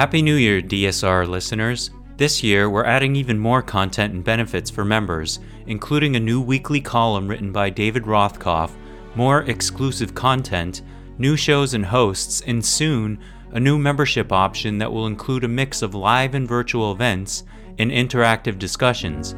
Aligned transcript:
Happy 0.00 0.22
New 0.22 0.36
Year, 0.36 0.62
DSR 0.62 1.28
listeners. 1.28 1.90
This 2.16 2.42
year, 2.42 2.70
we're 2.70 2.86
adding 2.86 3.14
even 3.16 3.38
more 3.38 3.60
content 3.60 4.14
and 4.14 4.24
benefits 4.24 4.70
for 4.70 4.82
members, 4.82 5.40
including 5.66 6.16
a 6.16 6.20
new 6.20 6.40
weekly 6.40 6.80
column 6.80 7.28
written 7.28 7.52
by 7.52 7.68
David 7.68 8.04
Rothkopf, 8.04 8.70
more 9.14 9.42
exclusive 9.42 10.14
content, 10.14 10.80
new 11.18 11.36
shows 11.36 11.74
and 11.74 11.84
hosts, 11.84 12.40
and 12.46 12.64
soon, 12.64 13.18
a 13.52 13.60
new 13.60 13.78
membership 13.78 14.32
option 14.32 14.78
that 14.78 14.90
will 14.90 15.06
include 15.06 15.44
a 15.44 15.48
mix 15.48 15.82
of 15.82 15.94
live 15.94 16.34
and 16.34 16.48
virtual 16.48 16.92
events 16.92 17.44
and 17.78 17.90
interactive 17.90 18.58
discussions. 18.58 19.34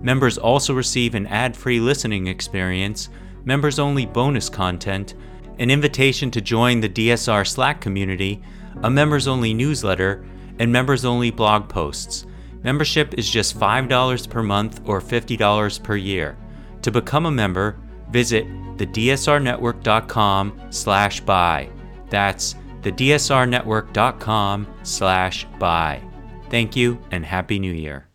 Members 0.00 0.38
also 0.38 0.74
receive 0.74 1.16
an 1.16 1.26
ad 1.26 1.56
free 1.56 1.80
listening 1.80 2.28
experience, 2.28 3.08
members 3.44 3.80
only 3.80 4.06
bonus 4.06 4.48
content, 4.48 5.14
an 5.58 5.72
invitation 5.72 6.30
to 6.30 6.40
join 6.40 6.78
the 6.78 6.88
DSR 6.88 7.44
Slack 7.44 7.80
community, 7.80 8.40
a 8.82 8.90
members 8.90 9.26
only 9.28 9.54
newsletter, 9.54 10.24
and 10.58 10.72
members 10.72 11.04
only 11.04 11.30
blog 11.30 11.68
posts. 11.68 12.26
Membership 12.62 13.14
is 13.14 13.28
just 13.28 13.58
$5 13.58 14.30
per 14.30 14.42
month 14.42 14.80
or 14.86 15.00
$50 15.00 15.82
per 15.82 15.96
year. 15.96 16.36
To 16.82 16.90
become 16.90 17.26
a 17.26 17.30
member, 17.30 17.78
visit 18.10 18.46
thedsrnetwork.com 18.78 20.60
slash 20.70 21.20
buy. 21.20 21.70
That's 22.10 22.54
thedsrnetwork.com 22.82 24.66
slash 24.82 25.46
buy. 25.58 26.02
Thank 26.50 26.76
you 26.76 26.98
and 27.10 27.24
Happy 27.24 27.58
New 27.58 27.72
Year. 27.72 28.08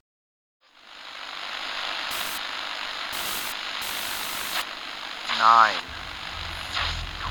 Nine, 5.38 5.76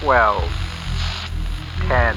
twelve, 0.00 0.42
ten, 1.86 2.16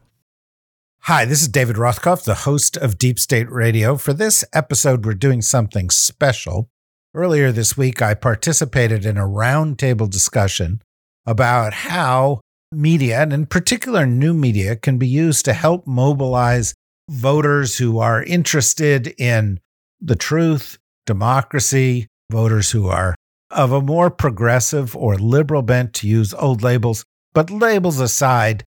Hi, 1.05 1.25
this 1.25 1.41
is 1.41 1.47
David 1.47 1.77
Rothkopf, 1.77 2.25
the 2.25 2.35
host 2.35 2.77
of 2.77 2.99
Deep 2.99 3.17
State 3.17 3.49
Radio. 3.51 3.97
For 3.97 4.13
this 4.13 4.45
episode, 4.53 5.03
we're 5.03 5.15
doing 5.15 5.41
something 5.41 5.89
special. 5.89 6.69
Earlier 7.15 7.51
this 7.51 7.75
week, 7.75 8.03
I 8.03 8.13
participated 8.13 9.03
in 9.03 9.17
a 9.17 9.27
roundtable 9.27 10.07
discussion 10.07 10.79
about 11.25 11.73
how 11.73 12.41
media, 12.71 13.19
and 13.19 13.33
in 13.33 13.47
particular 13.47 14.05
new 14.05 14.31
media, 14.31 14.75
can 14.75 14.99
be 14.99 15.07
used 15.07 15.43
to 15.45 15.53
help 15.53 15.87
mobilize 15.87 16.75
voters 17.09 17.79
who 17.79 17.97
are 17.97 18.21
interested 18.21 19.07
in 19.17 19.59
the 19.99 20.15
truth, 20.15 20.77
democracy, 21.07 22.05
voters 22.31 22.69
who 22.69 22.87
are 22.87 23.15
of 23.49 23.71
a 23.71 23.81
more 23.81 24.11
progressive 24.11 24.95
or 24.95 25.15
liberal 25.15 25.63
bent, 25.63 25.95
to 25.95 26.07
use 26.07 26.31
old 26.35 26.61
labels. 26.61 27.03
But 27.33 27.49
labels 27.49 27.99
aside, 27.99 28.63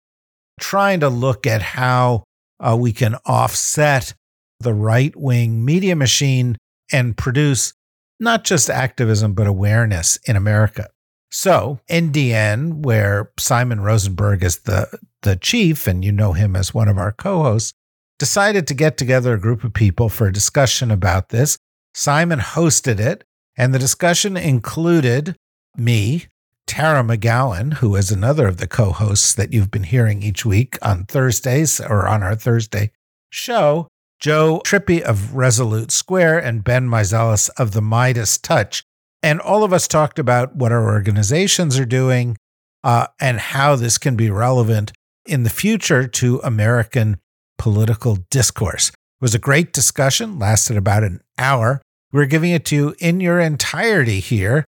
trying 0.59 0.99
to 1.01 1.09
look 1.09 1.47
at 1.47 1.61
how 1.61 2.23
uh, 2.59 2.77
we 2.79 2.93
can 2.93 3.15
offset 3.25 4.13
the 4.59 4.73
right 4.73 5.15
wing 5.15 5.65
media 5.65 5.95
machine 5.95 6.57
and 6.91 7.17
produce 7.17 7.73
not 8.19 8.43
just 8.43 8.69
activism, 8.69 9.33
but 9.33 9.47
awareness 9.47 10.17
in 10.25 10.35
America. 10.35 10.87
So, 11.31 11.79
NDN, 11.89 12.83
where 12.83 13.31
Simon 13.39 13.81
Rosenberg 13.81 14.43
is 14.43 14.59
the, 14.59 14.99
the 15.21 15.37
chief, 15.37 15.87
and 15.87 16.03
you 16.03 16.11
know 16.11 16.33
him 16.33 16.55
as 16.55 16.73
one 16.73 16.87
of 16.87 16.97
our 16.97 17.11
co 17.11 17.43
hosts, 17.43 17.73
decided 18.19 18.67
to 18.67 18.73
get 18.73 18.97
together 18.97 19.33
a 19.33 19.39
group 19.39 19.63
of 19.63 19.73
people 19.73 20.09
for 20.09 20.27
a 20.27 20.33
discussion 20.33 20.91
about 20.91 21.29
this. 21.29 21.57
Simon 21.95 22.39
hosted 22.39 22.99
it, 22.99 23.23
and 23.57 23.73
the 23.73 23.79
discussion 23.79 24.37
included 24.37 25.35
me, 25.75 26.27
Tara 26.71 27.03
McGowan, 27.03 27.73
who 27.73 27.97
is 27.97 28.11
another 28.11 28.47
of 28.47 28.55
the 28.55 28.65
co 28.65 28.93
hosts 28.93 29.33
that 29.33 29.51
you've 29.51 29.71
been 29.71 29.83
hearing 29.83 30.23
each 30.23 30.45
week 30.45 30.77
on 30.81 31.03
Thursdays 31.03 31.81
or 31.81 32.07
on 32.07 32.23
our 32.23 32.33
Thursday 32.33 32.91
show, 33.29 33.89
Joe 34.21 34.61
Trippi 34.63 35.01
of 35.01 35.35
Resolute 35.35 35.91
Square, 35.91 36.39
and 36.39 36.63
Ben 36.63 36.87
Meiselas 36.87 37.49
of 37.57 37.73
the 37.73 37.81
MeidasTouch. 37.81 38.83
And 39.21 39.41
all 39.41 39.65
of 39.65 39.73
us 39.73 39.85
talked 39.85 40.17
about 40.17 40.55
what 40.55 40.71
our 40.71 40.85
organizations 40.85 41.77
are 41.77 41.85
doing 41.85 42.37
uh, 42.85 43.07
and 43.19 43.41
how 43.41 43.75
this 43.75 43.97
can 43.97 44.15
be 44.15 44.29
relevant 44.29 44.93
in 45.25 45.43
the 45.43 45.49
future 45.49 46.07
to 46.07 46.39
American 46.41 47.19
political 47.57 48.19
discourse. 48.29 48.91
It 48.91 48.95
was 49.19 49.35
a 49.35 49.39
great 49.39 49.73
discussion, 49.73 50.39
lasted 50.39 50.77
about 50.77 51.03
an 51.03 51.19
hour. 51.37 51.81
We're 52.13 52.27
giving 52.27 52.51
it 52.51 52.63
to 52.67 52.75
you 52.77 52.95
in 52.99 53.19
your 53.19 53.41
entirety 53.41 54.21
here 54.21 54.63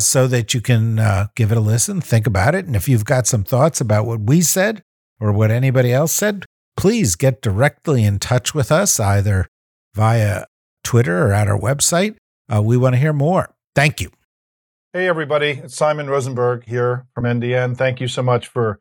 so 0.00 0.26
that 0.26 0.54
you 0.54 0.60
can 0.60 0.98
uh, 0.98 1.28
give 1.36 1.52
it 1.52 1.58
a 1.58 1.60
listen, 1.60 2.00
think 2.00 2.26
about 2.26 2.54
it. 2.54 2.66
And 2.66 2.74
if 2.74 2.88
you've 2.88 3.04
got 3.04 3.26
some 3.26 3.44
thoughts 3.44 3.80
about 3.80 4.06
what 4.06 4.20
we 4.20 4.40
said 4.40 4.82
or 5.20 5.32
what 5.32 5.50
anybody 5.50 5.92
else 5.92 6.12
said, 6.12 6.44
please 6.76 7.16
get 7.16 7.40
directly 7.40 8.04
in 8.04 8.18
touch 8.18 8.54
with 8.54 8.72
us 8.72 8.98
either 8.98 9.46
via 9.94 10.46
Twitter 10.82 11.28
or 11.28 11.32
at 11.32 11.48
our 11.48 11.58
website. 11.58 12.16
Uh, 12.52 12.62
we 12.62 12.76
want 12.76 12.94
to 12.94 12.98
hear 12.98 13.12
more. 13.12 13.54
Thank 13.74 14.00
you. 14.00 14.10
Hey, 14.92 15.08
everybody. 15.08 15.60
It's 15.64 15.76
Simon 15.76 16.08
Rosenberg 16.08 16.64
here 16.66 17.06
from 17.14 17.24
NDN. 17.24 17.76
Thank 17.76 18.00
you 18.00 18.08
so 18.08 18.22
much 18.22 18.46
for 18.46 18.80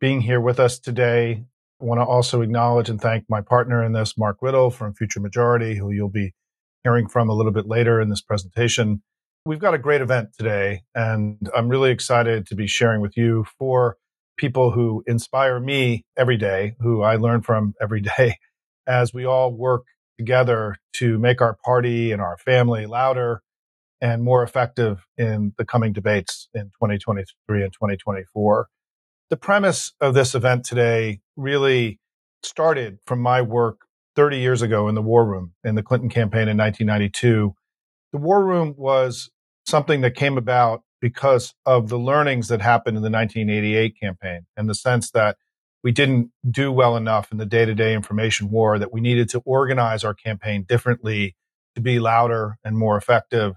being 0.00 0.20
here 0.20 0.40
with 0.40 0.58
us 0.58 0.78
today. 0.78 1.44
I 1.80 1.84
want 1.84 2.00
to 2.00 2.04
also 2.04 2.42
acknowledge 2.42 2.88
and 2.88 3.00
thank 3.00 3.24
my 3.28 3.40
partner 3.40 3.84
in 3.84 3.92
this, 3.92 4.16
Mark 4.16 4.38
Riddle 4.40 4.70
from 4.70 4.94
Future 4.94 5.20
Majority, 5.20 5.76
who 5.76 5.90
you'll 5.90 6.08
be 6.08 6.34
hearing 6.84 7.08
from 7.08 7.28
a 7.28 7.34
little 7.34 7.52
bit 7.52 7.66
later 7.66 8.00
in 8.00 8.08
this 8.08 8.20
presentation. 8.20 9.02
We've 9.44 9.58
got 9.58 9.74
a 9.74 9.78
great 9.78 10.00
event 10.00 10.34
today, 10.38 10.82
and 10.94 11.50
I'm 11.52 11.68
really 11.68 11.90
excited 11.90 12.46
to 12.46 12.54
be 12.54 12.68
sharing 12.68 13.00
with 13.00 13.16
you 13.16 13.44
four 13.58 13.96
people 14.36 14.70
who 14.70 15.02
inspire 15.04 15.58
me 15.58 16.04
every 16.16 16.36
day, 16.36 16.76
who 16.78 17.02
I 17.02 17.16
learn 17.16 17.42
from 17.42 17.74
every 17.80 18.00
day 18.18 18.38
as 18.86 19.12
we 19.12 19.24
all 19.24 19.52
work 19.52 19.82
together 20.16 20.76
to 20.94 21.18
make 21.18 21.40
our 21.40 21.56
party 21.64 22.12
and 22.12 22.22
our 22.22 22.38
family 22.38 22.86
louder 22.86 23.42
and 24.00 24.22
more 24.22 24.44
effective 24.44 25.04
in 25.18 25.54
the 25.58 25.64
coming 25.64 25.92
debates 25.92 26.48
in 26.54 26.66
2023 26.66 27.64
and 27.64 27.72
2024. 27.72 28.68
The 29.28 29.36
premise 29.36 29.92
of 30.00 30.14
this 30.14 30.36
event 30.36 30.64
today 30.64 31.18
really 31.36 31.98
started 32.44 32.98
from 33.06 33.18
my 33.18 33.42
work 33.42 33.80
30 34.14 34.38
years 34.38 34.62
ago 34.62 34.86
in 34.86 34.94
the 34.94 35.02
war 35.02 35.26
room 35.26 35.54
in 35.64 35.74
the 35.74 35.82
Clinton 35.82 36.10
campaign 36.10 36.46
in 36.46 36.56
1992 36.56 37.56
the 38.12 38.18
war 38.18 38.44
room 38.44 38.74
was 38.76 39.30
something 39.66 40.00
that 40.02 40.14
came 40.14 40.36
about 40.36 40.82
because 41.00 41.54
of 41.66 41.88
the 41.88 41.98
learnings 41.98 42.48
that 42.48 42.60
happened 42.60 42.96
in 42.96 43.02
the 43.02 43.10
1988 43.10 43.98
campaign 44.00 44.46
and 44.56 44.68
the 44.68 44.74
sense 44.74 45.10
that 45.10 45.36
we 45.82 45.90
didn't 45.90 46.30
do 46.48 46.70
well 46.70 46.96
enough 46.96 47.32
in 47.32 47.38
the 47.38 47.46
day 47.46 47.64
to 47.64 47.74
day 47.74 47.94
information 47.94 48.50
war, 48.50 48.78
that 48.78 48.92
we 48.92 49.00
needed 49.00 49.28
to 49.30 49.40
organize 49.44 50.04
our 50.04 50.14
campaign 50.14 50.62
differently 50.62 51.36
to 51.74 51.80
be 51.80 51.98
louder 51.98 52.56
and 52.64 52.78
more 52.78 52.96
effective. 52.96 53.56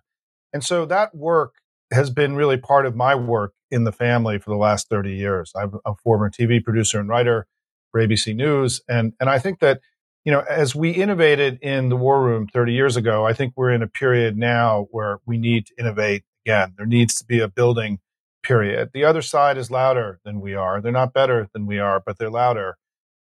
And 0.51 0.63
so 0.63 0.85
that 0.85 1.13
work 1.13 1.55
has 1.91 2.09
been 2.09 2.35
really 2.35 2.57
part 2.57 2.85
of 2.85 2.95
my 2.95 3.13
work 3.13 3.53
in 3.69 3.83
the 3.83 3.91
family 3.91 4.39
for 4.39 4.49
the 4.49 4.57
last 4.57 4.89
30 4.89 5.13
years. 5.13 5.51
I'm 5.55 5.79
a 5.85 5.95
former 5.95 6.31
TV 6.31 6.63
producer 6.63 6.99
and 6.99 7.09
writer 7.09 7.45
for 7.91 8.01
ABC 8.01 8.35
News. 8.35 8.81
And, 8.87 9.13
and 9.19 9.29
I 9.29 9.37
think 9.37 9.59
that 9.59 9.81
you 10.25 10.31
know, 10.31 10.41
as 10.41 10.75
we 10.75 10.89
innovated 10.89 11.59
in 11.61 11.89
the 11.89 11.95
war 11.95 12.21
room 12.23 12.47
30 12.47 12.73
years 12.73 12.97
ago, 12.97 13.25
I 13.25 13.33
think 13.33 13.53
we're 13.55 13.71
in 13.71 13.83
a 13.83 13.87
period 13.87 14.35
now 14.35 14.87
where 14.89 15.19
we 15.25 15.37
need 15.37 15.67
to 15.67 15.73
innovate 15.79 16.23
again. 16.45 16.73
There 16.77 16.87
needs 16.87 17.13
to 17.19 17.25
be 17.25 17.39
a 17.39 17.47
building 17.47 17.99
period. 18.43 18.89
The 18.91 19.05
other 19.05 19.21
side 19.21 19.57
is 19.57 19.69
louder 19.69 20.19
than 20.25 20.41
we 20.41 20.55
are. 20.55 20.81
They're 20.81 20.91
not 20.91 21.13
better 21.13 21.47
than 21.53 21.67
we 21.67 21.77
are, 21.77 22.01
but 22.03 22.17
they're 22.17 22.31
louder. 22.31 22.77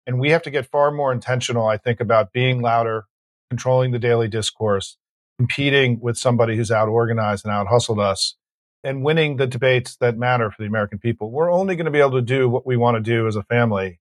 And 0.07 0.19
we 0.19 0.31
have 0.31 0.41
to 0.43 0.49
get 0.49 0.71
far 0.71 0.89
more 0.89 1.11
intentional, 1.11 1.67
I 1.67 1.77
think, 1.77 1.99
about 1.99 2.33
being 2.33 2.61
louder, 2.61 3.05
controlling 3.51 3.91
the 3.91 3.99
daily 3.99 4.27
discourse, 4.27 4.97
competing 5.37 5.99
with 5.99 6.17
somebody 6.17 6.55
who's 6.55 6.71
out 6.71 6.89
organized 6.89 7.45
and 7.45 7.53
out 7.53 7.67
hustled 7.67 7.99
us, 7.99 8.35
and 8.83 9.03
winning 9.03 9.37
the 9.37 9.45
debates 9.45 9.97
that 9.97 10.17
matter 10.17 10.49
for 10.49 10.63
the 10.63 10.67
American 10.67 10.97
people. 10.97 11.29
We're 11.29 11.51
only 11.51 11.75
going 11.75 11.85
to 11.85 11.91
be 11.91 11.99
able 11.99 12.11
to 12.11 12.21
do 12.21 12.49
what 12.49 12.65
we 12.65 12.75
want 12.75 12.95
to 12.95 13.01
do 13.01 13.27
as 13.27 13.35
a 13.35 13.43
family 13.43 13.99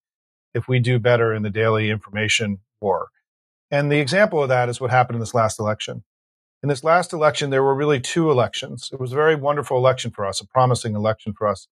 if 0.54 0.66
we 0.66 0.78
do 0.78 0.98
better 0.98 1.34
in 1.34 1.42
the 1.42 1.50
daily 1.50 1.90
information 1.90 2.60
war. 2.80 3.08
And 3.70 3.92
the 3.92 4.00
example 4.00 4.42
of 4.42 4.50
that 4.50 4.68
is 4.68 4.80
what 4.80 4.90
happened 4.90 5.16
in 5.16 5.20
this 5.20 5.34
last 5.34 5.60
election. 5.60 6.04
In 6.62 6.68
this 6.70 6.84
last 6.84 7.12
election, 7.12 7.50
there 7.50 7.62
were 7.62 7.74
really 7.74 8.00
two 8.00 8.30
elections. 8.30 8.90
It 8.92 9.00
was 9.00 9.12
a 9.12 9.16
very 9.16 9.36
wonderful 9.36 9.78
election 9.78 10.10
for 10.12 10.26
us, 10.26 10.40
a 10.40 10.46
promising 10.46 10.94
election 10.96 11.34
for 11.36 11.48
us. 11.48 11.68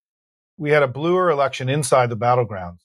We 0.58 0.70
had 0.70 0.82
a 0.84 0.88
bluer 0.88 1.30
election 1.30 1.68
inside 1.68 2.10
the 2.10 2.16
battlegrounds 2.16 2.78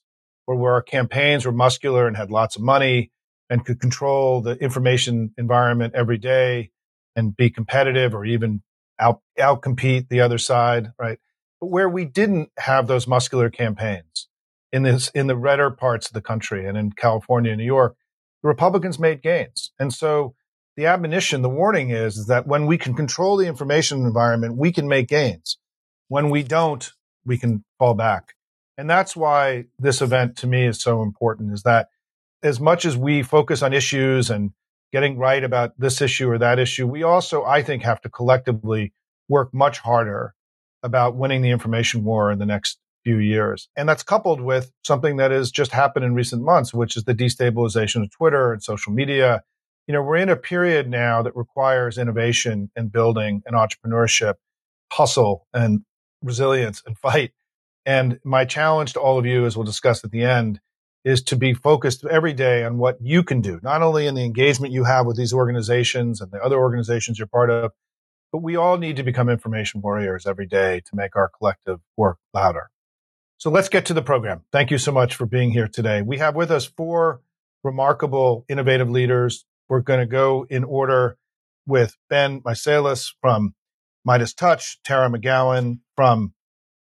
where, 0.45 0.57
where 0.57 0.73
our 0.73 0.81
campaigns 0.83 1.45
were 1.45 1.51
muscular 1.53 2.07
and 2.07 2.17
had 2.17 2.31
lots 2.31 2.55
of 2.55 2.63
money 2.63 3.11
and 3.49 3.65
could 3.65 3.79
control 3.81 4.41
the 4.41 4.55
information 4.57 5.33
environment 5.37 5.95
every 5.95 6.17
day. 6.19 6.71
and 7.15 7.37
be 7.37 7.51
competitive 7.51 8.15
or 8.15 8.25
even 8.25 8.63
out 8.99 9.21
outcompete 9.39 10.09
the 10.09 10.21
other 10.21 10.39
side, 10.39 10.91
right? 10.99 11.19
But 11.61 11.67
where 11.69 11.89
we 11.89 12.05
didn't 12.05 12.51
have 12.59 12.87
those 12.87 13.07
muscular 13.07 13.51
campaigns 13.51 14.29
in 14.73 14.83
this 14.83 15.09
in 15.11 15.27
the 15.27 15.37
redder 15.37 15.71
parts 15.71 16.07
of 16.09 16.13
the 16.15 16.21
country 16.23 16.67
and 16.67 16.77
in 16.77 16.93
California 16.93 17.53
and 17.53 17.59
New 17.59 17.65
York, 17.65 17.97
the 18.41 18.47
Republicans 18.47 18.99
made 18.99 19.21
gains. 19.21 19.71
And 19.79 19.93
so 19.93 20.35
the 20.77 20.85
admonition, 20.85 21.41
the 21.41 21.49
warning 21.49 21.89
is, 21.89 22.17
is 22.17 22.27
that 22.27 22.47
when 22.47 22.65
we 22.65 22.77
can 22.77 22.93
control 22.93 23.37
the 23.37 23.47
information 23.47 24.05
environment, 24.05 24.57
we 24.57 24.71
can 24.71 24.87
make 24.87 25.09
gains. 25.09 25.57
When 26.07 26.29
we 26.29 26.43
don't, 26.43 26.91
we 27.25 27.37
can 27.37 27.63
fall 27.77 27.93
back. 27.93 28.33
And 28.77 28.89
that's 28.89 29.15
why 29.15 29.65
this 29.77 30.01
event 30.01 30.37
to 30.37 30.47
me 30.47 30.65
is 30.65 30.81
so 30.81 31.01
important 31.01 31.53
is 31.53 31.63
that 31.63 31.89
as 32.41 32.59
much 32.59 32.85
as 32.85 32.95
we 32.95 33.23
focus 33.23 33.61
on 33.61 33.73
issues 33.73 34.29
and 34.29 34.51
getting 34.93 35.17
right 35.17 35.43
about 35.43 35.77
this 35.77 36.01
issue 36.01 36.29
or 36.31 36.37
that 36.37 36.59
issue, 36.59 36.87
we 36.87 37.03
also, 37.03 37.43
I 37.43 37.61
think, 37.61 37.83
have 37.83 38.01
to 38.01 38.09
collectively 38.09 38.93
work 39.27 39.53
much 39.53 39.79
harder 39.79 40.33
about 40.81 41.15
winning 41.15 41.41
the 41.41 41.51
information 41.51 42.03
war 42.05 42.31
in 42.31 42.39
the 42.39 42.45
next 42.45 42.79
few 43.03 43.17
years. 43.17 43.69
And 43.75 43.87
that's 43.87 44.03
coupled 44.03 44.41
with 44.41 44.71
something 44.83 45.17
that 45.17 45.31
has 45.31 45.51
just 45.51 45.71
happened 45.71 46.05
in 46.05 46.13
recent 46.13 46.43
months, 46.43 46.73
which 46.73 46.97
is 46.97 47.03
the 47.03 47.15
destabilization 47.15 48.03
of 48.03 48.11
Twitter 48.11 48.53
and 48.53 48.61
social 48.61 48.91
media. 48.91 49.43
You 49.87 49.93
know, 49.93 50.03
we're 50.03 50.17
in 50.17 50.29
a 50.29 50.35
period 50.35 50.89
now 50.89 51.21
that 51.23 51.35
requires 51.35 51.97
innovation 51.97 52.69
and 52.75 52.91
building 52.91 53.41
and 53.45 53.55
entrepreneurship, 53.55 54.35
hustle 54.91 55.47
and 55.53 55.81
resilience 56.21 56.83
and 56.85 56.97
fight. 56.97 57.31
And 57.85 58.19
my 58.23 58.45
challenge 58.45 58.93
to 58.93 58.99
all 58.99 59.17
of 59.17 59.25
you, 59.25 59.45
as 59.45 59.55
we'll 59.55 59.65
discuss 59.65 60.03
at 60.03 60.11
the 60.11 60.23
end, 60.23 60.59
is 61.05 61.23
to 61.23 61.35
be 61.35 61.53
focused 61.53 62.05
every 62.05 62.33
day 62.33 62.63
on 62.63 62.77
what 62.77 62.97
you 63.01 63.23
can 63.23 63.41
do, 63.41 63.59
not 63.63 63.81
only 63.81 64.05
in 64.05 64.15
the 64.15 64.23
engagement 64.23 64.73
you 64.73 64.83
have 64.83 65.05
with 65.05 65.15
these 65.15 65.33
organizations 65.33 66.19
and 66.21 66.31
the 66.31 66.43
other 66.43 66.59
organizations 66.59 67.17
you're 67.17 67.27
part 67.27 67.49
of, 67.49 67.71
but 68.31 68.43
we 68.43 68.55
all 68.55 68.77
need 68.77 68.97
to 68.97 69.03
become 69.03 69.29
information 69.29 69.81
warriors 69.81 70.27
every 70.27 70.45
day 70.45 70.81
to 70.85 70.95
make 70.95 71.15
our 71.15 71.31
collective 71.37 71.79
work 71.97 72.17
louder. 72.33 72.69
So 73.39 73.49
let's 73.49 73.69
get 73.69 73.85
to 73.85 73.93
the 73.93 74.01
program. 74.01 74.41
Thank 74.51 74.69
you 74.69 74.77
so 74.77 74.91
much 74.91 75.15
for 75.15 75.25
being 75.25 75.51
here 75.51 75.69
today. 75.69 76.01
We 76.01 76.17
have 76.17 76.35
with 76.35 76.51
us 76.51 76.65
four 76.65 77.21
remarkable, 77.63 78.43
innovative 78.49 78.89
leaders. 78.89 79.45
We're 79.69 79.79
going 79.79 80.01
to 80.01 80.05
go 80.05 80.45
in 80.49 80.65
order 80.65 81.17
with 81.65 81.95
Ben 82.09 82.41
Meiselas 82.41 83.13
from 83.21 83.55
MeidasTouch, 84.05 84.79
Tara 84.83 85.09
McGowan 85.09 85.79
from 85.95 86.33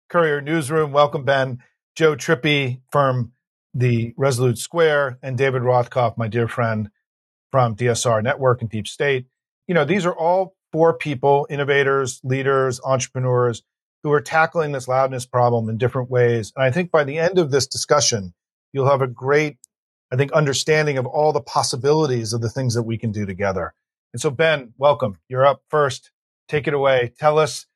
Courier 0.08 0.40
Newsroom. 0.40 0.92
Welcome, 0.92 1.26
Ben. 1.26 1.58
Joe 1.94 2.16
Trippi 2.16 2.80
from 2.90 3.32
the 3.74 4.14
Resolute 4.16 4.56
Square, 4.56 5.18
and 5.22 5.36
David 5.36 5.60
Rothkopf, 5.60 6.16
my 6.16 6.26
dear 6.26 6.48
friend 6.48 6.88
from 7.52 7.76
DSR 7.76 8.22
Network 8.22 8.62
and 8.62 8.70
Deep 8.70 8.86
State. 8.86 9.26
You 9.68 9.74
know, 9.74 9.84
these 9.84 10.06
are 10.06 10.16
all 10.16 10.56
four 10.72 10.94
people, 10.96 11.46
innovators, 11.50 12.18
leaders, 12.24 12.80
entrepreneurs 12.82 13.62
who 14.06 14.12
are 14.12 14.20
tackling 14.20 14.70
this 14.70 14.86
loudness 14.86 15.26
problem 15.26 15.68
in 15.68 15.76
different 15.76 16.08
ways. 16.08 16.52
And 16.54 16.64
I 16.64 16.70
think 16.70 16.92
by 16.92 17.02
the 17.02 17.18
end 17.18 17.38
of 17.38 17.50
this 17.50 17.66
discussion, 17.66 18.34
you'll 18.72 18.88
have 18.88 19.02
a 19.02 19.08
great, 19.08 19.56
I 20.12 20.16
think, 20.16 20.30
understanding 20.30 20.96
of 20.96 21.06
all 21.06 21.32
the 21.32 21.40
possibilities 21.40 22.32
of 22.32 22.40
the 22.40 22.48
things 22.48 22.74
that 22.74 22.84
we 22.84 22.98
can 22.98 23.10
do 23.10 23.26
together. 23.26 23.74
And 24.12 24.20
so, 24.20 24.30
Ben, 24.30 24.74
welcome. 24.78 25.18
You're 25.28 25.44
up 25.44 25.62
first. 25.70 26.12
Take 26.46 26.68
it 26.68 26.72
away. 26.72 27.14
Tell 27.18 27.36
us 27.36 27.66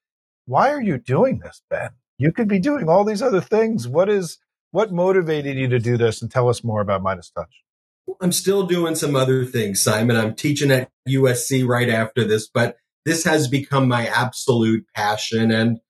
why 0.46 0.70
are 0.70 0.80
you 0.80 0.98
doing 0.98 1.40
this, 1.40 1.62
Ben? 1.68 1.90
You 2.16 2.30
could 2.30 2.46
be 2.46 2.60
doing 2.60 2.88
all 2.88 3.02
these 3.02 3.22
other 3.22 3.40
things. 3.40 3.88
What 3.88 4.08
is 4.08 4.38
what 4.70 4.92
motivated 4.92 5.56
you 5.56 5.66
to 5.66 5.80
do 5.80 5.96
this? 5.96 6.22
And 6.22 6.30
tell 6.30 6.48
us 6.48 6.62
more 6.62 6.80
about 6.80 7.02
Minus 7.02 7.32
MeidasTouch. 7.36 8.14
I'm 8.20 8.30
still 8.30 8.68
doing 8.68 8.94
some 8.94 9.16
other 9.16 9.44
things, 9.44 9.82
Simon. 9.82 10.16
I'm 10.16 10.36
teaching 10.36 10.70
at 10.70 10.90
USC 11.08 11.66
right 11.66 11.88
after 11.88 12.22
this, 12.22 12.46
but 12.46 12.76
this 13.04 13.24
has 13.24 13.48
become 13.48 13.88
my 13.88 14.06
absolute 14.06 14.86
passion. 14.94 15.50
And 15.50 15.80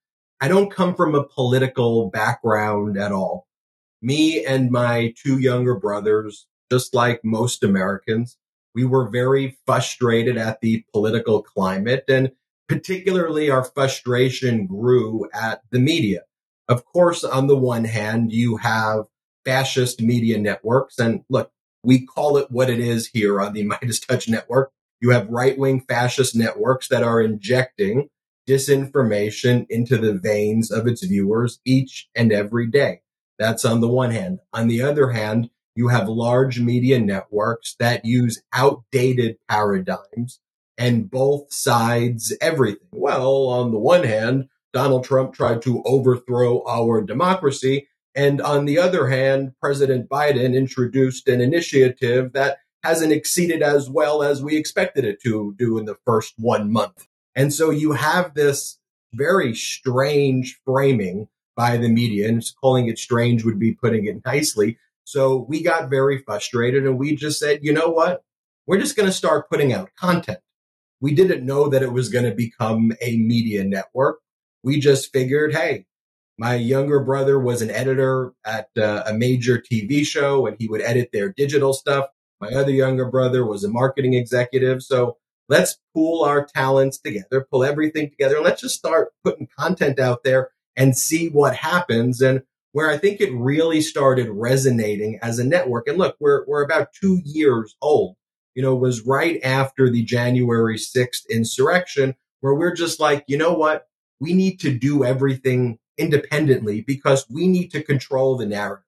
I 0.41 0.47
don't 0.47 0.71
come 0.71 0.95
from 0.95 1.13
a 1.13 1.23
political 1.23 2.09
background 2.09 2.97
at 2.97 3.11
all. 3.11 3.47
Me 4.01 4.43
and 4.43 4.71
my 4.71 5.13
two 5.15 5.37
younger 5.37 5.75
brothers, 5.75 6.47
just 6.71 6.95
like 6.95 7.23
most 7.23 7.63
Americans, 7.63 8.37
we 8.73 8.83
were 8.83 9.07
very 9.07 9.59
frustrated 9.67 10.37
at 10.37 10.59
the 10.61 10.83
political 10.91 11.43
climate 11.43 12.05
and 12.07 12.31
particularly 12.67 13.51
our 13.51 13.63
frustration 13.63 14.65
grew 14.65 15.29
at 15.31 15.61
the 15.69 15.79
media. 15.79 16.21
Of 16.67 16.85
course, 16.85 17.23
on 17.23 17.45
the 17.45 17.57
one 17.57 17.83
hand, 17.83 18.31
you 18.31 18.57
have 18.57 19.05
fascist 19.45 20.01
media 20.01 20.39
networks. 20.39 20.97
And 20.97 21.23
look, 21.29 21.51
we 21.83 22.03
call 22.03 22.37
it 22.37 22.49
what 22.49 22.69
it 22.69 22.79
is 22.79 23.07
here 23.07 23.39
on 23.41 23.53
the 23.53 23.65
MeidasTouch 23.69 24.27
network. 24.27 24.71
You 25.01 25.11
have 25.11 25.29
right 25.29 25.57
wing 25.57 25.81
fascist 25.81 26.35
networks 26.35 26.87
that 26.87 27.03
are 27.03 27.21
injecting 27.21 28.09
disinformation 28.47 29.65
into 29.69 29.97
the 29.97 30.13
veins 30.13 30.71
of 30.71 30.87
its 30.87 31.05
viewers 31.05 31.59
each 31.65 32.09
and 32.15 32.31
every 32.31 32.67
day. 32.67 33.01
That's 33.39 33.65
on 33.65 33.81
the 33.81 33.87
one 33.87 34.11
hand. 34.11 34.39
On 34.53 34.67
the 34.67 34.81
other 34.81 35.11
hand, 35.11 35.49
you 35.75 35.87
have 35.87 36.07
large 36.09 36.59
media 36.59 36.99
networks 36.99 37.75
that 37.79 38.05
use 38.05 38.41
outdated 38.53 39.37
paradigms 39.49 40.39
and 40.77 41.09
both 41.09 41.53
sides 41.53 42.35
everything. 42.41 42.87
Well, 42.91 43.47
on 43.47 43.71
the 43.71 43.79
one 43.79 44.03
hand, 44.03 44.49
Donald 44.73 45.03
Trump 45.03 45.33
tried 45.33 45.61
to 45.63 45.81
overthrow 45.85 46.63
our 46.67 47.01
democracy. 47.01 47.87
And 48.15 48.41
on 48.41 48.65
the 48.65 48.77
other 48.77 49.07
hand, 49.07 49.53
President 49.61 50.09
Biden 50.09 50.55
introduced 50.55 51.27
an 51.27 51.41
initiative 51.41 52.33
that 52.33 52.57
hasn't 52.83 53.11
exceeded 53.11 53.61
as 53.61 53.89
well 53.89 54.23
as 54.23 54.41
we 54.41 54.57
expected 54.57 55.05
it 55.05 55.21
to 55.21 55.55
do 55.57 55.77
in 55.77 55.85
the 55.85 55.97
first 56.05 56.33
one 56.37 56.71
month. 56.71 57.07
And 57.35 57.53
so 57.53 57.69
you 57.69 57.93
have 57.93 58.33
this 58.33 58.77
very 59.13 59.53
strange 59.55 60.59
framing 60.65 61.27
by 61.55 61.77
the 61.77 61.89
media, 61.89 62.27
and 62.27 62.43
calling 62.61 62.87
it 62.87 62.97
strange 62.97 63.43
would 63.43 63.59
be 63.59 63.73
putting 63.73 64.05
it 64.05 64.21
nicely. 64.25 64.77
So 65.03 65.45
we 65.49 65.61
got 65.61 65.89
very 65.89 66.19
frustrated 66.19 66.85
and 66.85 66.97
we 66.97 67.15
just 67.15 67.39
said, 67.39 67.59
you 67.61 67.73
know 67.73 67.89
what? 67.89 68.23
We're 68.65 68.79
just 68.79 68.95
going 68.95 69.07
to 69.07 69.13
start 69.13 69.49
putting 69.49 69.73
out 69.73 69.89
content. 69.99 70.39
We 71.01 71.13
didn't 71.13 71.45
know 71.45 71.67
that 71.67 71.83
it 71.83 71.91
was 71.91 72.09
going 72.09 72.25
to 72.25 72.35
become 72.35 72.93
a 73.01 73.17
media 73.17 73.63
network 73.63 74.19
we 74.63 74.79
just 74.79 75.11
figured, 75.11 75.53
hey, 75.53 75.85
my 76.37 76.55
younger 76.55 76.99
brother 76.99 77.39
was 77.39 77.61
an 77.61 77.69
editor 77.69 78.33
at 78.45 78.69
uh, 78.77 79.03
a 79.05 79.13
major 79.13 79.59
TV 79.59 80.05
show 80.05 80.47
and 80.47 80.57
he 80.59 80.67
would 80.67 80.81
edit 80.81 81.09
their 81.13 81.29
digital 81.29 81.73
stuff. 81.73 82.07
My 82.39 82.49
other 82.49 82.71
younger 82.71 83.05
brother 83.05 83.45
was 83.45 83.63
a 83.63 83.69
marketing 83.69 84.13
executive. 84.13 84.81
So 84.81 85.17
let's 85.51 85.77
pool 85.93 86.23
our 86.23 86.43
talents 86.43 86.97
together, 86.97 87.45
pull 87.51 87.63
everything 87.63 88.09
together, 88.09 88.37
and 88.37 88.45
let's 88.45 88.61
just 88.61 88.77
start 88.77 89.13
putting 89.23 89.47
content 89.59 89.99
out 89.99 90.23
there 90.23 90.49
and 90.75 90.97
see 90.97 91.29
what 91.29 91.55
happens. 91.55 92.21
And 92.21 92.41
where 92.71 92.89
I 92.89 92.97
think 92.97 93.21
it 93.21 93.33
really 93.33 93.81
started 93.81 94.29
resonating 94.29 95.19
as 95.21 95.37
a 95.37 95.43
network. 95.43 95.87
And 95.87 95.97
look, 95.97 96.15
we're, 96.19 96.45
we're 96.47 96.63
about 96.63 96.93
two 96.93 97.19
years 97.23 97.75
old, 97.81 98.15
you 98.55 98.63
know, 98.63 98.75
was 98.75 99.05
right 99.05 99.39
after 99.43 99.89
the 99.89 100.03
January 100.03 100.77
6th 100.77 101.29
insurrection 101.29 102.15
where 102.39 102.55
we're 102.55 102.73
just 102.73 102.99
like, 102.99 103.25
you 103.27 103.37
know 103.37 103.53
what? 103.53 103.87
we 104.21 104.33
need 104.33 104.59
to 104.59 104.71
do 104.71 105.03
everything 105.03 105.79
independently 105.97 106.81
because 106.81 107.25
we 107.29 107.47
need 107.47 107.71
to 107.71 107.83
control 107.83 108.37
the 108.37 108.45
narrative. 108.45 108.85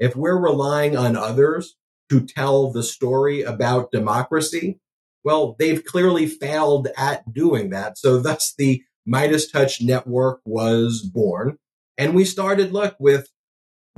If 0.00 0.16
we're 0.16 0.38
relying 0.38 0.96
on 0.96 1.16
others 1.16 1.76
to 2.10 2.26
tell 2.26 2.72
the 2.72 2.82
story 2.82 3.42
about 3.42 3.92
democracy, 3.92 4.80
well, 5.24 5.56
they've 5.58 5.84
clearly 5.84 6.26
failed 6.26 6.88
at 6.96 7.32
doing 7.32 7.70
that. 7.70 7.98
So 7.98 8.20
thus 8.20 8.54
the 8.56 8.84
MeidasTouch 9.08 9.82
network 9.82 10.40
was 10.44 11.00
born. 11.00 11.58
And 11.96 12.14
we 12.14 12.24
started, 12.24 12.72
look, 12.72 12.96
with 12.98 13.28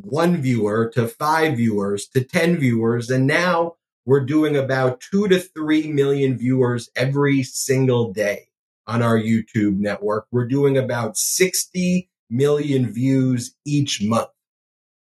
one 0.02 0.36
viewer 0.40 0.90
to 0.94 1.08
five 1.08 1.56
viewers 1.56 2.06
to 2.08 2.22
10 2.22 2.58
viewers. 2.58 3.10
And 3.10 3.26
now 3.26 3.76
we're 4.04 4.24
doing 4.24 4.56
about 4.56 5.00
two 5.00 5.26
to 5.28 5.40
three 5.40 5.90
million 5.90 6.38
viewers 6.38 6.90
every 6.94 7.42
single 7.42 8.12
day 8.12 8.48
on 8.86 9.02
our 9.02 9.18
YouTube 9.18 9.78
network. 9.78 10.26
We're 10.30 10.46
doing 10.46 10.78
about 10.78 11.16
60 11.16 12.08
million 12.30 12.92
views 12.92 13.54
each 13.64 14.02
month. 14.02 14.28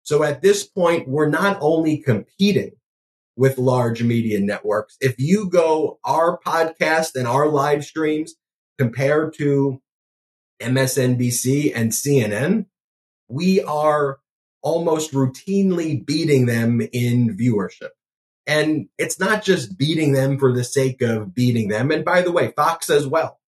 So 0.03 0.23
at 0.23 0.41
this 0.41 0.65
point, 0.65 1.07
we're 1.07 1.29
not 1.29 1.57
only 1.61 1.97
competing 1.97 2.73
with 3.41 3.57
large 3.57 4.03
media 4.03 4.39
networks. 4.39 4.95
If 5.01 5.15
you 5.17 5.49
go 5.49 5.97
our 6.03 6.39
podcast 6.45 7.15
and 7.15 7.27
our 7.27 7.47
live 7.47 7.83
streams 7.83 8.35
compared 8.77 9.33
to 9.39 9.81
MSNBC 10.61 11.71
and 11.75 11.91
CNN, 11.91 12.67
we 13.27 13.63
are 13.63 14.19
almost 14.61 15.11
routinely 15.11 16.05
beating 16.05 16.45
them 16.45 16.81
in 16.93 17.35
viewership. 17.35 17.89
And 18.45 18.89
it's 18.99 19.19
not 19.19 19.43
just 19.43 19.75
beating 19.75 20.13
them 20.13 20.37
for 20.37 20.53
the 20.53 20.63
sake 20.63 21.01
of 21.01 21.33
beating 21.33 21.69
them. 21.69 21.89
And 21.89 22.05
by 22.05 22.21
the 22.21 22.31
way, 22.31 22.51
Fox 22.51 22.91
as 22.91 23.07
well 23.07 23.39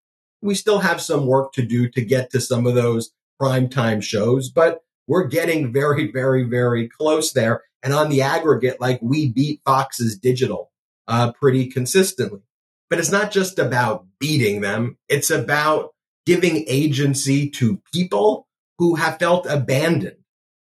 we 0.44 0.54
still 0.54 0.80
have 0.80 1.02
some 1.02 1.26
work 1.26 1.54
to 1.54 1.62
do 1.62 1.90
to 1.90 2.02
get 2.04 2.30
to 2.32 2.42
some 2.42 2.68
of 2.68 2.76
those 2.76 3.12
primetime 3.42 4.04
shows, 4.04 4.50
but 4.50 4.82
we're 5.08 5.28
getting 5.28 5.72
very, 5.72 6.12
very, 6.12 6.44
very 6.44 6.90
close 6.90 7.32
there. 7.32 7.64
And 7.84 7.94
on 7.94 8.10
the 8.10 8.22
aggregate, 8.22 8.80
like 8.80 9.00
we 9.02 9.30
beat 9.30 9.62
Fox's 9.66 10.18
digital 10.18 10.72
uh, 11.08 11.34
pretty 11.34 11.68
consistently. 11.68 12.42
But 12.90 13.00
it's 13.00 13.12
not 13.12 13.32
just 13.32 13.60
about 13.60 14.06
beating 14.20 14.62
them. 14.62 14.98
It's 15.10 15.30
about 15.30 15.94
giving 16.26 16.66
agency 16.68 17.50
to 17.50 17.82
people 17.94 18.48
who 18.78 18.96
have 18.96 19.20
felt 19.20 19.46
abandoned 19.48 20.18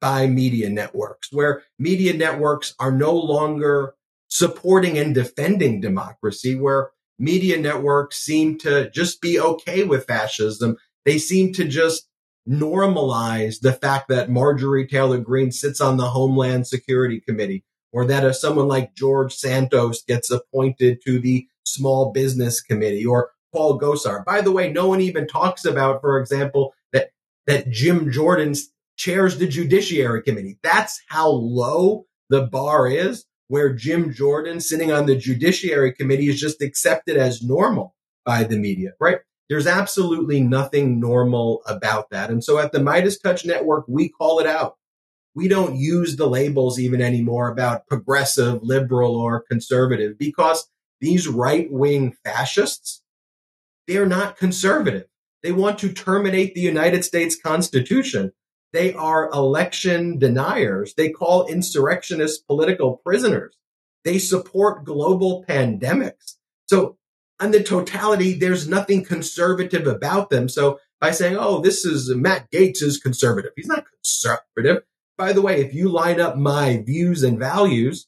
by 0.01 0.27
media 0.27 0.69
networks, 0.69 1.29
where 1.31 1.63
media 1.77 2.13
networks 2.13 2.73
are 2.79 2.91
no 2.91 3.13
longer 3.13 3.95
supporting 4.29 4.97
and 4.97 5.15
defending 5.15 5.81
democracy, 5.81 6.55
where 6.55 6.91
media 7.17 7.59
networks 7.59 8.17
seem 8.17 8.57
to 8.59 8.89
just 8.91 9.21
be 9.21 9.39
okay 9.39 9.83
with 9.83 10.05
fascism. 10.05 10.77
They 11.05 11.17
seem 11.17 11.53
to 11.53 11.65
just 11.65 12.08
normalize 12.49 13.59
the 13.59 13.73
fact 13.73 14.07
that 14.09 14.29
Marjorie 14.29 14.87
Taylor 14.87 15.19
Greene 15.19 15.51
sits 15.51 15.79
on 15.79 15.97
the 15.97 16.09
Homeland 16.09 16.67
Security 16.67 17.19
Committee, 17.19 17.63
or 17.91 18.05
that 18.05 18.25
if 18.25 18.35
someone 18.35 18.67
like 18.67 18.95
George 18.95 19.33
Santos 19.35 20.03
gets 20.03 20.31
appointed 20.31 20.99
to 21.05 21.19
the 21.19 21.47
Small 21.63 22.11
Business 22.11 22.61
Committee, 22.61 23.05
or 23.05 23.31
Paul 23.53 23.79
Gosar. 23.79 24.23
By 24.25 24.41
the 24.41 24.51
way, 24.51 24.71
no 24.71 24.87
one 24.87 25.01
even 25.01 25.27
talks 25.27 25.65
about, 25.65 26.01
for 26.01 26.19
example, 26.19 26.73
that 26.93 27.11
that 27.47 27.69
Jim 27.69 28.11
Jordan 28.11 28.53
chairs 28.97 29.37
the 29.37 29.47
Judiciary 29.47 30.21
Committee. 30.21 30.57
That's 30.61 31.01
how 31.07 31.29
low 31.29 32.05
the 32.29 32.43
bar 32.43 32.87
is, 32.87 33.25
where 33.47 33.73
Jim 33.73 34.13
Jordan 34.13 34.59
sitting 34.59 34.91
on 34.91 35.05
the 35.05 35.15
Judiciary 35.15 35.93
Committee 35.93 36.27
is 36.27 36.39
just 36.39 36.61
accepted 36.61 37.17
as 37.17 37.41
normal 37.41 37.95
by 38.25 38.43
the 38.43 38.57
media, 38.57 38.91
right? 38.99 39.19
There's 39.49 39.67
absolutely 39.67 40.41
nothing 40.41 40.99
normal 40.99 41.63
about 41.65 42.11
that. 42.11 42.29
And 42.29 42.43
so 42.43 42.59
at 42.59 42.71
the 42.71 42.79
MeidasTouch 42.79 43.45
Network, 43.45 43.85
we 43.87 44.09
call 44.09 44.39
it 44.39 44.45
out. 44.45 44.75
We 45.33 45.47
don't 45.47 45.75
use 45.75 46.15
the 46.15 46.27
labels 46.27 46.79
even 46.79 47.01
anymore 47.01 47.49
about 47.49 47.87
progressive, 47.87 48.61
liberal, 48.61 49.15
or 49.15 49.41
conservative 49.41 50.19
because 50.19 50.69
these 51.01 51.27
right 51.27 51.71
wing 51.71 52.15
fascists, 52.23 53.01
they're 53.87 54.05
not 54.05 54.37
conservative. 54.37 55.07
They 55.41 55.51
want 55.51 55.79
to 55.79 55.93
terminate 55.93 56.53
the 56.53 56.61
United 56.61 57.03
States 57.03 57.35
Constitution. 57.35 58.33
They 58.71 58.93
are 58.93 59.31
election 59.31 60.19
deniers. 60.19 60.93
They 60.93 61.09
call 61.09 61.47
insurrectionists 61.47 62.37
political 62.37 62.97
prisoners. 62.97 63.55
They 64.03 64.19
support 64.19 64.83
global 64.83 65.43
pandemics. 65.47 66.35
So 66.67 66.98
on 67.39 67.51
the 67.51 67.63
totality, 67.63 68.33
there's 68.33 68.67
nothing 68.67 69.03
conservative 69.03 69.87
about 69.87 70.29
them. 70.29 70.49
So 70.49 70.79
by 70.99 71.11
saying, 71.11 71.37
oh, 71.39 71.61
this 71.61 71.85
is 71.85 72.13
Matt 72.13 72.51
Gaetz 72.51 72.81
is 72.81 72.97
conservative. 72.97 73.51
He's 73.55 73.67
not 73.67 73.85
conservative. 73.89 74.83
By 75.17 75.33
the 75.33 75.41
way, 75.41 75.61
if 75.61 75.73
you 75.73 75.89
line 75.89 76.19
up 76.19 76.37
my 76.37 76.83
views 76.85 77.23
and 77.23 77.39
values, 77.39 78.07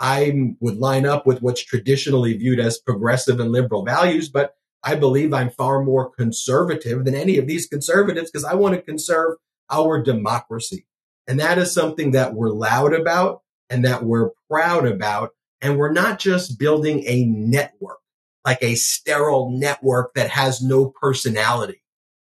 I 0.00 0.54
would 0.60 0.76
line 0.76 1.06
up 1.06 1.26
with 1.26 1.42
what's 1.42 1.64
traditionally 1.64 2.36
viewed 2.36 2.60
as 2.60 2.78
progressive 2.78 3.40
and 3.40 3.50
liberal 3.50 3.84
values, 3.84 4.28
but 4.28 4.54
I 4.84 4.94
believe 4.94 5.34
I'm 5.34 5.50
far 5.50 5.82
more 5.82 6.08
conservative 6.08 7.04
than 7.04 7.14
any 7.14 7.36
of 7.38 7.46
these 7.46 7.66
conservatives 7.66 8.30
because 8.30 8.44
I 8.44 8.54
want 8.54 8.76
to 8.76 8.82
conserve 8.82 9.36
our 9.70 10.02
democracy. 10.02 10.86
And 11.26 11.40
that 11.40 11.58
is 11.58 11.72
something 11.72 12.12
that 12.12 12.34
we're 12.34 12.50
loud 12.50 12.94
about 12.94 13.42
and 13.68 13.84
that 13.84 14.04
we're 14.04 14.30
proud 14.48 14.86
about. 14.86 15.30
And 15.60 15.76
we're 15.76 15.92
not 15.92 16.20
just 16.20 16.58
building 16.58 17.02
a 17.06 17.24
network, 17.24 17.98
like 18.44 18.62
a 18.62 18.74
sterile 18.74 19.50
network 19.50 20.14
that 20.14 20.30
has 20.30 20.62
no 20.62 20.90
personality 21.00 21.82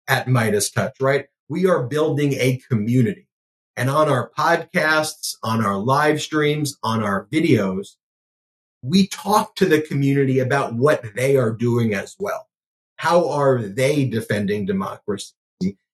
at 0.09 0.27
MeidasTouch, 0.27 0.95
right? 1.01 1.27
We 1.49 1.67
are 1.67 1.83
building 1.83 2.35
a 2.35 2.61
community. 2.69 3.29
And 3.77 3.91
on 3.91 4.09
our 4.09 4.31
podcasts, 4.37 5.35
on 5.43 5.65
our 5.65 5.77
live 5.77 6.23
streams, 6.23 6.77
on 6.83 7.03
our 7.03 7.27
videos, 7.33 7.97
we 8.83 9.09
talk 9.09 9.55
to 9.57 9.67
the 9.67 9.83
community 9.83 10.39
about 10.39 10.75
what 10.75 11.05
they 11.15 11.37
are 11.37 11.51
doing 11.51 11.93
as 11.93 12.17
well. 12.19 12.49
How 12.97 13.29
are 13.29 13.63
they 13.63 14.07
defending 14.07 14.65
democracy? 14.65 15.35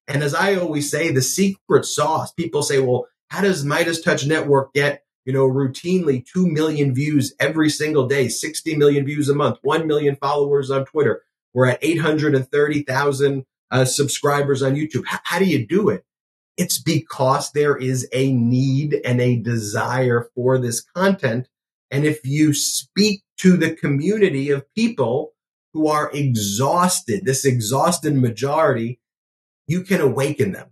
And 0.07 0.23
as 0.23 0.35
I 0.35 0.57
always 0.57 0.91
say, 0.91 1.11
the 1.11 1.23
secret 1.23 1.85
sauce, 1.85 2.33
people 2.33 2.63
say, 2.63 2.79
well, 2.81 3.07
how 3.29 3.41
does 3.41 3.65
MeidasTouch 3.65 4.27
Network 4.27 4.75
get, 4.75 5.05
you 5.25 5.33
know, 5.33 5.47
routinely 5.47 6.25
2 6.27 6.47
million 6.47 6.95
views 6.95 7.35
every 7.39 7.71
single 7.71 8.07
day, 8.07 8.29
60 8.29 8.77
million 8.77 9.05
views 9.05 9.29
a 9.29 9.35
month, 9.35 9.59
1 9.63 9.87
million 9.87 10.17
followers 10.17 10.71
on 10.71 10.85
Twitter? 10.85 11.23
We're 11.55 11.67
at 11.67 11.79
830,000 11.83 13.45
uh, 13.71 13.85
subscribers 13.85 14.63
on 14.63 14.75
YouTube. 14.75 15.05
H- 15.13 15.21
how 15.25 15.39
do 15.39 15.45
you 15.45 15.67
do 15.67 15.89
it? 15.89 16.05
It's 16.57 16.79
because 16.79 17.53
there 17.53 17.77
is 17.77 18.09
a 18.13 18.33
need 18.33 19.01
and 19.05 19.21
a 19.21 19.37
desire 19.37 20.29
for 20.35 20.59
this 20.59 20.81
content. 20.81 21.49
And 21.91 22.05
if 22.05 22.25
you 22.25 22.53
speak 22.55 23.23
to 23.39 23.57
the 23.57 23.75
community 23.75 24.51
of 24.51 24.73
people 24.75 25.33
who 25.73 25.89
are 25.89 26.11
exhausted, 26.13 27.25
this 27.25 27.45
exhausted 27.45 28.15
majority, 28.15 29.01
you 29.67 29.83
can 29.83 30.01
awaken 30.01 30.53
them. 30.53 30.69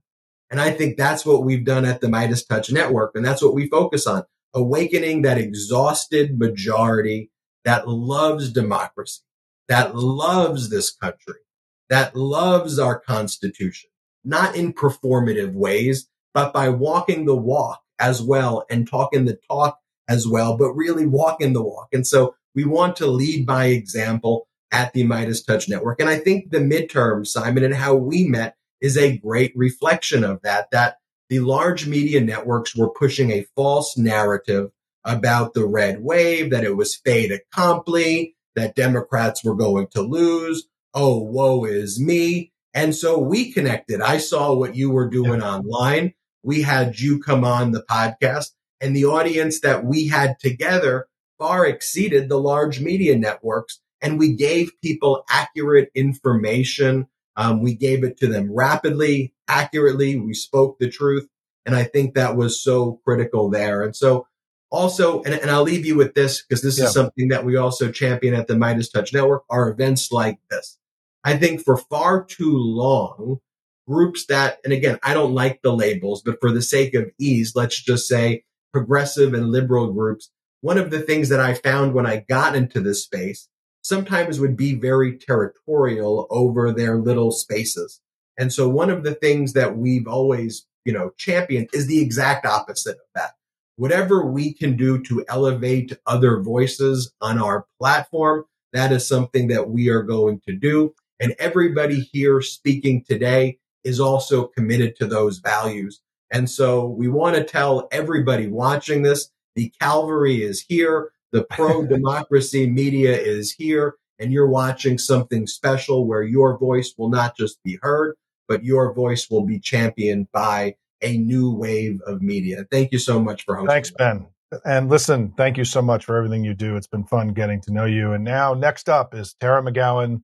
And 0.50 0.61
I 0.61 0.73
think 0.73 0.97
that's 0.97 1.25
what 1.25 1.45
we've 1.45 1.64
done 1.64 1.85
at 1.85 2.00
the 2.00 2.09
MeidasTouch 2.09 2.73
Network. 2.73 3.12
And 3.14 3.25
that's 3.25 3.42
what 3.42 3.54
we 3.54 3.69
focus 3.69 4.07
on 4.07 4.25
awakening 4.54 5.23
that 5.23 5.38
exhausted 5.38 6.38
majority 6.38 7.30
that 7.64 7.88
loves 7.88 8.52
democracy, 8.52 9.23
that 9.69 9.95
loves 9.95 10.71
this 10.71 10.90
country, 10.90 11.40
that 11.88 12.16
loves 12.16 12.78
our 12.78 12.99
constitution, 12.99 13.90
not 14.25 14.57
in 14.57 14.73
performative 14.73 15.52
ways, 15.52 16.09
but 16.35 16.52
by 16.52 16.69
walking 16.69 17.26
the 17.26 17.37
walk 17.37 17.83
as 17.99 18.23
well 18.23 18.64
and 18.71 18.88
talking 18.88 19.25
the 19.25 19.38
talk 19.49 19.78
as 20.09 20.26
well, 20.26 20.57
but 20.57 20.73
really 20.73 21.07
walking 21.07 21.52
the 21.52 21.62
walk. 21.62 21.88
And 21.92 22.07
so 22.07 22.35
we 22.54 22.64
want 22.64 22.97
to 22.97 23.07
lead 23.07 23.47
by 23.47 23.66
example 23.66 24.49
at 24.73 24.92
the 24.92 25.04
MeidasTouch 25.04 25.69
Network. 25.69 26.00
And 26.00 26.09
I 26.09 26.19
think 26.19 26.50
the 26.50 26.59
midterm, 26.59 27.26
Simon, 27.26 27.64
and 27.64 27.75
how 27.75 27.95
we 27.95 28.25
met 28.25 28.57
is 28.80 28.97
a 28.97 29.19
great 29.19 29.52
reflection 29.54 30.25
of 30.25 30.40
that, 30.42 30.71
that 30.71 30.97
the 31.31 31.41
large 31.41 31.87
media 31.87 32.21
networks 32.21 32.77
were 32.77 32.91
pushing 32.91 33.31
a 33.31 33.47
false 33.57 33.97
narrative 33.97 34.71
about 35.05 35.55
the 35.55 35.65
red 35.65 36.03
wave, 36.03 36.51
that 36.51 36.65
it 36.65 36.77
was 36.77 36.97
fait 36.97 37.31
accompli, 37.31 38.35
that 38.57 38.75
Democrats 38.75 39.43
were 39.45 39.55
going 39.55 39.87
to 39.93 40.03
lose. 40.03 40.69
Oh, 40.93 41.19
woe 41.19 41.65
is 41.65 42.01
me. 42.01 42.53
And 42.75 42.95
so 42.95 43.19
we 43.19 43.53
connected. 43.53 44.01
I 44.01 44.19
saw 44.19 44.53
what 44.53 44.75
you 44.75 44.91
were 44.91 45.09
doing 45.09 45.41
online. 45.41 46.15
We 46.43 46.63
had 46.63 46.99
you 46.99 47.21
come 47.21 47.45
on 47.45 47.71
the 47.71 47.85
podcast 47.89 48.51
and 48.81 48.95
the 48.95 49.05
audience 49.05 49.61
that 49.61 49.85
we 49.85 50.09
had 50.09 50.39
together 50.41 51.07
far 51.39 51.65
exceeded 51.65 52.29
the 52.29 52.41
large 52.41 52.81
media 52.81 53.17
networks. 53.17 53.81
And 54.03 54.19
we 54.19 54.35
gave 54.35 54.73
people 54.83 55.25
accurate 55.29 55.91
information 55.95 57.07
um, 57.37 57.63
we 57.63 57.75
gave 57.75 58.05
it 58.05 58.17
to 58.19 58.27
them 58.27 58.53
rapidly, 58.53 59.35
accurately. 59.49 60.17
We 60.17 60.35
spoke 60.35 60.79
the 60.79 60.91
truth. 60.91 61.29
And 61.67 61.75
I 61.75 61.85
think 61.85 62.15
that 62.15 62.37
was 62.37 62.63
so 62.63 63.01
critical 63.05 63.51
there. 63.51 63.83
And 63.83 63.95
so 63.95 64.27
also, 64.71 65.23
and, 65.23 65.35
and 65.35 65.51
I'll 65.51 65.63
leave 65.63 65.85
you 65.85 65.97
with 65.97 66.15
this 66.15 66.43
because 66.43 66.63
this 66.63 66.79
yeah. 66.79 66.87
is 66.87 66.93
something 66.93 67.29
that 67.29 67.45
we 67.45 67.57
also 67.57 67.91
champion 67.91 68.35
at 68.35 68.47
the 68.47 68.55
MeidasTouch 68.55 69.13
Network 69.13 69.45
are 69.51 69.69
events 69.69 70.13
like 70.13 70.39
this. 70.51 70.79
I 71.25 71.37
think 71.37 71.63
for 71.63 71.77
far 71.77 72.25
too 72.25 72.57
long, 72.57 73.41
groups 73.87 74.27
that, 74.27 74.59
and 74.65 74.73
again, 74.73 74.99
I 75.03 75.15
don't 75.15 75.35
like 75.35 75.63
the 75.63 75.73
labels, 75.73 76.23
but 76.23 76.41
for 76.41 76.53
the 76.53 76.63
sake 76.63 76.95
of 76.95 77.11
ease, 77.19 77.53
let's 77.57 77.83
just 77.83 78.07
say 78.07 78.45
progressive 78.73 79.35
and 79.35 79.51
liberal 79.51 79.93
groups. 79.93 80.31
One 80.61 80.79
of 80.79 80.91
the 80.91 81.01
things 81.01 81.29
that 81.31 81.41
I 81.41 81.55
found 81.55 81.93
when 81.93 82.07
I 82.07 82.25
got 82.29 82.55
into 82.55 82.81
this 82.81 83.03
space 83.03 83.49
sometimes 83.83 84.41
would 84.41 84.57
be 84.57 84.75
very 84.75 85.17
territorial 85.17 86.27
over 86.31 86.73
their 86.73 86.99
little 86.99 87.31
spaces. 87.31 88.01
And 88.39 88.53
so 88.53 88.69
one 88.69 88.91
of 88.91 89.03
the 89.03 89.15
things 89.15 89.53
that 89.55 89.77
we've 89.77 90.07
always, 90.07 90.67
you 90.85 90.93
know, 90.93 91.13
championed 91.19 91.69
is 91.73 91.87
the 91.87 92.01
exact 92.01 92.47
opposite 92.47 92.97
of 92.97 93.07
that. 93.15 93.33
Whatever 93.77 94.27
we 94.27 94.53
can 94.53 94.77
do 94.77 95.03
to 95.05 95.25
elevate 95.29 95.97
other 96.07 96.41
voices 96.41 97.13
on 97.21 97.39
our 97.39 97.67
platform, 97.79 98.45
that 98.73 98.93
is 98.93 99.07
something 99.07 99.49
that 99.49 99.71
we 99.71 99.89
are 99.89 100.03
going 100.03 100.41
to 100.47 100.55
do. 100.55 100.95
And 101.19 101.35
everybody 101.39 102.01
here 102.01 102.41
speaking 102.41 103.05
today 103.05 103.59
is 103.85 104.01
also 104.01 104.47
committed 104.47 104.97
to 104.97 105.07
those 105.07 105.39
values. 105.39 106.01
And 106.31 106.49
so 106.49 106.87
we 106.87 107.09
want 107.09 107.37
to 107.37 107.45
tell 107.45 107.89
everybody 107.91 108.47
watching 108.47 109.03
this, 109.03 109.31
the 109.57 109.73
Calvary 109.81 110.43
is 110.43 110.61
here. 110.61 111.13
The 111.33 111.45
pro 111.45 111.87
democracy 111.87 112.69
media 112.69 113.17
is 113.17 113.53
here 113.53 113.97
and 114.19 114.33
you're 114.33 114.49
watching 114.49 114.99
something 114.99 115.47
special 115.47 116.07
where 116.07 116.23
your 116.23 116.59
voice 116.59 116.95
will 116.99 117.09
not 117.09 117.37
just 117.37 117.63
be 117.65 117.79
heard, 117.83 118.15
but 118.49 118.65
your 118.65 118.93
voice 118.93 119.29
will 119.31 119.47
be 119.47 119.59
championed 119.59 120.31
by 120.33 120.75
a 121.03 121.17
new 121.17 121.51
wave 121.51 122.01
of 122.07 122.21
media. 122.21 122.67
Thank 122.71 122.93
you 122.93 122.99
so 122.99 123.21
much 123.21 123.45
for 123.45 123.57
hosting. 123.57 123.71
Thanks, 123.71 123.91
Ben. 123.91 124.27
And 124.65 124.91
listen, 124.91 125.33
thank 125.37 125.57
you 125.57 125.65
so 125.65 125.81
much 125.81 126.05
for 126.05 126.17
everything 126.17 126.45
you 126.45 126.55
do. 126.55 126.77
It's 126.77 126.89
been 126.89 127.05
fun 127.05 127.29
getting 127.29 127.61
to 127.63 127.73
know 127.73 127.87
you. 127.87 128.13
And 128.13 128.25
now, 128.25 128.53
next 128.53 128.89
up 128.89 129.15
is 129.15 129.35
Tara 129.41 129.63
McGowan, 129.63 130.23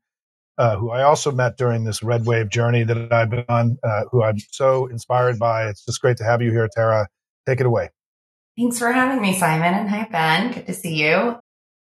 uh, 0.58 0.76
who 0.76 0.90
I 0.90 1.02
also 1.02 1.30
met 1.30 1.56
during 1.56 1.84
this 1.84 2.02
Red 2.02 2.26
Wave 2.26 2.50
journey 2.50 2.82
that 2.82 3.12
I've 3.12 3.30
been 3.30 3.44
on, 3.48 3.78
uh, 3.82 4.02
who 4.10 4.22
I'm 4.22 4.38
so 4.50 4.86
inspired 4.86 5.38
by. 5.38 5.68
It's 5.68 5.84
just 5.84 6.00
great 6.00 6.16
to 6.18 6.24
have 6.24 6.42
you 6.42 6.50
here, 6.50 6.68
Tara. 6.74 7.06
Take 7.46 7.60
it 7.60 7.66
away. 7.66 7.90
Thanks 8.58 8.78
for 8.78 8.90
having 8.90 9.20
me, 9.20 9.38
Simon. 9.38 9.74
And 9.74 9.88
hi, 9.88 10.08
Ben. 10.10 10.52
Good 10.52 10.66
to 10.66 10.74
see 10.74 10.94
you. 10.94 11.38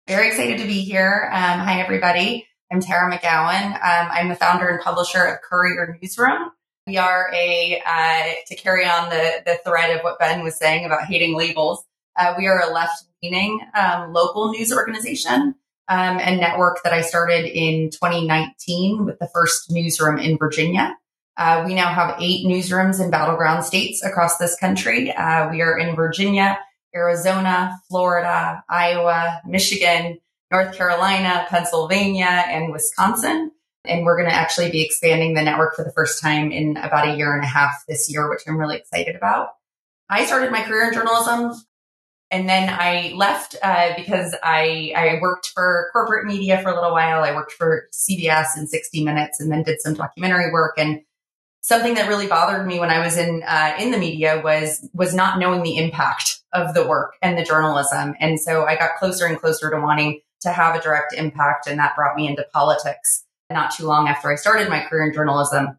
Very 0.07 0.27
excited 0.29 0.59
to 0.59 0.65
be 0.65 0.81
here. 0.81 1.29
Um, 1.33 1.59
hi, 1.59 1.81
everybody. 1.81 2.47
I'm 2.71 2.79
Tara 2.79 3.11
McGowan. 3.11 3.73
Um, 3.73 4.09
I'm 4.11 4.29
the 4.29 4.35
founder 4.35 4.69
and 4.69 4.81
publisher 4.81 5.23
of 5.23 5.41
Courier 5.41 5.97
Newsroom. 6.01 6.51
We 6.87 6.97
are 6.97 7.29
a, 7.33 7.81
uh, 7.85 8.33
to 8.47 8.55
carry 8.55 8.85
on 8.85 9.09
the, 9.09 9.43
the 9.45 9.59
thread 9.65 9.95
of 9.95 10.03
what 10.03 10.19
Ben 10.19 10.41
was 10.41 10.57
saying 10.57 10.85
about 10.85 11.05
hating 11.05 11.37
labels, 11.37 11.85
uh, 12.15 12.35
we 12.37 12.47
are 12.47 12.61
a 12.61 12.71
left 12.71 13.05
leaning 13.21 13.59
um, 13.75 14.13
local 14.13 14.51
news 14.51 14.71
organization 14.71 15.55
um, 15.87 16.19
and 16.19 16.39
network 16.39 16.79
that 16.83 16.93
I 16.93 17.01
started 17.01 17.45
in 17.45 17.89
2019 17.89 19.05
with 19.05 19.19
the 19.19 19.29
first 19.33 19.71
newsroom 19.71 20.19
in 20.19 20.37
Virginia. 20.37 20.95
Uh, 21.37 21.63
we 21.65 21.73
now 21.73 21.91
have 21.91 22.15
eight 22.19 22.45
newsrooms 22.45 23.03
in 23.03 23.09
battleground 23.09 23.65
states 23.65 24.03
across 24.03 24.37
this 24.37 24.55
country. 24.59 25.11
Uh, 25.11 25.49
we 25.49 25.61
are 25.61 25.77
in 25.77 25.95
Virginia, 25.95 26.59
Arizona, 26.95 27.79
Florida, 27.89 28.63
Iowa, 28.69 29.41
Michigan, 29.45 30.19
North 30.51 30.75
Carolina, 30.75 31.45
Pennsylvania, 31.49 32.45
and 32.47 32.71
Wisconsin. 32.71 33.51
And 33.85 34.05
we're 34.05 34.15
going 34.15 34.29
to 34.29 34.35
actually 34.35 34.71
be 34.71 34.83
expanding 34.83 35.33
the 35.33 35.41
network 35.41 35.75
for 35.75 35.83
the 35.83 35.91
first 35.91 36.21
time 36.21 36.51
in 36.51 36.77
about 36.77 37.09
a 37.09 37.17
year 37.17 37.35
and 37.35 37.43
a 37.43 37.47
half 37.47 37.83
this 37.87 38.09
year, 38.09 38.29
which 38.29 38.41
I'm 38.47 38.57
really 38.57 38.77
excited 38.77 39.15
about. 39.15 39.49
I 40.09 40.25
started 40.25 40.51
my 40.51 40.61
career 40.61 40.87
in 40.87 40.93
journalism 40.93 41.53
and 42.33 42.49
then 42.49 42.67
I 42.67 43.13
left 43.15 43.55
uh, 43.61 43.93
because 43.95 44.35
I, 44.41 44.91
I 44.95 45.19
worked 45.21 45.51
for 45.53 45.89
corporate 45.93 46.25
media 46.25 46.61
for 46.61 46.69
a 46.69 46.73
little 46.75 46.91
while. 46.91 47.23
I 47.23 47.35
worked 47.35 47.51
for 47.51 47.87
CBS 47.93 48.55
and 48.55 48.67
60 48.67 49.03
Minutes 49.03 49.39
and 49.39 49.51
then 49.51 49.61
did 49.61 49.81
some 49.81 49.93
documentary 49.93 50.51
work. 50.51 50.73
And 50.77 51.01
something 51.63 51.95
that 51.95 52.07
really 52.07 52.27
bothered 52.27 52.67
me 52.67 52.79
when 52.79 52.91
I 52.91 53.03
was 53.03 53.17
in 53.17 53.41
uh, 53.43 53.75
in 53.79 53.91
the 53.91 53.97
media 53.97 54.41
was 54.43 54.87
was 54.93 55.15
not 55.15 55.39
knowing 55.39 55.63
the 55.63 55.77
impact 55.77 56.41
of 56.53 56.75
the 56.75 56.85
work 56.85 57.15
and 57.21 57.37
the 57.37 57.43
journalism. 57.43 58.15
And 58.19 58.39
so 58.39 58.65
I 58.65 58.75
got 58.75 58.97
closer 58.97 59.25
and 59.25 59.39
closer 59.39 59.71
to 59.71 59.81
wanting 59.81 60.21
to 60.41 60.49
have 60.51 60.75
a 60.75 60.81
direct 60.81 61.13
impact, 61.13 61.67
and 61.67 61.79
that 61.79 61.95
brought 61.95 62.15
me 62.15 62.27
into 62.27 62.45
politics. 62.53 63.23
Not 63.49 63.71
too 63.71 63.85
long 63.85 64.07
after 64.07 64.31
I 64.31 64.35
started 64.35 64.69
my 64.69 64.81
career 64.81 65.05
in 65.05 65.13
journalism, 65.13 65.77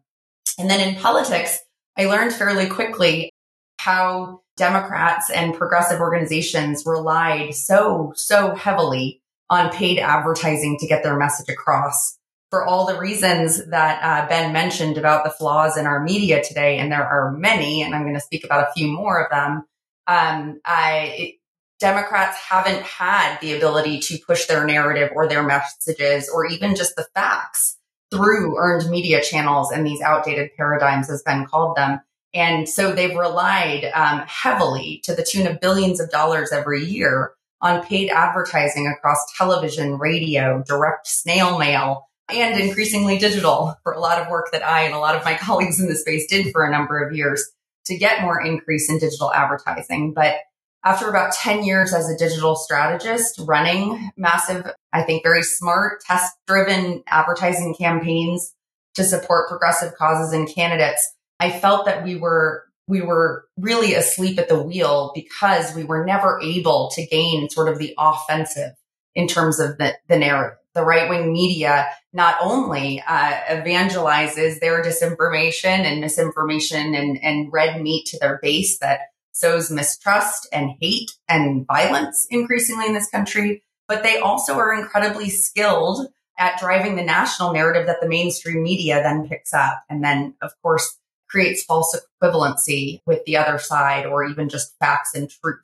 and 0.59 0.69
then 0.69 0.87
in 0.87 0.95
politics, 0.95 1.59
I 1.97 2.05
learned 2.05 2.33
fairly 2.33 2.67
quickly 2.67 3.31
how 3.79 4.41
Democrats 4.57 5.29
and 5.29 5.53
progressive 5.53 5.99
organizations 5.99 6.83
relied 6.85 7.53
so 7.53 8.13
so 8.15 8.55
heavily 8.55 9.21
on 9.49 9.71
paid 9.71 9.99
advertising 9.99 10.77
to 10.79 10.87
get 10.87 11.03
their 11.03 11.17
message 11.17 11.49
across 11.49 12.17
for 12.49 12.65
all 12.65 12.85
the 12.85 12.99
reasons 12.99 13.65
that 13.67 13.99
uh, 14.03 14.27
Ben 14.27 14.53
mentioned 14.53 14.97
about 14.97 15.23
the 15.23 15.31
flaws 15.31 15.77
in 15.77 15.85
our 15.85 16.03
media 16.03 16.43
today, 16.43 16.77
and 16.77 16.91
there 16.91 17.05
are 17.05 17.31
many, 17.31 17.81
and 17.81 17.93
I'm 17.93 18.03
going 18.03 18.15
to 18.15 18.21
speak 18.21 18.45
about 18.45 18.67
a 18.67 18.71
few 18.73 18.87
more 18.87 19.23
of 19.23 19.29
them. 19.29 19.65
Um, 20.07 20.61
I, 20.63 21.15
it, 21.17 21.35
Democrats 21.79 22.37
haven't 22.37 22.81
had 22.83 23.37
the 23.39 23.55
ability 23.55 23.99
to 23.99 24.17
push 24.25 24.45
their 24.45 24.65
narrative 24.65 25.11
or 25.13 25.27
their 25.27 25.43
messages 25.43 26.29
or 26.33 26.45
even 26.45 26.75
just 26.75 26.95
the 26.95 27.05
facts 27.13 27.77
through 28.11 28.57
earned 28.57 28.89
media 28.89 29.21
channels 29.21 29.71
and 29.71 29.85
these 29.85 30.01
outdated 30.01 30.51
paradigms, 30.55 31.09
as 31.09 31.23
Ben 31.23 31.45
called 31.45 31.75
them. 31.75 31.99
And 32.33 32.67
so 32.67 32.91
they've 32.91 33.15
relied 33.15 33.91
um, 33.93 34.23
heavily 34.27 35.01
to 35.05 35.15
the 35.15 35.23
tune 35.23 35.47
of 35.47 35.59
billions 35.59 35.99
of 35.99 36.11
dollars 36.11 36.51
every 36.51 36.83
year 36.85 37.33
on 37.61 37.83
paid 37.83 38.09
advertising 38.09 38.87
across 38.87 39.17
television, 39.37 39.97
radio, 39.97 40.63
direct 40.67 41.07
snail 41.07 41.57
mail, 41.57 42.09
and 42.29 42.59
increasingly 42.59 43.17
digital 43.17 43.75
for 43.83 43.93
a 43.93 43.99
lot 43.99 44.21
of 44.21 44.29
work 44.29 44.51
that 44.51 44.65
I 44.65 44.83
and 44.83 44.93
a 44.93 44.99
lot 44.99 45.15
of 45.15 45.25
my 45.25 45.35
colleagues 45.39 45.79
in 45.79 45.87
the 45.87 45.95
space 45.95 46.27
did 46.27 46.51
for 46.51 46.65
a 46.65 46.71
number 46.71 47.03
of 47.03 47.15
years 47.15 47.51
to 47.85 47.97
get 47.97 48.21
more 48.21 48.41
increase 48.41 48.89
in 48.89 48.97
digital 48.97 49.31
advertising. 49.31 50.13
But 50.13 50.35
after 50.83 51.09
about 51.09 51.33
10 51.33 51.63
years 51.63 51.93
as 51.93 52.09
a 52.09 52.17
digital 52.17 52.55
strategist 52.55 53.39
running 53.39 54.11
massive, 54.17 54.71
I 54.93 55.03
think 55.03 55.23
very 55.23 55.43
smart 55.43 56.01
test 56.01 56.33
driven 56.47 57.03
advertising 57.07 57.75
campaigns 57.75 58.53
to 58.95 59.03
support 59.03 59.49
progressive 59.49 59.95
causes 59.95 60.33
and 60.33 60.47
candidates, 60.47 61.13
I 61.39 61.51
felt 61.51 61.85
that 61.85 62.03
we 62.03 62.15
were 62.15 62.63
we 62.87 63.01
were 63.01 63.45
really 63.57 63.95
asleep 63.95 64.37
at 64.37 64.47
the 64.47 64.61
wheel 64.61 65.11
because 65.15 65.73
we 65.75 65.83
were 65.83 66.05
never 66.05 66.39
able 66.43 66.91
to 66.93 67.05
gain 67.05 67.49
sort 67.49 67.67
of 67.67 67.79
the 67.79 67.95
offensive 67.97 68.73
in 69.15 69.27
terms 69.27 69.59
of 69.59 69.79
the, 69.79 69.95
the 70.07 70.19
narrative 70.19 70.59
the 70.75 70.83
right 70.83 71.09
wing 71.09 71.33
media 71.33 71.87
not 72.13 72.35
only 72.41 73.01
uh, 73.07 73.31
evangelizes 73.49 74.59
their 74.59 74.83
disinformation 74.83 75.65
and 75.65 76.01
misinformation 76.01 76.93
and, 76.93 77.17
and 77.23 77.51
red 77.51 77.81
meat 77.81 78.05
to 78.07 78.19
their 78.19 78.39
base 78.41 78.77
that 78.79 78.99
sows 79.31 79.71
mistrust 79.71 80.47
and 80.53 80.71
hate 80.79 81.11
and 81.27 81.65
violence 81.65 82.27
increasingly 82.29 82.85
in 82.85 82.93
this 82.93 83.09
country, 83.09 83.63
but 83.87 84.03
they 84.03 84.19
also 84.19 84.53
are 84.53 84.73
incredibly 84.73 85.29
skilled 85.29 86.07
at 86.37 86.59
driving 86.59 86.95
the 86.95 87.03
national 87.03 87.53
narrative 87.53 87.87
that 87.87 88.01
the 88.01 88.07
mainstream 88.07 88.61
media 88.61 89.01
then 89.01 89.27
picks 89.27 89.53
up 89.53 89.83
and 89.89 90.03
then, 90.03 90.35
of 90.41 90.51
course, 90.61 90.97
creates 91.29 91.63
false 91.63 91.97
equivalency 92.21 92.99
with 93.05 93.23
the 93.25 93.37
other 93.37 93.57
side 93.57 94.05
or 94.05 94.23
even 94.23 94.49
just 94.49 94.75
facts 94.79 95.13
and 95.15 95.29
truth. 95.29 95.59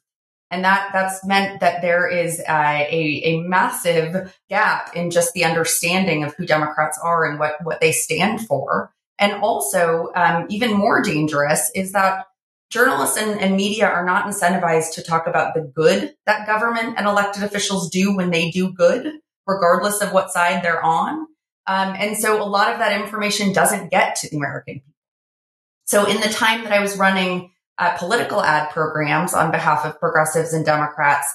And 0.51 0.65
that, 0.65 0.89
that's 0.91 1.25
meant 1.25 1.61
that 1.61 1.81
there 1.81 2.07
is 2.07 2.39
a, 2.41 2.43
a, 2.91 3.21
a, 3.23 3.41
massive 3.41 4.35
gap 4.49 4.93
in 4.95 5.09
just 5.09 5.31
the 5.31 5.45
understanding 5.45 6.25
of 6.25 6.35
who 6.35 6.45
Democrats 6.45 6.99
are 7.01 7.25
and 7.25 7.39
what, 7.39 7.63
what 7.63 7.79
they 7.79 7.93
stand 7.93 8.45
for. 8.45 8.93
And 9.17 9.41
also, 9.41 10.11
um, 10.13 10.47
even 10.49 10.73
more 10.73 11.01
dangerous 11.01 11.71
is 11.73 11.93
that 11.93 12.25
journalists 12.69 13.17
and, 13.17 13.39
and 13.39 13.55
media 13.55 13.87
are 13.87 14.05
not 14.05 14.25
incentivized 14.25 14.95
to 14.95 15.03
talk 15.03 15.25
about 15.25 15.53
the 15.53 15.61
good 15.61 16.15
that 16.25 16.47
government 16.47 16.95
and 16.97 17.07
elected 17.07 17.43
officials 17.43 17.89
do 17.89 18.13
when 18.13 18.29
they 18.29 18.51
do 18.51 18.73
good, 18.73 19.19
regardless 19.47 20.01
of 20.01 20.11
what 20.11 20.31
side 20.31 20.63
they're 20.63 20.83
on. 20.83 21.27
Um, 21.67 21.95
and 21.97 22.17
so 22.17 22.41
a 22.41 22.45
lot 22.45 22.73
of 22.73 22.79
that 22.79 22.99
information 22.99 23.53
doesn't 23.53 23.91
get 23.91 24.15
to 24.17 24.29
the 24.29 24.35
American 24.35 24.75
people. 24.75 24.93
So 25.85 26.05
in 26.07 26.19
the 26.19 26.29
time 26.29 26.63
that 26.63 26.73
I 26.73 26.81
was 26.81 26.97
running 26.97 27.51
uh, 27.81 27.97
political 27.97 28.43
ad 28.43 28.69
programs 28.69 29.33
on 29.33 29.49
behalf 29.49 29.85
of 29.85 29.99
progressives 29.99 30.53
and 30.53 30.63
Democrats, 30.63 31.27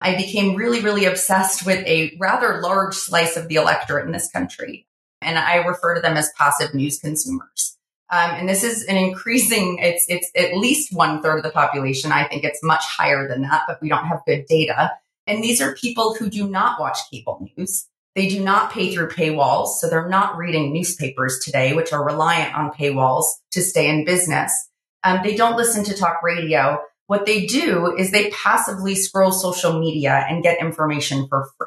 I 0.00 0.14
became 0.16 0.54
really, 0.54 0.80
really 0.82 1.04
obsessed 1.04 1.66
with 1.66 1.84
a 1.84 2.16
rather 2.18 2.60
large 2.62 2.94
slice 2.94 3.36
of 3.36 3.48
the 3.48 3.56
electorate 3.56 4.06
in 4.06 4.12
this 4.12 4.30
country. 4.30 4.86
And 5.20 5.36
I 5.36 5.56
refer 5.56 5.96
to 5.96 6.00
them 6.00 6.16
as 6.16 6.30
passive 6.38 6.74
news 6.74 7.00
consumers. 7.00 7.76
Um, 8.08 8.30
and 8.30 8.48
this 8.48 8.62
is 8.62 8.84
an 8.84 8.96
increasing, 8.96 9.78
it's, 9.80 10.06
it's 10.08 10.30
at 10.36 10.56
least 10.56 10.94
one 10.94 11.22
third 11.22 11.38
of 11.38 11.42
the 11.42 11.50
population. 11.50 12.12
I 12.12 12.26
think 12.26 12.44
it's 12.44 12.62
much 12.62 12.84
higher 12.84 13.28
than 13.28 13.42
that, 13.42 13.62
but 13.66 13.82
we 13.82 13.88
don't 13.88 14.06
have 14.06 14.24
good 14.24 14.46
data. 14.48 14.92
And 15.26 15.42
these 15.42 15.60
are 15.60 15.74
people 15.74 16.14
who 16.14 16.30
do 16.30 16.48
not 16.48 16.80
watch 16.80 16.98
cable 17.10 17.50
news. 17.56 17.88
They 18.14 18.28
do 18.28 18.42
not 18.42 18.72
pay 18.72 18.94
through 18.94 19.08
paywalls. 19.08 19.78
So 19.78 19.88
they're 19.88 20.08
not 20.08 20.36
reading 20.36 20.72
newspapers 20.72 21.40
today, 21.44 21.74
which 21.74 21.92
are 21.92 22.04
reliant 22.04 22.54
on 22.54 22.70
paywalls 22.70 23.24
to 23.52 23.60
stay 23.60 23.88
in 23.88 24.04
business. 24.04 24.69
Um, 25.04 25.20
they 25.22 25.36
don't 25.36 25.56
listen 25.56 25.84
to 25.84 25.94
talk 25.94 26.22
radio. 26.22 26.82
What 27.06 27.26
they 27.26 27.46
do 27.46 27.96
is 27.96 28.10
they 28.10 28.30
passively 28.30 28.94
scroll 28.94 29.32
social 29.32 29.80
media 29.80 30.24
and 30.28 30.42
get 30.42 30.60
information 30.60 31.26
for 31.28 31.50
free. 31.58 31.66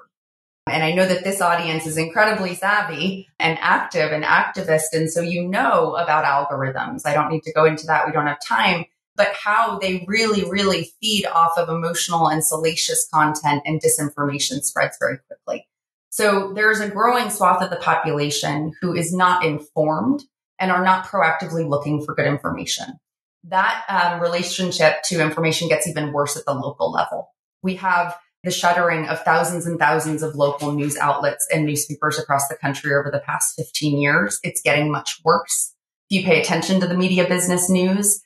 And 0.67 0.83
I 0.83 0.93
know 0.93 1.05
that 1.05 1.25
this 1.25 1.41
audience 1.41 1.85
is 1.85 1.97
incredibly 1.97 2.55
savvy 2.55 3.27
and 3.37 3.57
active 3.59 4.13
and 4.13 4.23
activist. 4.23 4.93
And 4.93 5.11
so 5.11 5.19
you 5.19 5.45
know 5.47 5.95
about 5.95 6.23
algorithms. 6.23 7.01
I 7.05 7.13
don't 7.13 7.29
need 7.29 7.43
to 7.43 7.51
go 7.51 7.65
into 7.65 7.85
that. 7.87 8.05
We 8.05 8.13
don't 8.13 8.27
have 8.27 8.39
time, 8.41 8.85
but 9.17 9.33
how 9.33 9.79
they 9.79 10.05
really, 10.07 10.49
really 10.49 10.93
feed 11.01 11.25
off 11.25 11.57
of 11.57 11.67
emotional 11.67 12.29
and 12.29 12.45
salacious 12.45 13.07
content 13.13 13.63
and 13.65 13.81
disinformation 13.81 14.63
spreads 14.63 14.97
very 14.99 15.17
quickly. 15.27 15.67
So 16.09 16.53
there's 16.53 16.79
a 16.79 16.89
growing 16.89 17.29
swath 17.29 17.61
of 17.61 17.69
the 17.69 17.75
population 17.75 18.71
who 18.79 18.95
is 18.95 19.13
not 19.13 19.43
informed 19.43 20.23
and 20.59 20.71
are 20.71 20.83
not 20.83 21.07
proactively 21.07 21.67
looking 21.67 22.05
for 22.05 22.15
good 22.15 22.27
information 22.27 22.99
that 23.45 23.83
um, 23.89 24.21
relationship 24.21 25.03
to 25.05 25.21
information 25.21 25.67
gets 25.67 25.87
even 25.87 26.13
worse 26.13 26.37
at 26.37 26.45
the 26.45 26.53
local 26.53 26.91
level. 26.91 27.29
We 27.61 27.75
have 27.75 28.17
the 28.43 28.51
shuttering 28.51 29.07
of 29.07 29.23
thousands 29.23 29.65
and 29.65 29.79
thousands 29.79 30.21
of 30.21 30.35
local 30.35 30.73
news 30.73 30.97
outlets 30.97 31.47
and 31.53 31.65
newspapers 31.65 32.19
across 32.19 32.47
the 32.47 32.55
country 32.55 32.93
over 32.93 33.09
the 33.09 33.19
past 33.19 33.55
15 33.55 34.01
years. 34.01 34.39
It's 34.43 34.61
getting 34.61 34.91
much 34.91 35.21
worse. 35.23 35.73
If 36.09 36.17
you 36.17 36.25
pay 36.25 36.41
attention 36.41 36.79
to 36.81 36.87
the 36.87 36.97
media 36.97 37.27
business 37.27 37.69
news, 37.69 38.21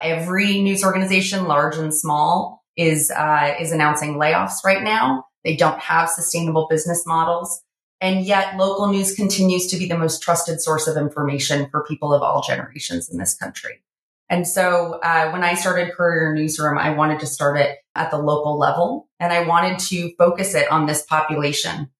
every 0.00 0.62
news 0.62 0.82
organization, 0.82 1.46
large 1.46 1.76
and 1.76 1.94
small, 1.94 2.64
is 2.76 3.10
uh, 3.10 3.54
is 3.60 3.72
announcing 3.72 4.14
layoffs 4.14 4.64
right 4.64 4.82
now. 4.82 5.24
They 5.44 5.56
don't 5.56 5.80
have 5.80 6.08
sustainable 6.08 6.66
business 6.70 7.04
models. 7.06 7.62
And 8.00 8.24
yet 8.24 8.56
local 8.56 8.86
news 8.86 9.14
continues 9.14 9.66
to 9.68 9.76
be 9.76 9.86
the 9.86 9.98
most 9.98 10.22
trusted 10.22 10.60
source 10.60 10.86
of 10.86 10.96
information 10.96 11.68
for 11.70 11.84
people 11.84 12.14
of 12.14 12.22
all 12.22 12.42
generations 12.42 13.08
in 13.08 13.18
this 13.18 13.34
country. 13.34 13.82
And 14.30 14.46
so 14.46 15.00
uh, 15.02 15.30
when 15.30 15.42
I 15.42 15.54
started 15.54 15.94
Courier 15.94 16.34
Newsroom, 16.34 16.78
I 16.78 16.90
wanted 16.90 17.20
to 17.20 17.26
start 17.26 17.58
it 17.58 17.78
at 17.94 18.10
the 18.10 18.18
local 18.18 18.58
level 18.58 19.08
and 19.18 19.32
I 19.32 19.46
wanted 19.46 19.78
to 19.80 20.12
focus 20.16 20.54
it 20.54 20.70
on 20.70 20.86
this 20.86 21.02
population. 21.02 21.90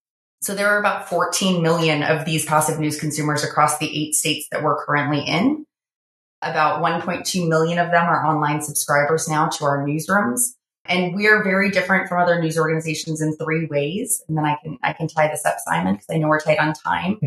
So 0.41 0.55
there 0.55 0.69
are 0.69 0.79
about 0.79 1.09
14 1.09 1.63
million 1.63 2.03
of 2.03 2.25
these 2.25 2.45
passive 2.45 2.79
news 2.79 2.99
consumers 2.99 3.43
across 3.43 3.79
the 3.79 3.91
eight 3.91 4.15
states 4.15 4.47
that 4.53 4.63
we're 4.63 4.85
currently 4.85 5.21
in. 5.21 5.65
About 6.43 6.83
1.2 6.83 7.49
million 7.49 7.79
of 7.79 7.91
them 7.91 8.05
are 8.05 8.25
online 8.25 8.61
subscribers 8.61 9.29
now 9.29 9.49
to 9.49 9.65
our 9.65 9.85
newsrooms. 9.85 10.55
And 10.85 11.15
we 11.15 11.27
are 11.27 11.43
very 11.43 11.71
different 11.71 12.09
from 12.09 12.23
other 12.23 12.41
news 12.41 12.57
organizations 12.57 13.21
in 13.21 13.37
three 13.37 13.67
ways. 13.67 14.23
And 14.29 14.39
then 14.39 14.45
I 14.47 14.57
can 14.63 14.79
I 14.83 14.93
can 14.93 15.09
tie 15.09 15.29
this 15.29 15.45
up, 15.45 15.57
Simon, 15.59 15.95
because 15.95 16.07
I 16.11 16.17
know 16.17 16.29
we're 16.29 16.41
tight 16.41 16.59
on 16.59 16.73
time. 16.73 17.19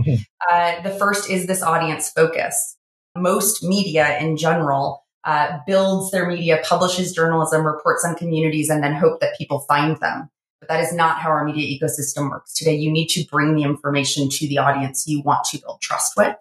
uh, 0.50 0.82
the 0.82 0.90
first 0.92 1.30
is 1.30 1.46
this 1.46 1.62
audience 1.62 2.10
focus. 2.10 2.78
Most 3.18 3.64
media 3.64 4.18
in 4.20 4.38
general 4.38 5.06
uh, 5.24 5.60
builds 5.68 6.12
their 6.12 6.28
media, 6.28 6.62
publishes 6.64 7.14
journalism, 7.14 7.66
reports 7.66 8.06
on 8.06 8.16
communities, 8.16 8.70
and 8.70 8.84
then 8.84 8.94
hope 8.94 9.20
that 9.20 9.38
people 9.38 9.60
find 9.60 9.98
them. 9.98 10.30
But 10.60 10.70
that 10.70 10.82
is 10.82 10.94
not 10.94 11.20
how 11.20 11.30
our 11.30 11.44
media 11.44 11.78
ecosystem 11.78 12.30
works 12.30 12.54
today. 12.54 12.76
You 12.76 12.92
need 12.92 13.08
to 13.10 13.26
bring 13.26 13.56
the 13.56 13.64
information 13.64 14.30
to 14.30 14.48
the 14.48 14.60
audience 14.60 15.08
you 15.08 15.22
want 15.22 15.44
to 15.46 15.60
build 15.60 15.82
trust 15.82 16.14
with. 16.16 16.36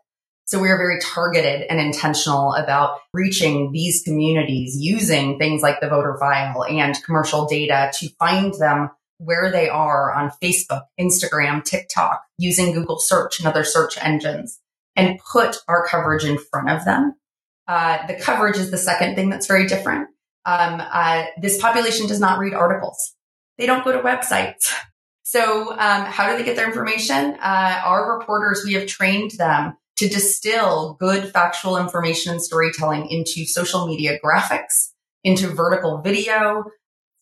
So 0.44 0.58
we 0.58 0.68
are 0.68 0.78
very 0.78 1.00
targeted 1.00 1.66
and 1.70 1.80
intentional 1.80 2.54
about 2.54 2.98
reaching 3.14 3.70
these 3.72 4.02
communities 4.02 4.76
using 4.76 5.38
things 5.38 5.62
like 5.62 5.80
the 5.80 5.88
voter 5.88 6.16
file 6.18 6.64
and 6.64 6.96
commercial 7.04 7.46
data 7.46 7.92
to 7.98 8.08
find 8.18 8.52
them 8.54 8.90
where 9.18 9.52
they 9.52 9.68
are 9.68 10.12
on 10.12 10.32
Facebook, 10.42 10.82
Instagram, 10.98 11.62
TikTok, 11.62 12.22
using 12.36 12.72
Google 12.72 12.98
search 12.98 13.38
and 13.38 13.46
other 13.46 13.64
search 13.64 13.96
engines 14.02 14.58
and 14.96 15.18
put 15.32 15.56
our 15.68 15.86
coverage 15.86 16.24
in 16.24 16.38
front 16.38 16.70
of 16.70 16.84
them. 16.84 17.14
Uh, 17.66 18.06
the 18.06 18.14
coverage 18.14 18.56
is 18.56 18.70
the 18.70 18.76
second 18.78 19.14
thing 19.14 19.30
that's 19.30 19.46
very 19.46 19.66
different. 19.66 20.08
Um, 20.44 20.80
uh, 20.80 21.26
this 21.40 21.60
population 21.60 22.06
does 22.06 22.20
not 22.20 22.38
read 22.38 22.54
articles. 22.54 23.14
They 23.58 23.66
don't 23.66 23.84
go 23.84 23.92
to 23.92 24.00
websites. 24.00 24.72
So 25.22 25.70
um, 25.72 26.06
how 26.06 26.30
do 26.30 26.38
they 26.38 26.44
get 26.44 26.56
their 26.56 26.66
information? 26.66 27.36
Uh, 27.40 27.80
our 27.84 28.18
reporters, 28.18 28.64
we 28.64 28.72
have 28.72 28.88
trained 28.88 29.32
them 29.32 29.76
to 29.98 30.08
distill 30.08 30.96
good 30.98 31.30
factual 31.30 31.76
information 31.76 32.32
and 32.32 32.42
storytelling 32.42 33.06
into 33.10 33.44
social 33.44 33.86
media 33.86 34.18
graphics, 34.24 34.90
into 35.22 35.46
vertical 35.46 36.00
video, 36.00 36.64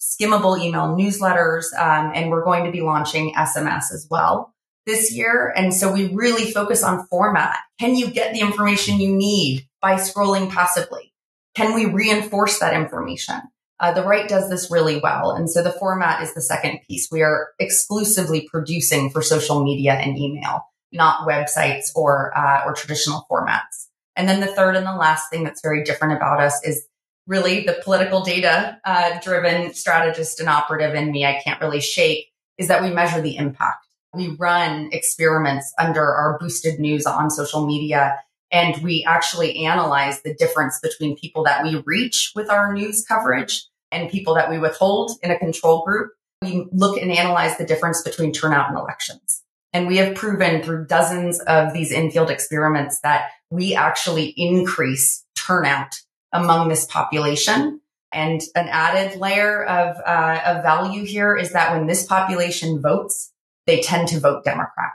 skimmable 0.01 0.59
email 0.59 0.97
newsletters, 0.97 1.65
um, 1.77 2.13
and 2.15 2.31
we're 2.31 2.45
going 2.45 2.65
to 2.65 2.71
be 2.71 2.81
launching 2.81 3.35
SMS 3.35 3.93
as 3.93 4.07
well 4.11 4.55
this 4.89 5.13
year. 5.13 5.53
And 5.55 5.73
so 5.73 5.93
we 5.93 6.13
really 6.13 6.51
focus 6.51 6.83
on 6.83 7.07
format. 7.07 7.59
Can 7.79 7.95
you 7.95 8.11
get 8.11 8.33
the 8.33 8.41
information 8.41 9.01
you 9.01 9.15
need 9.15 9.69
by 9.81 9.95
scrolling 9.95 10.51
passively? 10.51 11.13
Can 11.55 11.75
we 11.75 11.87
reinforce 11.87 12.59
that 12.59 12.75
information? 12.75 13.41
Uh, 13.79 13.93
the 13.93 14.03
right 14.03 14.29
does 14.29 14.51
this 14.51 14.71
really 14.73 14.99
well. 14.99 15.31
And 15.31 15.49
so 15.49 15.63
the 15.63 15.71
format 15.71 16.23
is 16.23 16.35
the 16.35 16.43
second 16.43 16.81
piece. 16.89 17.09
We 17.13 17.23
are 17.23 17.51
exclusively 17.61 18.49
producing 18.51 19.11
for 19.11 19.23
social 19.23 19.63
media 19.63 19.93
and 19.93 20.19
email 20.19 20.65
not 20.93 21.29
websites 21.29 21.91
or 21.95 22.37
uh, 22.37 22.63
or 22.65 22.75
traditional 22.75 23.27
formats. 23.31 23.89
And 24.17 24.29
then 24.29 24.41
the 24.41 24.47
third 24.47 24.75
and 24.75 24.87
the 24.87 24.97
last 24.97 25.31
thing 25.31 25.45
that's 25.45 25.61
very 25.61 25.85
different 25.85 26.15
about 26.15 26.41
us 26.41 26.61
is 26.65 26.87
really 27.27 27.65
the 27.65 27.79
political 27.85 28.23
data 28.23 28.79
uh, 28.85 29.21
driven 29.21 29.75
strategist 29.75 30.41
and 30.41 30.49
operative 30.49 30.95
in 30.95 31.13
me. 31.13 31.25
I 31.25 31.41
can't 31.45 31.61
really 31.61 31.81
shake 31.81 32.27
is 32.57 32.69
that 32.69 32.83
we 32.83 32.91
measure 32.91 33.21
the 33.21 33.37
impact. 33.37 33.85
We 34.15 34.29
run 34.39 34.89
experiments 34.93 35.73
under 35.79 36.05
our 36.05 36.39
boosted 36.39 36.81
news 36.81 37.07
on 37.07 37.31
social 37.31 37.67
media 37.67 38.19
and 38.51 38.83
we 38.83 39.05
actually 39.07 39.65
analyze 39.65 40.23
the 40.23 40.35
difference 40.35 40.81
between 40.81 41.17
people 41.17 41.45
that 41.45 41.63
we 41.63 41.83
reach 41.85 42.33
with 42.35 42.51
our 42.51 42.73
news 42.73 43.05
coverage 43.07 43.65
and 43.93 44.11
people 44.11 44.35
that 44.35 44.51
we 44.51 44.59
withhold 44.59 45.13
in 45.23 45.31
a 45.31 45.39
control 45.39 45.85
group. 45.85 46.13
We 46.43 46.67
look 46.73 47.01
and 47.01 47.11
analyze 47.11 47.59
the 47.59 47.67
difference 47.67 48.03
between 48.03 48.33
turnout 48.33 48.71
and 48.71 48.79
elections. 48.79 49.43
And 49.73 49.87
we 49.87 49.99
have 49.99 50.15
proven 50.15 50.63
through 50.63 50.87
dozens 50.87 51.41
of 51.41 51.75
these 51.75 51.93
infield 51.93 52.31
experiments 52.31 53.01
that 53.01 53.31
we 53.51 53.75
actually 53.75 54.33
increase 54.37 55.25
turnout 55.37 55.95
among 56.33 56.69
this 56.69 56.87
population. 56.87 57.81
And 58.13 58.41
an 58.55 58.69
added 58.69 59.19
layer 59.19 59.63
of, 59.65 59.97
uh, 60.07 60.41
of 60.47 60.63
value 60.63 61.05
here 61.05 61.37
is 61.37 61.53
that 61.53 61.73
when 61.73 61.87
this 61.87 62.07
population 62.07 62.81
votes, 62.81 63.33
they 63.69 63.81
tend 63.81 64.09
to 64.09 64.19
vote 64.19 64.45
Democrat. 64.45 64.93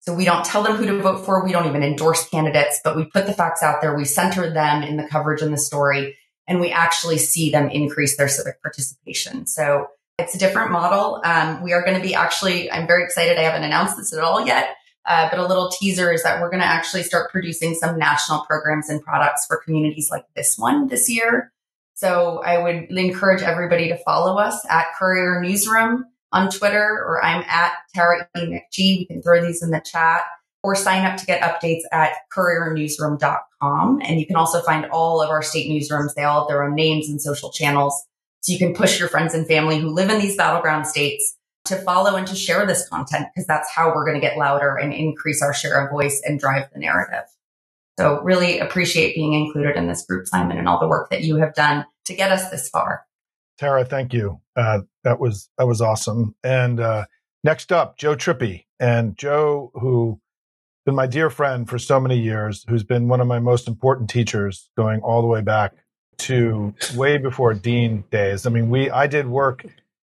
So 0.00 0.14
we 0.14 0.24
don't 0.24 0.44
tell 0.44 0.62
them 0.62 0.76
who 0.76 0.86
to 0.86 1.02
vote 1.02 1.24
for. 1.24 1.44
We 1.44 1.52
don't 1.52 1.66
even 1.66 1.82
endorse 1.82 2.26
candidates, 2.28 2.80
but 2.82 2.96
we 2.96 3.04
put 3.04 3.26
the 3.26 3.34
facts 3.34 3.62
out 3.62 3.82
there. 3.82 3.94
We 3.94 4.06
center 4.06 4.50
them 4.50 4.82
in 4.82 4.96
the 4.96 5.06
coverage 5.06 5.42
and 5.42 5.52
the 5.52 5.58
story, 5.58 6.16
and 6.48 6.58
we 6.60 6.70
actually 6.70 7.18
see 7.18 7.50
them 7.50 7.68
increase 7.68 8.16
their 8.16 8.28
civic 8.28 8.62
participation. 8.62 9.46
So 9.46 9.88
it's 10.18 10.34
a 10.34 10.38
different 10.38 10.70
model. 10.70 11.20
Um, 11.22 11.62
we 11.62 11.74
are 11.74 11.84
going 11.84 11.96
to 11.96 12.02
be 12.02 12.14
actually, 12.14 12.72
I'm 12.72 12.86
very 12.86 13.04
excited. 13.04 13.38
I 13.38 13.42
haven't 13.42 13.64
announced 13.64 13.98
this 13.98 14.14
at 14.14 14.20
all 14.20 14.46
yet, 14.46 14.74
uh, 15.04 15.28
but 15.28 15.38
a 15.38 15.46
little 15.46 15.68
teaser 15.68 16.10
is 16.10 16.22
that 16.22 16.40
we're 16.40 16.50
going 16.50 16.62
to 16.62 16.66
actually 16.66 17.02
start 17.02 17.30
producing 17.30 17.74
some 17.74 17.98
national 17.98 18.40
programs 18.46 18.88
and 18.88 19.02
products 19.02 19.44
for 19.46 19.58
communities 19.58 20.10
like 20.10 20.24
this 20.34 20.56
one 20.56 20.88
this 20.88 21.10
year. 21.10 21.52
So 21.92 22.40
I 22.42 22.62
would 22.62 22.90
encourage 22.96 23.42
everybody 23.42 23.88
to 23.88 23.98
follow 23.98 24.38
us 24.38 24.64
at 24.70 24.86
Courier 24.98 25.42
Newsroom 25.42 26.06
on 26.32 26.50
Twitter, 26.50 27.04
or 27.06 27.24
I'm 27.24 27.44
at 27.48 27.72
Tara 27.94 28.28
E. 28.36 28.40
McGee. 28.40 28.98
We 28.98 29.06
can 29.06 29.22
throw 29.22 29.44
these 29.44 29.62
in 29.62 29.70
the 29.70 29.80
chat 29.80 30.22
or 30.62 30.74
sign 30.74 31.04
up 31.04 31.16
to 31.18 31.26
get 31.26 31.40
updates 31.40 31.82
at 31.92 32.12
couriernewsroom.com. 32.34 34.00
And 34.02 34.20
you 34.20 34.26
can 34.26 34.36
also 34.36 34.60
find 34.60 34.86
all 34.86 35.22
of 35.22 35.30
our 35.30 35.42
state 35.42 35.70
newsrooms. 35.70 36.14
They 36.14 36.24
all 36.24 36.40
have 36.40 36.48
their 36.48 36.64
own 36.64 36.74
names 36.74 37.08
and 37.08 37.20
social 37.20 37.50
channels 37.50 38.04
so 38.40 38.52
you 38.52 38.58
can 38.58 38.74
push 38.74 38.98
your 38.98 39.08
friends 39.08 39.34
and 39.34 39.46
family 39.46 39.78
who 39.78 39.88
live 39.88 40.10
in 40.10 40.20
these 40.20 40.36
battleground 40.36 40.86
states 40.86 41.36
to 41.64 41.76
follow 41.76 42.16
and 42.16 42.26
to 42.26 42.34
share 42.34 42.66
this 42.66 42.88
content 42.88 43.26
because 43.34 43.46
that's 43.46 43.70
how 43.70 43.88
we're 43.94 44.04
going 44.04 44.20
to 44.20 44.26
get 44.26 44.38
louder 44.38 44.76
and 44.76 44.92
increase 44.92 45.42
our 45.42 45.54
share 45.54 45.84
of 45.84 45.90
voice 45.90 46.22
and 46.24 46.40
drive 46.40 46.68
the 46.72 46.78
narrative. 46.78 47.24
So 47.98 48.20
really 48.22 48.58
appreciate 48.58 49.14
being 49.14 49.32
included 49.32 49.76
in 49.76 49.88
this 49.88 50.06
group, 50.06 50.26
Simon, 50.28 50.56
and 50.56 50.68
all 50.68 50.78
the 50.78 50.88
work 50.88 51.10
that 51.10 51.22
you 51.22 51.36
have 51.36 51.54
done 51.54 51.84
to 52.04 52.14
get 52.14 52.30
us 52.30 52.48
this 52.50 52.68
far. 52.68 53.04
Tara, 53.58 53.84
thank 53.84 54.12
you. 54.12 54.40
Uh, 54.54 54.80
that 55.08 55.18
was 55.18 55.48
that 55.56 55.66
was 55.66 55.80
awesome. 55.80 56.34
And 56.44 56.80
uh, 56.80 57.06
next 57.42 57.72
up, 57.72 57.96
Joe 57.96 58.14
Trippi, 58.14 58.66
and 58.78 59.16
Joe, 59.16 59.70
who 59.74 60.10
has 60.10 60.84
been 60.84 60.94
my 60.94 61.06
dear 61.06 61.30
friend 61.30 61.68
for 61.68 61.78
so 61.78 61.98
many 61.98 62.18
years, 62.18 62.64
who's 62.68 62.84
been 62.84 63.08
one 63.08 63.20
of 63.20 63.26
my 63.26 63.38
most 63.38 63.68
important 63.68 64.10
teachers, 64.10 64.70
going 64.76 65.00
all 65.00 65.22
the 65.22 65.28
way 65.28 65.40
back 65.40 65.72
to 66.18 66.74
way 66.94 67.16
before 67.16 67.54
Dean 67.54 68.04
days. 68.10 68.44
I 68.44 68.50
mean, 68.50 68.68
we 68.68 68.90
I 68.90 69.06
did 69.06 69.28
work 69.28 69.64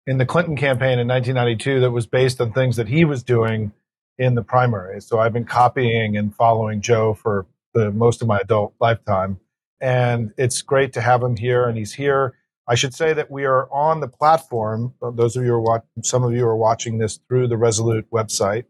in 0.07 0.19
the 0.19 0.27
Clinton 0.27 0.57
campaign 0.57 0.99
in 0.99 1.07
1992 1.07 1.81
that 1.81 1.93
was 1.93 2.07
based 2.07 2.41
on 2.41 2.53
things 2.53 2.77
that 2.77 2.89
he 2.89 3.05
was 3.05 3.23
doing 3.23 3.73
in 4.19 4.35
the 4.35 4.43
primary. 4.43 5.01
So 5.01 5.21
I've 5.21 5.33
been 5.33 5.45
copying 5.45 6.17
and 6.17 6.35
following 6.35 6.81
Joe 6.81 7.15
for 7.15 7.47
the 7.73 7.93
most 7.93 8.21
of 8.21 8.27
my 8.27 8.39
adult 8.39 8.75
lifetime, 8.81 9.39
and 9.81 10.33
it's 10.37 10.61
great 10.61 10.93
to 10.95 11.01
have 11.01 11.23
him 11.23 11.37
here. 11.37 11.69
And 11.69 11.79
he's 11.79 11.95
here. 11.95 12.35
I 12.69 12.75
should 12.75 12.95
say 12.95 13.15
that 13.15 13.31
we 13.31 13.45
are 13.45 13.67
on 13.73 14.01
the 14.01 14.09
platform. 14.09 14.93
Those 15.01 15.37
of 15.37 15.45
you 15.45 15.55
are 15.55 15.61
watching, 15.61 15.89
some 16.03 16.23
of 16.23 16.33
you 16.33 16.47
are 16.47 16.57
watching 16.57 16.99
this 16.99 17.19
through 17.27 17.49
the 17.49 17.57
Resolute 17.57 18.11
website, 18.11 18.65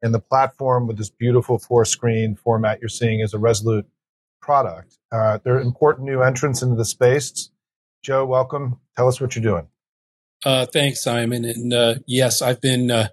and 0.00 0.14
the 0.14 0.20
platform 0.20 0.86
with 0.86 0.96
this 0.96 1.10
beautiful 1.10 1.58
four 1.58 1.84
screen 1.84 2.34
format 2.34 2.80
you're 2.80 2.88
seeing 2.88 3.20
is 3.20 3.34
a 3.34 3.38
Resolute 3.38 3.86
product. 4.40 4.98
Uh, 5.12 5.38
they're 5.44 5.60
important 5.60 6.06
new 6.06 6.22
entrants 6.22 6.62
into 6.62 6.76
the 6.76 6.84
space. 6.86 7.50
Joe, 8.02 8.24
welcome. 8.24 8.80
Tell 8.96 9.06
us 9.06 9.20
what 9.20 9.36
you're 9.36 9.42
doing. 9.42 9.68
Uh, 10.44 10.66
thanks, 10.66 11.02
Simon. 11.02 11.44
And 11.44 11.72
uh, 11.72 11.94
yes, 12.06 12.42
I've 12.42 12.60
been 12.60 12.90
uh, 12.90 13.08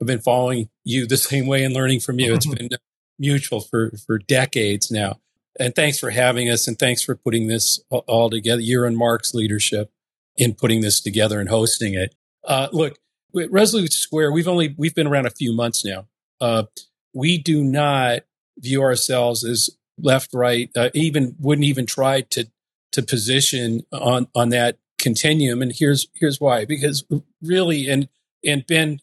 I've 0.00 0.06
been 0.06 0.20
following 0.20 0.70
you 0.82 1.06
the 1.06 1.16
same 1.18 1.46
way 1.46 1.62
and 1.62 1.74
learning 1.74 2.00
from 2.00 2.18
you. 2.18 2.34
It's 2.34 2.46
been 2.54 2.70
mutual 3.18 3.60
for 3.60 3.92
for 4.06 4.18
decades 4.18 4.90
now. 4.90 5.20
And 5.58 5.74
thanks 5.74 5.98
for 5.98 6.10
having 6.10 6.48
us, 6.48 6.68
and 6.68 6.78
thanks 6.78 7.02
for 7.02 7.16
putting 7.16 7.48
this 7.48 7.80
all 7.90 8.30
together. 8.30 8.60
You 8.60 8.84
and 8.84 8.96
Mark's 8.96 9.34
leadership 9.34 9.90
in 10.36 10.54
putting 10.54 10.80
this 10.80 11.00
together 11.00 11.40
and 11.40 11.48
hosting 11.48 11.94
it. 11.94 12.14
Uh, 12.44 12.68
look, 12.72 12.98
Resolute 13.34 13.92
Square, 13.92 14.32
we've 14.32 14.48
only 14.48 14.74
we've 14.78 14.94
been 14.94 15.06
around 15.06 15.26
a 15.26 15.30
few 15.30 15.54
months 15.54 15.84
now. 15.84 16.06
Uh, 16.40 16.64
we 17.12 17.38
do 17.38 17.62
not 17.64 18.20
view 18.58 18.82
ourselves 18.82 19.44
as 19.44 19.70
left, 19.98 20.30
right, 20.32 20.70
uh, 20.76 20.90
even 20.94 21.36
wouldn't 21.38 21.66
even 21.66 21.86
try 21.86 22.20
to 22.22 22.48
to 22.92 23.02
position 23.02 23.82
on 23.92 24.28
on 24.34 24.48
that 24.50 24.78
continuum. 24.98 25.60
And 25.62 25.72
here's 25.74 26.08
here's 26.14 26.40
why: 26.40 26.64
because 26.64 27.04
really, 27.42 27.88
and 27.88 28.08
and 28.44 28.66
Ben 28.66 29.00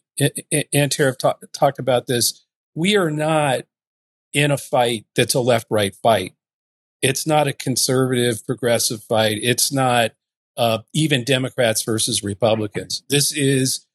and 0.72 0.90
Tara 0.90 1.10
have 1.10 1.18
talk, 1.18 1.42
talked 1.52 1.78
about 1.78 2.06
this. 2.06 2.44
We 2.74 2.96
are 2.96 3.10
not 3.10 3.62
in 4.32 4.50
a 4.50 4.58
fight 4.58 5.06
that's 5.14 5.34
a 5.34 5.40
left 5.40 5.66
right 5.70 5.94
fight. 5.94 6.34
It's 7.06 7.24
not 7.24 7.46
a 7.46 7.52
conservative 7.52 8.44
progressive 8.44 9.00
fight. 9.00 9.38
It's 9.40 9.72
not 9.72 10.10
uh, 10.56 10.78
even 10.92 11.22
Democrats 11.22 11.84
versus 11.84 12.24
Republicans. 12.24 13.04
This 13.08 13.30
is 13.32 13.86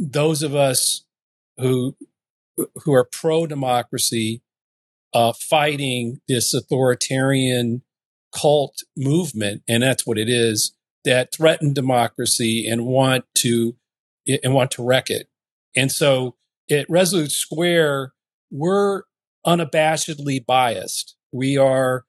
those 0.00 0.42
of 0.42 0.56
us 0.56 1.04
who 1.58 1.96
who 2.82 2.92
are 2.92 3.04
pro 3.04 3.46
democracy 3.46 4.42
uh, 5.14 5.32
fighting 5.32 6.20
this 6.26 6.54
authoritarian 6.54 7.82
cult 8.34 8.82
movement, 8.96 9.62
and 9.68 9.84
that's 9.84 10.04
what 10.04 10.18
it 10.18 10.28
is 10.28 10.74
that 11.04 11.32
threaten 11.32 11.72
democracy 11.72 12.66
and 12.68 12.84
want 12.84 13.26
to 13.36 13.76
and 14.42 14.52
want 14.52 14.72
to 14.72 14.82
wreck 14.84 15.08
it. 15.08 15.28
And 15.76 15.92
so 15.92 16.34
at 16.68 16.90
Resolute 16.90 17.30
Square, 17.30 18.12
we're 18.50 19.02
unabashedly 19.46 20.44
biased. 20.44 21.14
We 21.30 21.56
are 21.56 22.06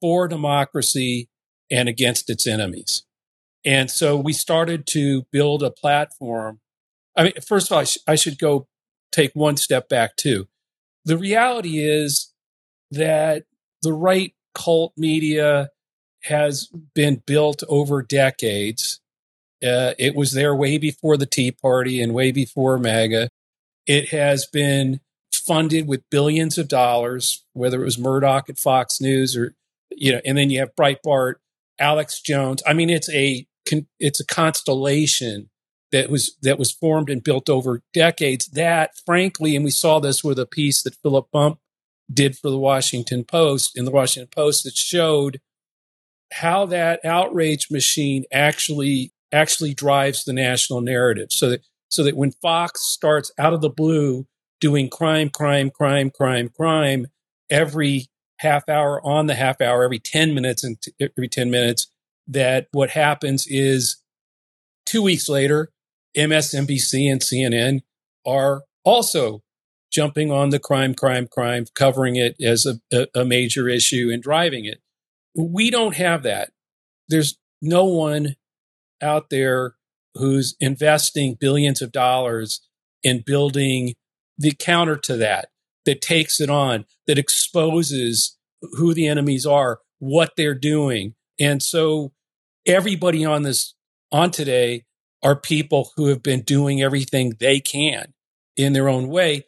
for 0.00 0.28
democracy 0.28 1.28
and 1.70 1.88
against 1.88 2.30
its 2.30 2.46
enemies. 2.46 3.04
And 3.64 3.90
so 3.90 4.16
we 4.16 4.32
started 4.32 4.86
to 4.88 5.26
build 5.32 5.62
a 5.62 5.70
platform. 5.70 6.60
I 7.16 7.24
mean, 7.24 7.32
first 7.46 7.68
of 7.68 7.72
all, 7.72 7.80
I, 7.80 7.84
sh- 7.84 7.98
I 8.06 8.14
should 8.14 8.38
go 8.38 8.68
take 9.12 9.32
one 9.34 9.56
step 9.56 9.88
back 9.88 10.16
too. 10.16 10.48
The 11.04 11.18
reality 11.18 11.78
is 11.78 12.32
that 12.90 13.44
the 13.82 13.92
right 13.92 14.34
cult 14.54 14.92
media 14.96 15.70
has 16.24 16.68
been 16.94 17.22
built 17.26 17.62
over 17.68 18.02
decades. 18.02 19.00
Uh, 19.62 19.94
it 19.98 20.14
was 20.14 20.32
there 20.32 20.54
way 20.54 20.78
before 20.78 21.16
the 21.16 21.26
Tea 21.26 21.50
Party 21.50 22.00
and 22.00 22.14
way 22.14 22.32
before 22.32 22.78
MAGA. 22.78 23.28
It 23.86 24.10
has 24.10 24.46
been 24.46 25.00
funded 25.32 25.88
with 25.88 26.08
billions 26.10 26.58
of 26.58 26.68
dollars, 26.68 27.44
whether 27.54 27.80
it 27.80 27.84
was 27.84 27.98
Murdoch 27.98 28.48
at 28.48 28.58
Fox 28.58 29.00
News 29.00 29.36
or, 29.36 29.54
you 29.90 30.12
know, 30.12 30.20
and 30.24 30.36
then 30.36 30.50
you 30.50 30.60
have 30.60 30.74
Breitbart, 30.76 31.34
Alex 31.78 32.20
Jones. 32.20 32.62
I 32.66 32.72
mean, 32.72 32.90
it's 32.90 33.10
a 33.10 33.46
it's 33.98 34.20
a 34.20 34.26
constellation 34.26 35.50
that 35.92 36.10
was 36.10 36.36
that 36.42 36.58
was 36.58 36.72
formed 36.72 37.10
and 37.10 37.22
built 37.22 37.48
over 37.48 37.82
decades. 37.92 38.46
That, 38.46 38.92
frankly, 39.04 39.56
and 39.56 39.64
we 39.64 39.70
saw 39.70 40.00
this 40.00 40.22
with 40.22 40.38
a 40.38 40.46
piece 40.46 40.82
that 40.82 40.96
Philip 41.02 41.28
Bump 41.32 41.58
did 42.12 42.36
for 42.36 42.50
the 42.50 42.58
Washington 42.58 43.24
Post 43.24 43.76
in 43.76 43.84
the 43.84 43.90
Washington 43.90 44.30
Post 44.34 44.64
that 44.64 44.74
showed 44.74 45.40
how 46.32 46.66
that 46.66 47.04
outrage 47.04 47.70
machine 47.70 48.24
actually 48.32 49.12
actually 49.32 49.74
drives 49.74 50.24
the 50.24 50.32
national 50.32 50.80
narrative. 50.80 51.28
So 51.30 51.50
that 51.50 51.62
so 51.88 52.02
that 52.04 52.16
when 52.16 52.32
Fox 52.32 52.82
starts 52.82 53.32
out 53.38 53.54
of 53.54 53.60
the 53.60 53.70
blue 53.70 54.26
doing 54.60 54.90
crime, 54.90 55.30
crime, 55.30 55.70
crime, 55.70 56.10
crime, 56.10 56.48
crime 56.48 57.06
every 57.50 58.08
half 58.38 58.68
hour 58.68 59.04
on 59.04 59.26
the 59.26 59.34
half 59.34 59.60
hour, 59.60 59.82
every 59.82 59.98
10 59.98 60.34
minutes 60.34 60.64
and 60.64 60.78
every 61.00 61.28
10 61.28 61.50
minutes, 61.50 61.90
that 62.26 62.68
what 62.72 62.90
happens 62.90 63.46
is 63.48 64.02
two 64.86 65.02
weeks 65.02 65.28
later, 65.28 65.70
MSNBC 66.16 67.10
and 67.10 67.20
CNN 67.20 67.80
are 68.26 68.62
also 68.84 69.42
jumping 69.90 70.30
on 70.30 70.50
the 70.50 70.58
crime, 70.58 70.94
crime, 70.94 71.26
crime, 71.26 71.64
covering 71.74 72.16
it 72.16 72.36
as 72.42 72.66
a, 72.66 72.80
a, 72.92 73.20
a 73.20 73.24
major 73.24 73.68
issue 73.68 74.10
and 74.12 74.22
driving 74.22 74.64
it. 74.64 74.80
We 75.34 75.70
don't 75.70 75.96
have 75.96 76.22
that. 76.24 76.50
There's 77.08 77.38
no 77.62 77.84
one 77.84 78.36
out 79.00 79.30
there 79.30 79.74
who's 80.14 80.56
investing 80.60 81.36
billions 81.38 81.80
of 81.80 81.92
dollars 81.92 82.60
in 83.02 83.22
building 83.24 83.94
the 84.36 84.52
counter 84.52 84.96
to 84.96 85.16
that, 85.16 85.48
that 85.88 86.02
takes 86.02 86.38
it 86.38 86.50
on, 86.50 86.84
that 87.06 87.16
exposes 87.16 88.36
who 88.76 88.92
the 88.92 89.06
enemies 89.06 89.46
are, 89.46 89.80
what 90.00 90.32
they're 90.36 90.54
doing. 90.54 91.14
And 91.40 91.62
so 91.62 92.12
everybody 92.66 93.24
on 93.24 93.42
this, 93.42 93.74
on 94.12 94.30
today, 94.30 94.84
are 95.22 95.34
people 95.34 95.92
who 95.96 96.08
have 96.08 96.22
been 96.22 96.42
doing 96.42 96.82
everything 96.82 97.36
they 97.40 97.58
can 97.58 98.12
in 98.54 98.74
their 98.74 98.86
own 98.86 99.08
way. 99.08 99.46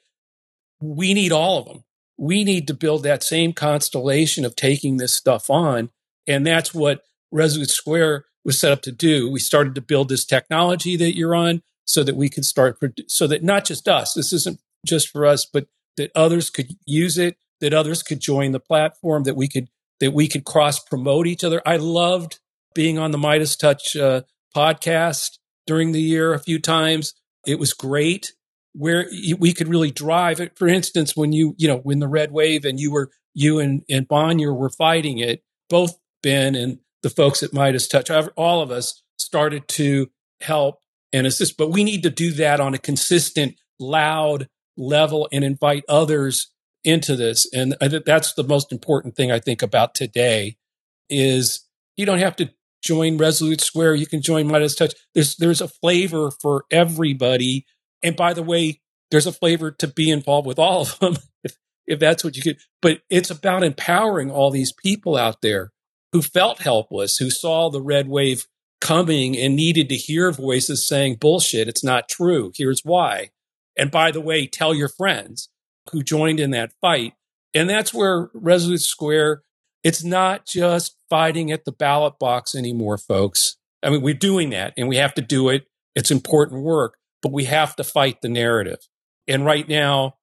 We 0.80 1.12
need 1.12 1.30
all 1.30 1.58
of 1.58 1.66
them. 1.66 1.84
We 2.16 2.42
need 2.42 2.66
to 2.68 2.74
build 2.74 3.02
that 3.02 3.22
same 3.22 3.52
constellation 3.52 4.46
of 4.46 4.56
taking 4.56 4.96
this 4.96 5.12
stuff 5.12 5.50
on. 5.50 5.90
And 6.26 6.46
that's 6.46 6.72
what 6.72 7.02
Resolute 7.30 7.68
Square 7.68 8.24
was 8.46 8.58
set 8.58 8.72
up 8.72 8.80
to 8.82 8.92
do. 8.92 9.30
We 9.30 9.40
started 9.40 9.74
to 9.74 9.82
build 9.82 10.08
this 10.08 10.24
technology 10.24 10.96
that 10.96 11.14
you're 11.14 11.34
on 11.34 11.60
so 11.84 12.02
that 12.02 12.16
we 12.16 12.30
can 12.30 12.44
start, 12.44 12.78
so 13.08 13.26
that 13.26 13.44
not 13.44 13.66
just 13.66 13.86
us, 13.86 14.14
this 14.14 14.32
isn't 14.32 14.58
just 14.86 15.10
for 15.10 15.26
us, 15.26 15.44
but 15.44 15.66
that 16.00 16.10
others 16.14 16.48
could 16.48 16.70
use 16.86 17.18
it, 17.18 17.36
that 17.60 17.74
others 17.74 18.02
could 18.02 18.20
join 18.20 18.52
the 18.52 18.60
platform, 18.60 19.24
that 19.24 19.36
we 19.36 19.48
could, 19.48 19.68
that 20.00 20.12
we 20.12 20.26
could 20.26 20.44
cross 20.44 20.80
promote 20.80 21.26
each 21.26 21.44
other. 21.44 21.60
I 21.66 21.76
loved 21.76 22.40
being 22.74 22.98
on 22.98 23.10
the 23.10 23.18
MeidasTouch 23.18 24.00
uh, 24.00 24.22
podcast 24.56 25.38
during 25.66 25.92
the 25.92 26.00
year 26.00 26.32
a 26.32 26.40
few 26.40 26.58
times. 26.58 27.12
It 27.46 27.58
was 27.58 27.74
great 27.74 28.32
where 28.72 29.10
we 29.38 29.52
could 29.52 29.68
really 29.68 29.90
drive 29.90 30.40
it. 30.40 30.56
For 30.56 30.68
instance, 30.68 31.14
when 31.14 31.32
you, 31.32 31.54
you 31.58 31.68
know, 31.68 31.78
when 31.78 31.98
the 31.98 32.08
red 32.08 32.32
wave 32.32 32.64
and 32.64 32.80
you 32.80 32.90
were, 32.92 33.10
you 33.34 33.58
and, 33.58 33.82
and 33.90 34.06
were 34.08 34.70
fighting 34.70 35.18
it, 35.18 35.42
both 35.68 35.98
Ben 36.22 36.54
and 36.54 36.78
the 37.02 37.10
folks 37.10 37.42
at 37.42 37.50
MeidasTouch, 37.50 38.30
all 38.36 38.62
of 38.62 38.70
us 38.70 39.02
started 39.18 39.68
to 39.68 40.10
help 40.40 40.78
and 41.12 41.26
assist. 41.26 41.56
But 41.56 41.70
we 41.70 41.84
need 41.84 42.02
to 42.04 42.10
do 42.10 42.32
that 42.32 42.60
on 42.60 42.74
a 42.74 42.78
consistent, 42.78 43.56
loud 43.78 44.48
level 44.80 45.28
and 45.32 45.44
invite 45.44 45.84
others 45.88 46.48
into 46.84 47.16
this. 47.16 47.48
And 47.52 47.76
that's 48.06 48.32
the 48.32 48.44
most 48.44 48.72
important 48.72 49.14
thing 49.14 49.30
I 49.30 49.38
think 49.38 49.62
about 49.62 49.94
today 49.94 50.56
is 51.08 51.66
you 51.96 52.06
don't 52.06 52.18
have 52.18 52.36
to 52.36 52.50
join 52.82 53.18
Resolute 53.18 53.60
Square. 53.60 53.96
You 53.96 54.06
can 54.06 54.22
join 54.22 54.48
MeidasTouch. 54.48 54.94
There's 55.14 55.36
there's 55.36 55.60
a 55.60 55.68
flavor 55.68 56.30
for 56.30 56.64
everybody. 56.70 57.66
And 58.02 58.16
by 58.16 58.32
the 58.32 58.42
way, 58.42 58.80
there's 59.10 59.26
a 59.26 59.32
flavor 59.32 59.70
to 59.72 59.86
be 59.86 60.10
involved 60.10 60.46
with 60.46 60.58
all 60.58 60.82
of 60.82 60.98
them 60.98 61.16
if, 61.44 61.56
if 61.86 61.98
that's 61.98 62.24
what 62.24 62.36
you 62.36 62.42
could. 62.42 62.58
But 62.80 63.00
it's 63.10 63.30
about 63.30 63.64
empowering 63.64 64.30
all 64.30 64.50
these 64.50 64.72
people 64.72 65.16
out 65.16 65.42
there 65.42 65.72
who 66.12 66.22
felt 66.22 66.62
helpless, 66.62 67.18
who 67.18 67.30
saw 67.30 67.70
the 67.70 67.82
red 67.82 68.08
wave 68.08 68.46
coming 68.80 69.36
and 69.36 69.54
needed 69.54 69.88
to 69.90 69.96
hear 69.96 70.32
voices 70.32 70.88
saying, 70.88 71.16
bullshit, 71.16 71.68
it's 71.68 71.84
not 71.84 72.08
true. 72.08 72.50
Here's 72.56 72.80
why. 72.82 73.30
And 73.80 73.90
by 73.90 74.10
the 74.10 74.20
way, 74.20 74.46
tell 74.46 74.74
your 74.74 74.90
friends 74.90 75.48
who 75.90 76.02
joined 76.02 76.38
in 76.38 76.50
that 76.50 76.74
fight. 76.82 77.14
And 77.54 77.68
that's 77.68 77.94
where 77.94 78.28
Resolute 78.34 78.82
Square, 78.82 79.42
it's 79.82 80.04
not 80.04 80.46
just 80.46 80.96
fighting 81.08 81.50
at 81.50 81.64
the 81.64 81.72
ballot 81.72 82.18
box 82.20 82.54
anymore, 82.54 82.98
folks. 82.98 83.56
I 83.82 83.88
mean, 83.88 84.02
we're 84.02 84.12
doing 84.12 84.50
that 84.50 84.74
and 84.76 84.86
we 84.86 84.96
have 84.96 85.14
to 85.14 85.22
do 85.22 85.48
it. 85.48 85.64
It's 85.96 86.10
important 86.10 86.62
work, 86.62 86.98
but 87.22 87.32
we 87.32 87.44
have 87.44 87.74
to 87.76 87.82
fight 87.82 88.20
the 88.20 88.28
narrative. 88.28 88.80
And 89.26 89.46
right 89.46 89.66
now, 89.66 90.16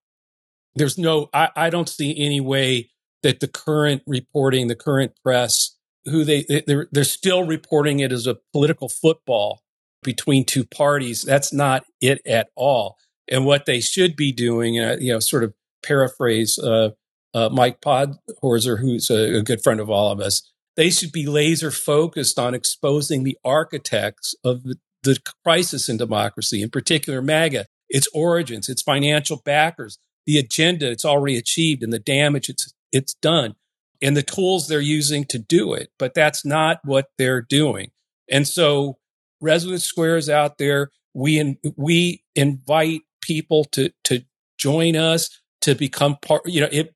there's 0.75 0.99
no, 0.99 1.29
I, 1.33 1.49
I 1.55 1.69
don't 1.71 1.89
see 1.89 2.15
any 2.15 2.39
way 2.39 2.91
that 3.23 3.39
the 3.39 3.47
current 3.47 4.03
reporting, 4.05 4.67
the 4.67 4.75
current 4.75 5.13
press, 5.23 5.75
who 6.05 6.23
they, 6.23 6.45
they're, 6.67 6.87
they're 6.91 7.03
still 7.03 7.43
reporting 7.43 8.01
it 8.01 8.11
as 8.11 8.27
a 8.27 8.37
political 8.53 8.87
football 8.87 9.63
between 10.03 10.45
two 10.45 10.63
parties. 10.63 11.23
That's 11.23 11.51
not 11.51 11.85
it 11.99 12.21
at 12.23 12.49
all. 12.55 12.97
And 13.29 13.45
what 13.45 13.65
they 13.65 13.79
should 13.79 14.15
be 14.15 14.31
doing, 14.31 14.79
uh, 14.79 14.97
you 14.99 15.11
know, 15.11 15.19
sort 15.19 15.43
of 15.43 15.53
paraphrase 15.83 16.57
uh, 16.59 16.91
uh, 17.33 17.49
Mike 17.49 17.81
Podhorzer, 17.81 18.79
who's 18.79 19.09
a, 19.09 19.37
a 19.37 19.41
good 19.41 19.61
friend 19.61 19.79
of 19.79 19.89
all 19.89 20.11
of 20.11 20.19
us, 20.19 20.41
they 20.75 20.89
should 20.89 21.11
be 21.11 21.25
laser 21.25 21.71
focused 21.71 22.39
on 22.39 22.53
exposing 22.53 23.23
the 23.23 23.37
architects 23.43 24.35
of 24.43 24.63
the, 24.63 24.75
the 25.03 25.17
crisis 25.43 25.89
in 25.89 25.97
democracy, 25.97 26.61
in 26.61 26.69
particular 26.69 27.21
MAGA, 27.21 27.65
its 27.89 28.07
origins, 28.13 28.69
its 28.69 28.81
financial 28.81 29.41
backers, 29.43 29.97
the 30.25 30.37
agenda 30.37 30.91
it's 30.91 31.05
already 31.05 31.37
achieved, 31.37 31.81
and 31.81 31.91
the 31.91 31.99
damage 31.99 32.49
it's 32.49 32.73
it's 32.91 33.13
done, 33.15 33.55
and 34.01 34.15
the 34.15 34.23
tools 34.23 34.67
they're 34.67 34.79
using 34.79 35.25
to 35.25 35.39
do 35.39 35.73
it. 35.73 35.89
But 35.97 36.13
that's 36.13 36.45
not 36.45 36.79
what 36.83 37.07
they're 37.17 37.41
doing. 37.41 37.91
And 38.29 38.47
so, 38.47 38.97
Resolute 39.41 39.81
Square 39.81 40.17
is 40.17 40.29
out 40.29 40.57
there. 40.57 40.91
We 41.13 41.39
in, 41.39 41.57
we 41.75 42.23
invite 42.35 43.01
people 43.27 43.65
to 43.65 43.91
to 44.05 44.23
join 44.57 44.95
us 44.95 45.41
to 45.61 45.75
become 45.75 46.17
part. 46.21 46.43
You 46.45 46.61
know, 46.61 46.69
if 46.71 46.87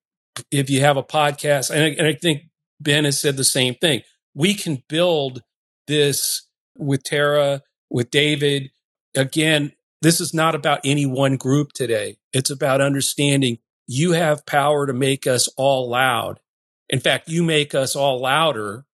if 0.50 0.70
you 0.70 0.80
have 0.82 0.98
a 0.98 1.04
podcast, 1.04 1.70
and 1.70 1.84
I, 1.84 1.88
and 1.88 2.08
I 2.08 2.14
think 2.14 2.44
Ben 2.80 3.04
has 3.04 3.20
said 3.20 3.38
the 3.38 3.44
same 3.44 3.76
thing. 3.76 4.02
We 4.34 4.54
can 4.54 4.82
build 4.88 5.44
this 5.88 6.48
with 6.78 7.04
Tara, 7.04 7.62
with 7.90 8.10
David. 8.10 8.72
Again, 9.16 9.74
this 10.02 10.22
is 10.22 10.34
not 10.34 10.56
about 10.56 10.80
any 10.86 11.06
one 11.06 11.36
group 11.36 11.74
today. 11.74 12.18
It's 12.34 12.50
about 12.50 12.82
understanding 12.82 13.58
you 13.88 14.14
have 14.14 14.46
power 14.46 14.88
to 14.88 14.94
make 14.94 15.28
us 15.28 15.50
all 15.58 15.90
loud. 15.90 16.40
In 16.90 17.00
fact, 17.00 17.30
you 17.30 17.44
make 17.44 17.76
us 17.76 17.96
all 17.96 18.22
louder 18.22 18.86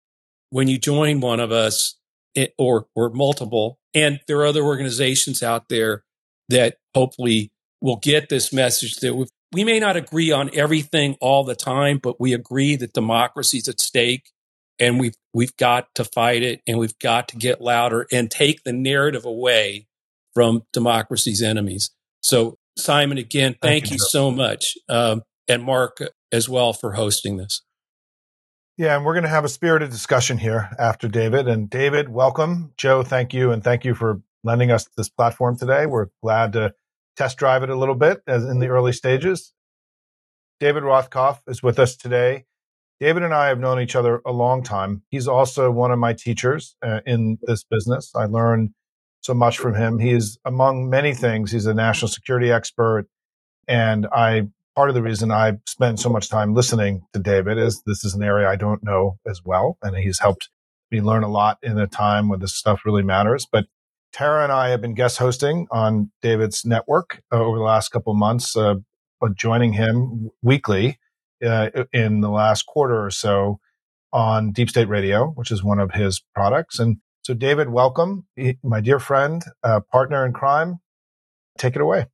when 0.50 0.68
you 0.68 0.80
join 0.80 1.20
one 1.20 1.40
of 1.40 1.52
us 1.52 1.96
eh, 2.36 2.48
or, 2.58 2.88
or 2.96 3.10
multiple. 3.12 3.80
And 3.94 4.20
there 4.28 4.40
are 4.40 4.46
other 4.46 4.64
organizations 4.64 5.44
out 5.44 5.70
there 5.70 6.04
that 6.50 6.78
hopefully 6.98 7.52
will 7.80 7.98
get 7.98 8.28
this 8.28 8.52
message 8.52 8.96
that 8.98 9.14
we 9.54 9.64
may 9.64 9.80
not 9.80 9.96
agree 9.96 10.32
on 10.32 10.50
everything 10.54 11.16
all 11.22 11.44
the 11.44 11.56
time, 11.56 12.00
but 12.02 12.20
we 12.20 12.34
agree 12.34 12.76
that 12.76 12.94
democracy 12.94 13.60
is 13.60 13.68
at 13.68 13.80
stake 13.80 14.32
and 14.80 15.00
we've, 15.00 15.14
we've 15.34 15.56
got 15.58 15.94
to 15.96 16.04
fight 16.04 16.42
it 16.42 16.62
and 16.68 16.80
we've 16.80 16.98
got 17.00 17.28
to 17.30 17.38
get 17.38 17.62
louder 17.62 18.08
and 18.12 18.32
take 18.32 18.64
the 18.64 18.74
narrative 18.74 19.26
away 19.26 19.88
from 20.34 20.64
democracy's 20.74 21.42
enemies. 21.42 21.92
So, 22.22 22.58
Simon, 22.78 23.18
again, 23.18 23.56
thank, 23.62 23.86
thank 23.86 23.92
you, 23.92 23.96
you 23.96 24.00
so 24.10 24.32
much. 24.32 24.74
Um, 24.90 25.22
and 25.48 25.64
Mark 25.64 26.00
as 26.32 26.50
well 26.50 26.74
for 26.74 26.94
hosting 26.94 27.38
this. 27.38 27.62
Yeah, 28.76 28.96
and 28.96 29.06
we're 29.06 29.14
going 29.14 29.24
to 29.24 29.30
have 29.30 29.46
a 29.46 29.50
spirited 29.50 29.90
discussion 29.90 30.38
here 30.38 30.70
after 30.78 31.08
David. 31.08 31.48
And 31.48 31.70
David, 31.70 32.10
welcome. 32.10 32.74
Joe, 32.78 33.02
thank 33.02 33.34
you. 33.34 33.52
And 33.52 33.64
thank 33.64 33.86
you 33.86 33.96
for 33.96 34.22
lending 34.44 34.72
us 34.72 34.88
this 34.96 35.10
platform 35.10 35.58
today. 35.58 35.86
We're 35.88 36.08
glad 36.22 36.54
to 36.54 36.74
test 37.18 37.38
drive 37.38 37.64
it 37.64 37.70
a 37.70 37.76
little 37.76 37.96
bit 37.96 38.22
as 38.28 38.44
in 38.44 38.60
the 38.60 38.68
early 38.68 38.94
stages. 38.94 39.54
David 40.60 40.84
Rothkopf 40.84 41.40
is 41.48 41.62
with 41.62 41.80
us 41.80 41.96
today. 41.96 42.46
David 43.00 43.24
and 43.24 43.34
I 43.34 43.48
have 43.48 43.60
known 43.60 43.80
each 43.80 43.96
other 43.96 44.22
a 44.26 44.32
long 44.32 44.64
time. 44.64 45.04
He's 45.10 45.28
also 45.28 45.70
one 45.70 45.92
of 45.92 46.00
my 46.00 46.14
teachers 46.14 46.76
uh, 46.82 47.02
in 47.06 47.38
this 47.44 47.64
business. 47.64 48.12
I 48.16 48.26
learned 48.26 48.72
so 49.22 49.34
much 49.34 49.60
from 49.60 49.76
him. 49.76 50.00
He 50.00 50.12
is, 50.12 50.40
among 50.46 50.90
many 50.90 51.14
things, 51.14 51.52
he's 51.52 51.68
a 51.68 51.74
national 51.74 52.10
security 52.10 52.52
expert. 52.52 53.08
And 53.68 54.08
I, 54.12 54.48
part 54.76 54.90
of 54.90 54.96
the 54.96 55.04
reason 55.04 55.32
I 55.32 55.54
spend 55.68 56.00
so 56.00 56.10
much 56.10 56.30
time 56.30 56.56
listening 56.56 57.02
to 57.14 57.20
David 57.20 57.60
is 57.60 57.84
this 57.86 58.04
is 58.04 58.16
an 58.16 58.24
area 58.24 58.50
I 58.50 58.56
don't 58.56 58.84
know 58.84 59.20
as 59.28 59.42
well. 59.44 59.78
And 59.84 59.96
he's 59.96 60.20
helped 60.20 60.50
me 60.90 61.02
learn 61.02 61.24
a 61.24 61.30
lot 61.30 61.58
in 61.62 61.78
a 61.78 61.88
time 61.88 62.30
when 62.30 62.40
this 62.40 62.56
stuff 62.56 62.82
really 62.86 63.04
matters. 63.04 63.46
But 63.52 63.66
Tara 64.14 64.44
and 64.44 64.52
I 64.52 64.70
have 64.70 64.82
been 64.82 64.94
guest 64.94 65.18
hosting 65.18 65.68
on 65.72 66.12
David's 66.22 66.66
network 66.66 67.22
uh, 67.32 67.40
over 67.40 67.58
the 67.58 67.64
last 67.64 67.90
couple 67.90 68.14
months, 68.14 68.56
uh, 68.56 68.76
joining 69.36 69.74
him 69.74 70.30
weekly 70.42 71.00
uh, 71.46 71.70
in 71.94 72.22
the 72.22 72.30
last 72.30 72.66
quarter 72.66 73.04
or 73.04 73.12
so 73.12 73.60
on 74.14 74.52
Deep 74.52 74.70
State 74.70 74.90
Radio, 74.90 75.28
which 75.32 75.52
is 75.52 75.64
one 75.64 75.80
of 75.80 75.92
his 75.92 76.24
products. 76.34 76.80
And 76.80 76.98
so, 77.24 77.34
David, 77.34 77.70
welcome, 77.70 78.26
my 78.64 78.80
dear 78.80 79.00
friend, 79.00 79.44
uh, 79.64 79.82
partner 79.92 80.26
in 80.26 80.34
crime. 80.34 80.80
Take 81.58 81.76
it 81.76 81.82
away. 81.82 82.06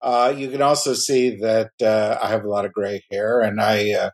Uh, 0.00 0.32
you 0.36 0.48
can 0.50 0.62
also 0.62 0.94
see 0.94 1.36
that 1.36 1.70
I 1.82 2.28
have 2.28 2.44
a 2.44 2.48
lot 2.48 2.64
of 2.64 2.72
gray 2.72 3.02
hair, 3.10 3.40
and 3.40 3.60
I 3.60 4.10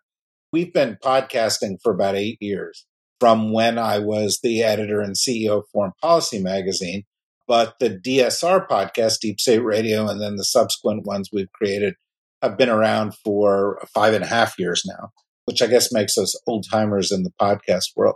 we've 0.53 0.73
been 0.73 0.99
podcasting 1.03 1.77
for 1.83 1.93
about 1.93 2.17
eight 2.17 2.39
years 2.41 2.87
from 3.23 3.53
when 3.53 3.79
I 3.79 4.01
was 4.01 4.41
the 4.43 4.65
editor 4.65 5.01
and 5.01 5.15
CEO 5.15 5.59
of 5.59 5.65
Foreign 5.73 5.93
Policy 6.01 6.43
Magazine. 6.43 7.05
But 7.53 7.75
the 7.81 7.91
DSR 7.91 8.67
podcast, 8.67 9.19
Deep 9.21 9.39
State 9.39 9.59
Radio, 9.59 10.09
and 10.09 10.23
then 10.23 10.37
the 10.37 10.43
subsequent 10.45 11.05
ones 11.05 11.29
we've 11.31 11.53
created 11.53 11.97
have 12.41 12.57
been 12.57 12.71
around 12.71 13.13
for 13.23 13.79
five 13.95 14.15
and 14.15 14.25
a 14.25 14.27
half 14.27 14.59
years 14.59 14.85
now, 14.87 15.11
which 15.45 15.61
I 15.61 15.67
guess 15.67 15.93
makes 15.93 16.17
us 16.17 16.35
old 16.47 16.65
timers 16.73 17.13
in 17.13 17.25
the 17.25 17.33
podcast 17.39 17.89
world. 17.95 18.15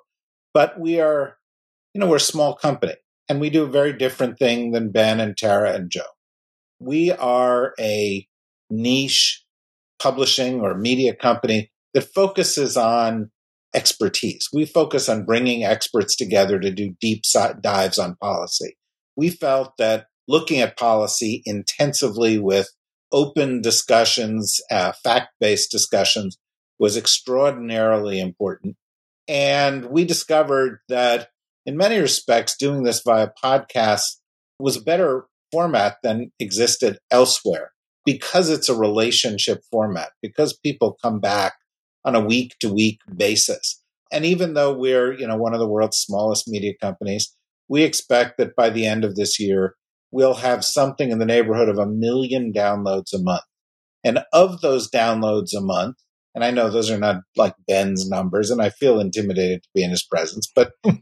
But 0.55 0.81
we 0.81 1.01
are, 1.01 1.37
you 1.93 2.01
know, 2.01 2.07
we're 2.07 2.17
a 2.17 2.21
small 2.21 2.57
company 2.57 2.95
and 3.29 3.39
we 3.39 3.51
do 3.51 3.65
a 3.65 3.71
very 3.71 3.93
different 3.93 4.39
thing 4.39 4.71
than 4.71 4.91
Ben 4.91 5.21
and 5.21 5.37
Tara 5.37 5.75
and 5.75 5.91
Joe. 5.91 6.01
We 6.81 7.13
are 7.13 7.75
a 7.79 8.27
niche 8.71 9.45
publishing 9.99 10.63
or 10.63 10.79
media 10.79 11.15
company 11.15 11.71
that 11.93 12.09
focuses 12.15 12.79
on 12.79 13.31
expertise. 13.75 14.49
We 14.51 14.65
focus 14.65 15.11
on 15.11 15.27
bringing 15.27 15.63
experts 15.63 16.17
together 16.17 16.59
to 16.59 16.71
do 16.71 16.95
deep 17.03 17.25
dives 17.61 17.99
on 17.99 18.17
policy. 18.17 18.79
We 19.17 19.31
felt 19.31 19.77
that 19.79 20.07
looking 20.29 20.61
at 20.61 20.77
policy 20.77 21.43
intensively 21.47 22.39
with 22.39 22.69
open 23.13 23.63
discussions, 23.63 24.61
uh, 24.71 24.93
fact 24.93 25.29
based 25.41 25.71
discussions 25.71 26.39
was 26.79 26.97
extraordinarily 26.97 28.21
important. 28.21 28.77
And 29.29 29.87
we 29.87 30.05
discovered 30.05 30.81
that 30.89 31.29
in 31.65 31.77
many 31.77 31.99
respects, 31.99 32.57
doing 32.57 32.85
this 32.85 33.03
via 33.05 33.29
podcast 33.43 34.19
was 34.59 34.77
a 34.77 34.83
better 34.83 35.27
format 35.51 35.97
than 36.03 36.31
existed 36.39 36.99
elsewhere 37.11 37.73
because 38.05 38.49
it's 38.51 38.69
a 38.69 38.79
relationship 38.79 39.63
format, 39.71 40.11
because 40.23 40.57
people 40.57 40.97
come 41.03 41.19
back 41.19 41.55
on 42.05 42.15
a 42.15 42.21
week 42.21 42.55
to 42.61 42.73
week 42.73 43.01
basis. 43.17 43.83
And 44.13 44.25
even 44.25 44.55
though 44.55 44.73
we're, 44.73 45.13
you 45.13 45.27
know, 45.27 45.37
one 45.37 45.55
of 45.55 45.59
the 45.59 45.67
world's 45.67 45.99
smallest 45.99 46.47
media 46.47 46.73
companies, 46.81 47.36
we 47.69 47.83
expect 47.83 48.39
that 48.39 48.57
by 48.57 48.71
the 48.71 48.87
end 48.87 49.05
of 49.05 49.17
this 49.17 49.41
year, 49.41 49.75
we'll 50.11 50.35
have 50.35 50.65
something 50.65 51.11
in 51.11 51.19
the 51.19 51.27
neighborhood 51.27 51.69
of 51.69 51.79
a 51.79 51.87
million 51.87 52.53
downloads 52.53 53.13
a 53.13 53.19
month. 53.19 53.43
And 54.05 54.21
of 54.33 54.61
those 54.61 54.91
downloads 54.91 55.53
a 55.57 55.61
month, 55.61 55.97
and 56.35 56.45
I 56.45 56.51
know 56.51 56.71
those 56.71 56.91
are 56.91 56.99
not 56.99 57.23
like 57.37 57.55
Ben's 57.67 58.09
numbers, 58.09 58.51
and 58.51 58.63
I 58.63 58.71
feel 58.71 59.01
intimidated 59.01 59.63
to 59.63 59.69
be 59.75 59.83
in 59.83 59.91
his 59.91 60.05
presence, 60.05 60.51
but 60.55 60.73
you 60.85 60.97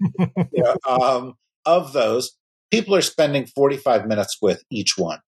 know, 0.54 0.76
um, 0.88 1.34
of 1.66 1.92
those, 1.92 2.36
people 2.70 2.94
are 2.94 3.02
spending 3.02 3.46
45 3.46 4.06
minutes 4.06 4.38
with 4.40 4.62
each 4.70 4.96
one. 4.96 5.18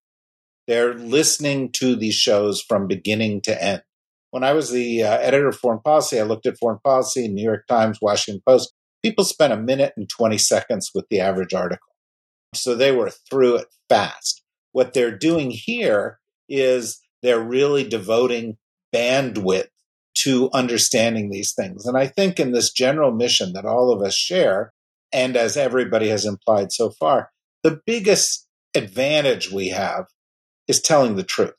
They're 0.66 0.94
listening 0.94 1.70
to 1.74 1.96
these 1.96 2.14
shows 2.14 2.62
from 2.62 2.86
beginning 2.86 3.42
to 3.42 3.62
end. 3.62 3.82
When 4.30 4.42
I 4.42 4.52
was 4.52 4.70
the 4.70 5.02
uh, 5.02 5.18
editor 5.18 5.48
of 5.48 5.56
foreign 5.56 5.80
policy, 5.80 6.18
I 6.18 6.24
looked 6.24 6.46
at 6.46 6.58
foreign 6.58 6.80
policy, 6.84 7.28
New 7.28 7.44
York 7.44 7.66
Times, 7.68 7.98
Washington 8.02 8.42
Post. 8.46 8.72
People 9.06 9.22
spent 9.24 9.52
a 9.52 9.56
minute 9.56 9.92
and 9.96 10.08
20 10.08 10.36
seconds 10.36 10.90
with 10.92 11.06
the 11.10 11.20
average 11.20 11.54
article. 11.54 11.92
So 12.56 12.74
they 12.74 12.90
were 12.90 13.10
through 13.30 13.58
it 13.58 13.68
fast. 13.88 14.42
What 14.72 14.94
they're 14.94 15.16
doing 15.16 15.52
here 15.52 16.18
is 16.48 16.98
they're 17.22 17.38
really 17.38 17.88
devoting 17.88 18.56
bandwidth 18.92 19.68
to 20.24 20.50
understanding 20.52 21.30
these 21.30 21.54
things. 21.54 21.86
And 21.86 21.96
I 21.96 22.08
think 22.08 22.40
in 22.40 22.50
this 22.50 22.72
general 22.72 23.12
mission 23.12 23.52
that 23.52 23.64
all 23.64 23.92
of 23.92 24.02
us 24.02 24.16
share, 24.16 24.72
and 25.12 25.36
as 25.36 25.56
everybody 25.56 26.08
has 26.08 26.26
implied 26.26 26.72
so 26.72 26.90
far, 26.90 27.30
the 27.62 27.80
biggest 27.86 28.48
advantage 28.74 29.52
we 29.52 29.68
have 29.68 30.06
is 30.66 30.82
telling 30.82 31.14
the 31.14 31.22
truth. 31.22 31.54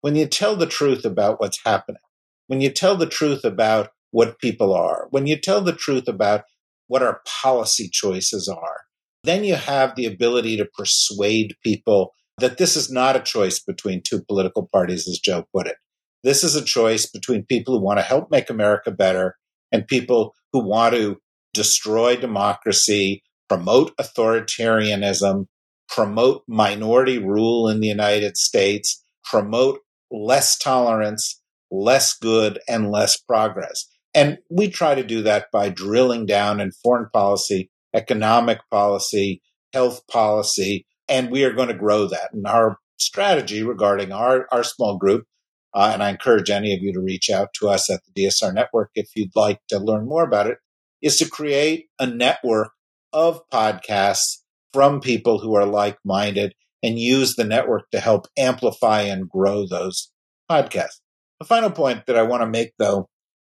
When 0.00 0.16
you 0.16 0.26
tell 0.26 0.56
the 0.56 0.66
truth 0.66 1.04
about 1.04 1.38
what's 1.38 1.60
happening, 1.64 2.02
when 2.48 2.60
you 2.60 2.70
tell 2.70 2.96
the 2.96 3.06
truth 3.06 3.44
about 3.44 3.90
what 4.10 4.40
people 4.40 4.74
are, 4.74 5.06
when 5.10 5.28
you 5.28 5.36
tell 5.36 5.60
the 5.60 5.72
truth 5.72 6.08
about 6.08 6.42
what 6.88 7.02
our 7.02 7.20
policy 7.42 7.88
choices 7.90 8.48
are, 8.48 8.82
then 9.24 9.44
you 9.44 9.54
have 9.54 9.96
the 9.96 10.06
ability 10.06 10.56
to 10.56 10.64
persuade 10.64 11.56
people 11.62 12.12
that 12.38 12.58
this 12.58 12.76
is 12.76 12.90
not 12.90 13.16
a 13.16 13.20
choice 13.20 13.58
between 13.58 14.02
two 14.02 14.22
political 14.22 14.68
parties, 14.72 15.08
as 15.08 15.18
Joe 15.18 15.46
put 15.54 15.66
it. 15.66 15.76
This 16.24 16.42
is 16.42 16.56
a 16.56 16.64
choice 16.64 17.06
between 17.06 17.44
people 17.44 17.74
who 17.78 17.84
want 17.84 17.98
to 17.98 18.04
help 18.04 18.30
make 18.30 18.50
America 18.50 18.90
better 18.90 19.36
and 19.70 19.86
people 19.86 20.34
who 20.52 20.66
want 20.66 20.94
to 20.94 21.18
destroy 21.52 22.16
democracy, 22.16 23.22
promote 23.48 23.96
authoritarianism, 23.98 25.46
promote 25.88 26.42
minority 26.48 27.18
rule 27.18 27.68
in 27.68 27.80
the 27.80 27.88
United 27.88 28.36
States, 28.36 29.04
promote 29.22 29.80
less 30.10 30.58
tolerance, 30.58 31.40
less 31.70 32.16
good, 32.16 32.58
and 32.68 32.90
less 32.90 33.16
progress. 33.16 33.86
And 34.14 34.38
we 34.48 34.68
try 34.68 34.94
to 34.94 35.02
do 35.02 35.22
that 35.22 35.46
by 35.52 35.68
drilling 35.68 36.26
down 36.26 36.60
in 36.60 36.70
foreign 36.70 37.10
policy 37.12 37.70
economic 37.94 38.58
policy, 38.70 39.40
health 39.72 40.06
policy, 40.08 40.86
and 41.08 41.30
we 41.30 41.44
are 41.44 41.52
going 41.52 41.68
to 41.68 41.74
grow 41.74 42.06
that. 42.08 42.32
And 42.32 42.46
our 42.46 42.78
strategy 42.98 43.62
regarding 43.62 44.12
our, 44.12 44.46
our 44.52 44.64
small 44.64 44.98
group, 44.98 45.24
uh, 45.72 45.90
and 45.92 46.02
I 46.02 46.10
encourage 46.10 46.50
any 46.50 46.74
of 46.74 46.82
you 46.82 46.92
to 46.92 47.00
reach 47.00 47.30
out 47.30 47.50
to 47.60 47.68
us 47.68 47.90
at 47.90 48.00
the 48.04 48.24
DSR 48.24 48.52
network 48.52 48.90
if 48.94 49.10
you'd 49.14 49.34
like 49.34 49.60
to 49.68 49.78
learn 49.78 50.06
more 50.06 50.24
about 50.24 50.48
it, 50.48 50.58
is 51.00 51.18
to 51.18 51.28
create 51.28 51.86
a 51.98 52.06
network 52.06 52.72
of 53.12 53.40
podcasts 53.52 54.38
from 54.72 55.00
people 55.00 55.38
who 55.38 55.54
are 55.54 55.66
like 55.66 55.98
minded 56.04 56.54
and 56.82 56.98
use 56.98 57.36
the 57.36 57.44
network 57.44 57.90
to 57.90 58.00
help 58.00 58.26
amplify 58.36 59.02
and 59.02 59.28
grow 59.28 59.66
those 59.66 60.10
podcasts. 60.50 61.00
The 61.38 61.46
final 61.46 61.70
point 61.70 62.06
that 62.06 62.16
I 62.16 62.22
want 62.22 62.42
to 62.42 62.46
make, 62.46 62.72
though, 62.78 63.08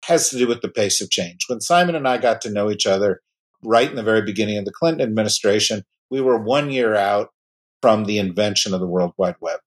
has 0.05 0.29
to 0.29 0.37
do 0.37 0.47
with 0.47 0.61
the 0.61 0.69
pace 0.69 1.01
of 1.01 1.09
change. 1.09 1.45
When 1.47 1.61
Simon 1.61 1.95
and 1.95 2.07
I 2.07 2.17
got 2.17 2.41
to 2.41 2.51
know 2.51 2.69
each 2.69 2.85
other 2.85 3.21
right 3.63 3.89
in 3.89 3.95
the 3.95 4.03
very 4.03 4.21
beginning 4.21 4.57
of 4.57 4.65
the 4.65 4.71
Clinton 4.71 5.07
administration, 5.07 5.83
we 6.09 6.21
were 6.21 6.37
one 6.37 6.71
year 6.71 6.95
out 6.95 7.29
from 7.81 8.05
the 8.05 8.17
invention 8.17 8.73
of 8.73 8.79
the 8.79 8.87
World 8.87 9.13
Wide 9.17 9.35
Web. 9.39 9.59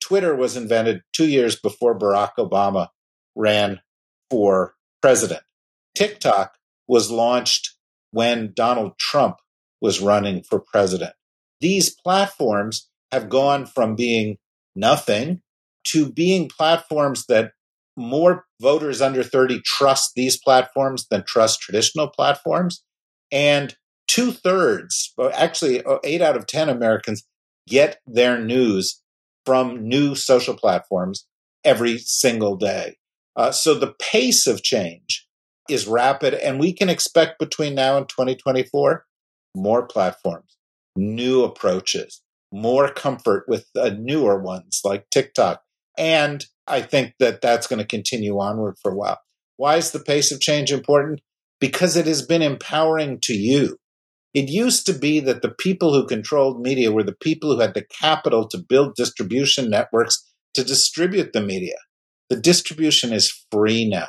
Twitter 0.00 0.34
was 0.34 0.56
invented 0.56 1.02
two 1.12 1.28
years 1.28 1.56
before 1.56 1.98
Barack 1.98 2.32
Obama 2.38 2.88
ran 3.34 3.80
for 4.30 4.74
president. 5.00 5.42
TikTok 5.94 6.56
was 6.88 7.10
launched 7.10 7.76
when 8.10 8.52
Donald 8.54 8.98
Trump 8.98 9.36
was 9.80 10.00
running 10.00 10.42
for 10.42 10.60
president. 10.60 11.12
These 11.60 11.90
platforms 11.90 12.88
have 13.10 13.28
gone 13.28 13.66
from 13.66 13.94
being 13.94 14.38
nothing 14.74 15.42
to 15.84 16.10
being 16.10 16.48
platforms 16.48 17.26
that 17.26 17.52
more 17.96 18.44
voters 18.60 19.02
under 19.02 19.22
30 19.22 19.60
trust 19.64 20.12
these 20.14 20.38
platforms 20.38 21.06
than 21.10 21.24
trust 21.24 21.60
traditional 21.60 22.08
platforms. 22.08 22.82
And 23.30 23.74
two 24.08 24.32
thirds, 24.32 25.14
actually, 25.34 25.82
uh, 25.84 25.98
eight 26.04 26.22
out 26.22 26.36
of 26.36 26.46
10 26.46 26.68
Americans 26.68 27.24
get 27.68 28.00
their 28.06 28.38
news 28.38 29.02
from 29.44 29.88
new 29.88 30.14
social 30.14 30.54
platforms 30.54 31.26
every 31.64 31.98
single 31.98 32.56
day. 32.56 32.96
Uh, 33.36 33.50
so 33.50 33.74
the 33.74 33.94
pace 33.98 34.46
of 34.46 34.62
change 34.62 35.26
is 35.68 35.86
rapid, 35.86 36.34
and 36.34 36.60
we 36.60 36.72
can 36.72 36.88
expect 36.88 37.38
between 37.38 37.74
now 37.74 37.96
and 37.96 38.08
2024 38.08 39.06
more 39.54 39.86
platforms, 39.86 40.56
new 40.96 41.44
approaches, 41.44 42.22
more 42.52 42.90
comfort 42.90 43.44
with 43.48 43.66
uh, 43.76 43.90
newer 43.98 44.40
ones 44.40 44.80
like 44.84 45.08
TikTok. 45.10 45.62
And 45.96 46.44
I 46.66 46.82
think 46.82 47.14
that 47.18 47.40
that's 47.40 47.66
going 47.66 47.80
to 47.80 47.86
continue 47.86 48.38
onward 48.38 48.76
for 48.80 48.92
a 48.92 48.96
while. 48.96 49.20
Why 49.56 49.76
is 49.76 49.90
the 49.90 50.00
pace 50.00 50.32
of 50.32 50.40
change 50.40 50.72
important? 50.72 51.20
because 51.62 51.96
it 51.96 52.06
has 52.06 52.22
been 52.22 52.42
empowering 52.42 53.20
to 53.22 53.34
you. 53.34 53.76
It 54.34 54.48
used 54.48 54.84
to 54.86 54.92
be 54.92 55.20
that 55.20 55.42
the 55.42 55.54
people 55.60 55.94
who 55.94 56.08
controlled 56.08 56.60
media 56.60 56.90
were 56.90 57.04
the 57.04 57.14
people 57.14 57.54
who 57.54 57.60
had 57.60 57.74
the 57.74 57.84
capital 58.00 58.48
to 58.48 58.58
build 58.58 58.96
distribution 58.96 59.70
networks 59.70 60.28
to 60.54 60.64
distribute 60.64 61.32
the 61.32 61.40
media. 61.40 61.76
The 62.30 62.40
distribution 62.40 63.12
is 63.12 63.46
free 63.52 63.88
now. 63.88 64.08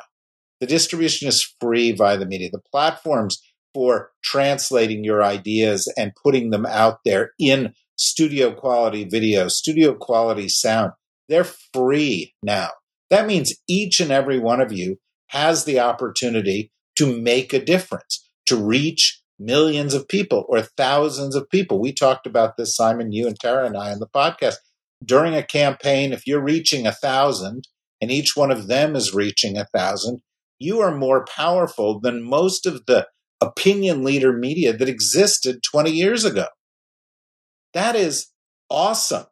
The 0.60 0.66
distribution 0.66 1.28
is 1.28 1.54
free 1.60 1.92
via 1.92 2.18
the 2.18 2.26
media. 2.26 2.48
The 2.50 2.62
platforms 2.72 3.40
for 3.72 4.10
translating 4.24 5.04
your 5.04 5.22
ideas 5.22 5.92
and 5.96 6.10
putting 6.24 6.50
them 6.50 6.66
out 6.66 6.98
there 7.04 7.34
in 7.38 7.72
studio 7.94 8.52
quality 8.52 9.04
video, 9.04 9.46
studio 9.46 9.94
quality 9.94 10.48
sound, 10.48 10.90
they're 11.28 11.44
free 11.72 12.34
now. 12.42 12.70
That 13.10 13.26
means 13.26 13.54
each 13.68 14.00
and 14.00 14.10
every 14.10 14.38
one 14.38 14.60
of 14.60 14.72
you 14.72 14.98
has 15.28 15.64
the 15.64 15.80
opportunity 15.80 16.70
to 16.96 17.20
make 17.20 17.52
a 17.52 17.64
difference, 17.64 18.28
to 18.46 18.56
reach 18.56 19.20
millions 19.38 19.94
of 19.94 20.08
people 20.08 20.44
or 20.48 20.62
thousands 20.62 21.34
of 21.34 21.50
people. 21.50 21.80
We 21.80 21.92
talked 21.92 22.26
about 22.26 22.56
this, 22.56 22.76
Simon, 22.76 23.12
you 23.12 23.26
and 23.26 23.38
Tara 23.38 23.66
and 23.66 23.76
I 23.76 23.92
on 23.92 23.98
the 23.98 24.06
podcast. 24.06 24.56
During 25.04 25.34
a 25.34 25.42
campaign, 25.42 26.12
if 26.12 26.26
you're 26.26 26.42
reaching 26.42 26.86
a 26.86 26.92
thousand 26.92 27.68
and 28.00 28.10
each 28.10 28.36
one 28.36 28.50
of 28.50 28.68
them 28.68 28.96
is 28.96 29.14
reaching 29.14 29.58
a 29.58 29.66
thousand, 29.66 30.20
you 30.58 30.80
are 30.80 30.96
more 30.96 31.24
powerful 31.24 32.00
than 32.00 32.22
most 32.22 32.64
of 32.64 32.86
the 32.86 33.06
opinion 33.40 34.04
leader 34.04 34.32
media 34.32 34.72
that 34.72 34.88
existed 34.88 35.62
20 35.62 35.90
years 35.90 36.24
ago. 36.24 36.46
That 37.74 37.96
is 37.96 38.28
awesome. 38.70 39.26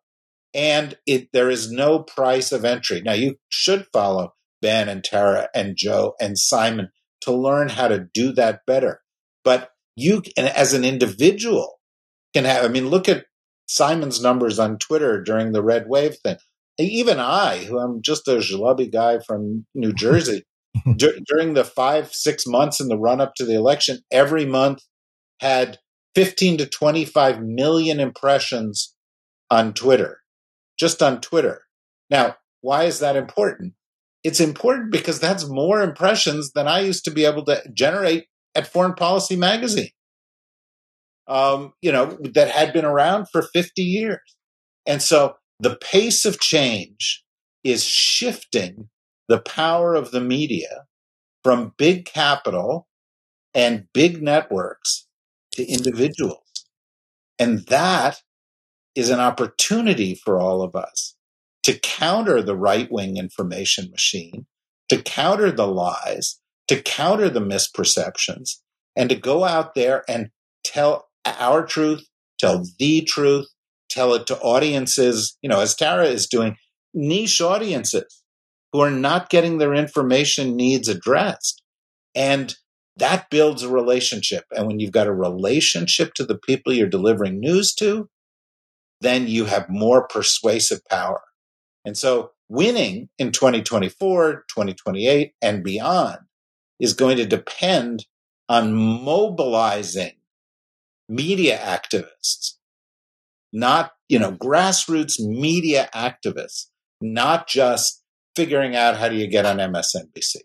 And 0.54 0.96
it, 1.06 1.28
there 1.32 1.50
is 1.50 1.70
no 1.70 2.00
price 2.00 2.52
of 2.52 2.64
entry. 2.64 3.00
Now, 3.00 3.14
you 3.14 3.36
should 3.48 3.86
follow 3.92 4.34
Ben 4.60 4.88
and 4.88 5.02
Tara 5.02 5.48
and 5.54 5.76
Joe 5.76 6.14
and 6.20 6.38
Simon 6.38 6.88
to 7.22 7.32
learn 7.32 7.68
how 7.70 7.88
to 7.88 8.06
do 8.12 8.32
that 8.32 8.60
better. 8.66 9.00
But 9.44 9.70
you, 9.96 10.22
as 10.36 10.74
an 10.74 10.84
individual, 10.84 11.80
can 12.34 12.44
have, 12.44 12.64
I 12.64 12.68
mean, 12.68 12.88
look 12.88 13.08
at 13.08 13.26
Simon's 13.66 14.22
numbers 14.22 14.58
on 14.58 14.78
Twitter 14.78 15.22
during 15.22 15.52
the 15.52 15.62
red 15.62 15.88
wave 15.88 16.16
thing. 16.22 16.36
Even 16.78 17.18
I, 17.18 17.58
who 17.64 17.78
I'm 17.78 18.02
just 18.02 18.28
a 18.28 18.36
jalopy 18.36 18.90
guy 18.90 19.18
from 19.26 19.66
New 19.74 19.92
Jersey, 19.92 20.44
d- 20.96 21.22
during 21.26 21.54
the 21.54 21.64
five, 21.64 22.12
six 22.12 22.46
months 22.46 22.80
in 22.80 22.88
the 22.88 22.98
run 22.98 23.20
up 23.20 23.34
to 23.36 23.44
the 23.44 23.54
election, 23.54 23.98
every 24.10 24.46
month 24.46 24.80
had 25.40 25.78
15 26.14 26.58
to 26.58 26.66
25 26.66 27.42
million 27.42 28.00
impressions 28.00 28.94
on 29.50 29.74
Twitter, 29.74 30.20
just 30.82 31.00
on 31.00 31.20
Twitter. 31.20 31.62
Now, 32.10 32.34
why 32.60 32.84
is 32.84 32.98
that 32.98 33.14
important? 33.14 33.74
It's 34.24 34.40
important 34.40 34.90
because 34.90 35.20
that's 35.20 35.48
more 35.48 35.80
impressions 35.80 36.50
than 36.54 36.66
I 36.66 36.80
used 36.80 37.04
to 37.04 37.12
be 37.12 37.24
able 37.24 37.44
to 37.44 37.62
generate 37.72 38.26
at 38.56 38.66
Foreign 38.66 38.94
Policy 38.94 39.36
Magazine, 39.36 39.92
um, 41.28 41.72
you 41.82 41.92
know, 41.92 42.18
that 42.34 42.50
had 42.50 42.72
been 42.72 42.84
around 42.84 43.26
for 43.30 43.42
50 43.42 43.80
years. 43.80 44.18
And 44.84 45.00
so 45.00 45.36
the 45.60 45.76
pace 45.76 46.24
of 46.24 46.40
change 46.40 47.22
is 47.62 47.84
shifting 47.84 48.88
the 49.28 49.38
power 49.38 49.94
of 49.94 50.10
the 50.10 50.20
media 50.20 50.86
from 51.44 51.74
big 51.78 52.06
capital 52.06 52.88
and 53.54 53.86
big 53.94 54.20
networks 54.20 55.06
to 55.52 55.64
individuals. 55.64 56.66
And 57.38 57.60
that 57.66 58.20
is 58.94 59.10
an 59.10 59.20
opportunity 59.20 60.14
for 60.14 60.40
all 60.40 60.62
of 60.62 60.74
us 60.76 61.14
to 61.62 61.78
counter 61.78 62.42
the 62.42 62.56
right 62.56 62.90
wing 62.90 63.16
information 63.16 63.90
machine, 63.90 64.46
to 64.88 65.00
counter 65.00 65.50
the 65.50 65.66
lies, 65.66 66.40
to 66.68 66.80
counter 66.80 67.28
the 67.28 67.40
misperceptions, 67.40 68.58
and 68.96 69.08
to 69.08 69.16
go 69.16 69.44
out 69.44 69.74
there 69.74 70.04
and 70.08 70.30
tell 70.64 71.08
our 71.24 71.64
truth, 71.64 72.06
tell 72.38 72.64
the 72.78 73.02
truth, 73.02 73.46
tell 73.88 74.14
it 74.14 74.26
to 74.26 74.38
audiences, 74.40 75.36
you 75.42 75.48
know, 75.48 75.60
as 75.60 75.74
Tara 75.74 76.06
is 76.06 76.26
doing, 76.26 76.56
niche 76.94 77.40
audiences 77.40 78.22
who 78.72 78.80
are 78.80 78.90
not 78.90 79.30
getting 79.30 79.58
their 79.58 79.74
information 79.74 80.56
needs 80.56 80.88
addressed. 80.88 81.62
And 82.14 82.54
that 82.96 83.30
builds 83.30 83.62
a 83.62 83.68
relationship. 83.68 84.44
And 84.50 84.66
when 84.66 84.80
you've 84.80 84.92
got 84.92 85.06
a 85.06 85.12
relationship 85.12 86.14
to 86.14 86.24
the 86.24 86.38
people 86.38 86.72
you're 86.72 86.88
delivering 86.88 87.40
news 87.40 87.74
to, 87.76 88.08
then 89.02 89.26
you 89.26 89.44
have 89.44 89.68
more 89.68 90.06
persuasive 90.06 90.80
power. 90.88 91.22
And 91.84 91.96
so 91.96 92.30
winning 92.48 93.08
in 93.18 93.32
2024, 93.32 94.44
2028, 94.48 95.32
and 95.42 95.64
beyond 95.64 96.18
is 96.80 96.94
going 96.94 97.16
to 97.16 97.26
depend 97.26 98.06
on 98.48 98.74
mobilizing 98.74 100.12
media 101.08 101.58
activists, 101.58 102.54
not, 103.52 103.92
you 104.08 104.18
know, 104.18 104.32
grassroots 104.32 105.20
media 105.20 105.88
activists, 105.94 106.66
not 107.00 107.48
just 107.48 108.02
figuring 108.36 108.76
out 108.76 108.96
how 108.96 109.08
do 109.08 109.16
you 109.16 109.26
get 109.26 109.46
on 109.46 109.58
MSNBC 109.58 110.36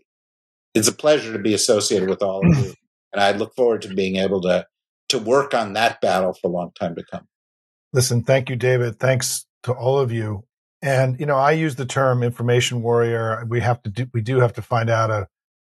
it's 0.77 0.87
a 0.87 0.93
pleasure 0.93 1.33
to 1.33 1.39
be 1.39 1.53
associated 1.53 2.09
with 2.09 2.21
all 2.21 2.47
of 2.47 2.57
you. 2.57 2.73
And 3.13 3.21
I 3.23 3.31
look 3.31 3.55
forward 3.55 3.81
to 3.83 3.95
being 3.95 4.17
able 4.17 4.41
to 4.41 4.67
to 5.09 5.17
work 5.17 5.53
on 5.53 5.73
that 5.73 6.01
battle 6.01 6.33
for 6.33 6.49
a 6.49 6.51
long 6.51 6.71
time 6.77 6.93
to 6.95 7.03
come. 7.09 7.25
Listen, 7.93 8.23
thank 8.23 8.49
you, 8.49 8.55
David. 8.55 8.99
Thanks 8.99 9.45
to 9.63 9.73
all 9.73 9.99
of 9.99 10.11
you. 10.11 10.43
And 10.81 11.19
you 11.19 11.25
know, 11.25 11.37
I 11.37 11.51
use 11.51 11.75
the 11.75 11.85
term 11.85 12.21
information 12.21 12.81
warrior. 12.81 13.45
We 13.47 13.61
have 13.61 13.81
to 13.83 13.89
do 13.89 14.07
we 14.13 14.21
do 14.21 14.39
have 14.39 14.53
to 14.53 14.61
find 14.61 14.89
out 14.89 15.09
a, 15.09 15.27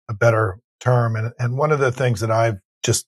a 0.10 0.14
better 0.14 0.60
term. 0.80 1.16
And 1.16 1.34
and 1.40 1.58
one 1.58 1.72
of 1.72 1.80
the 1.80 1.92
things 1.92 2.20
that 2.20 2.32
I've 2.32 2.60
just 2.84 3.08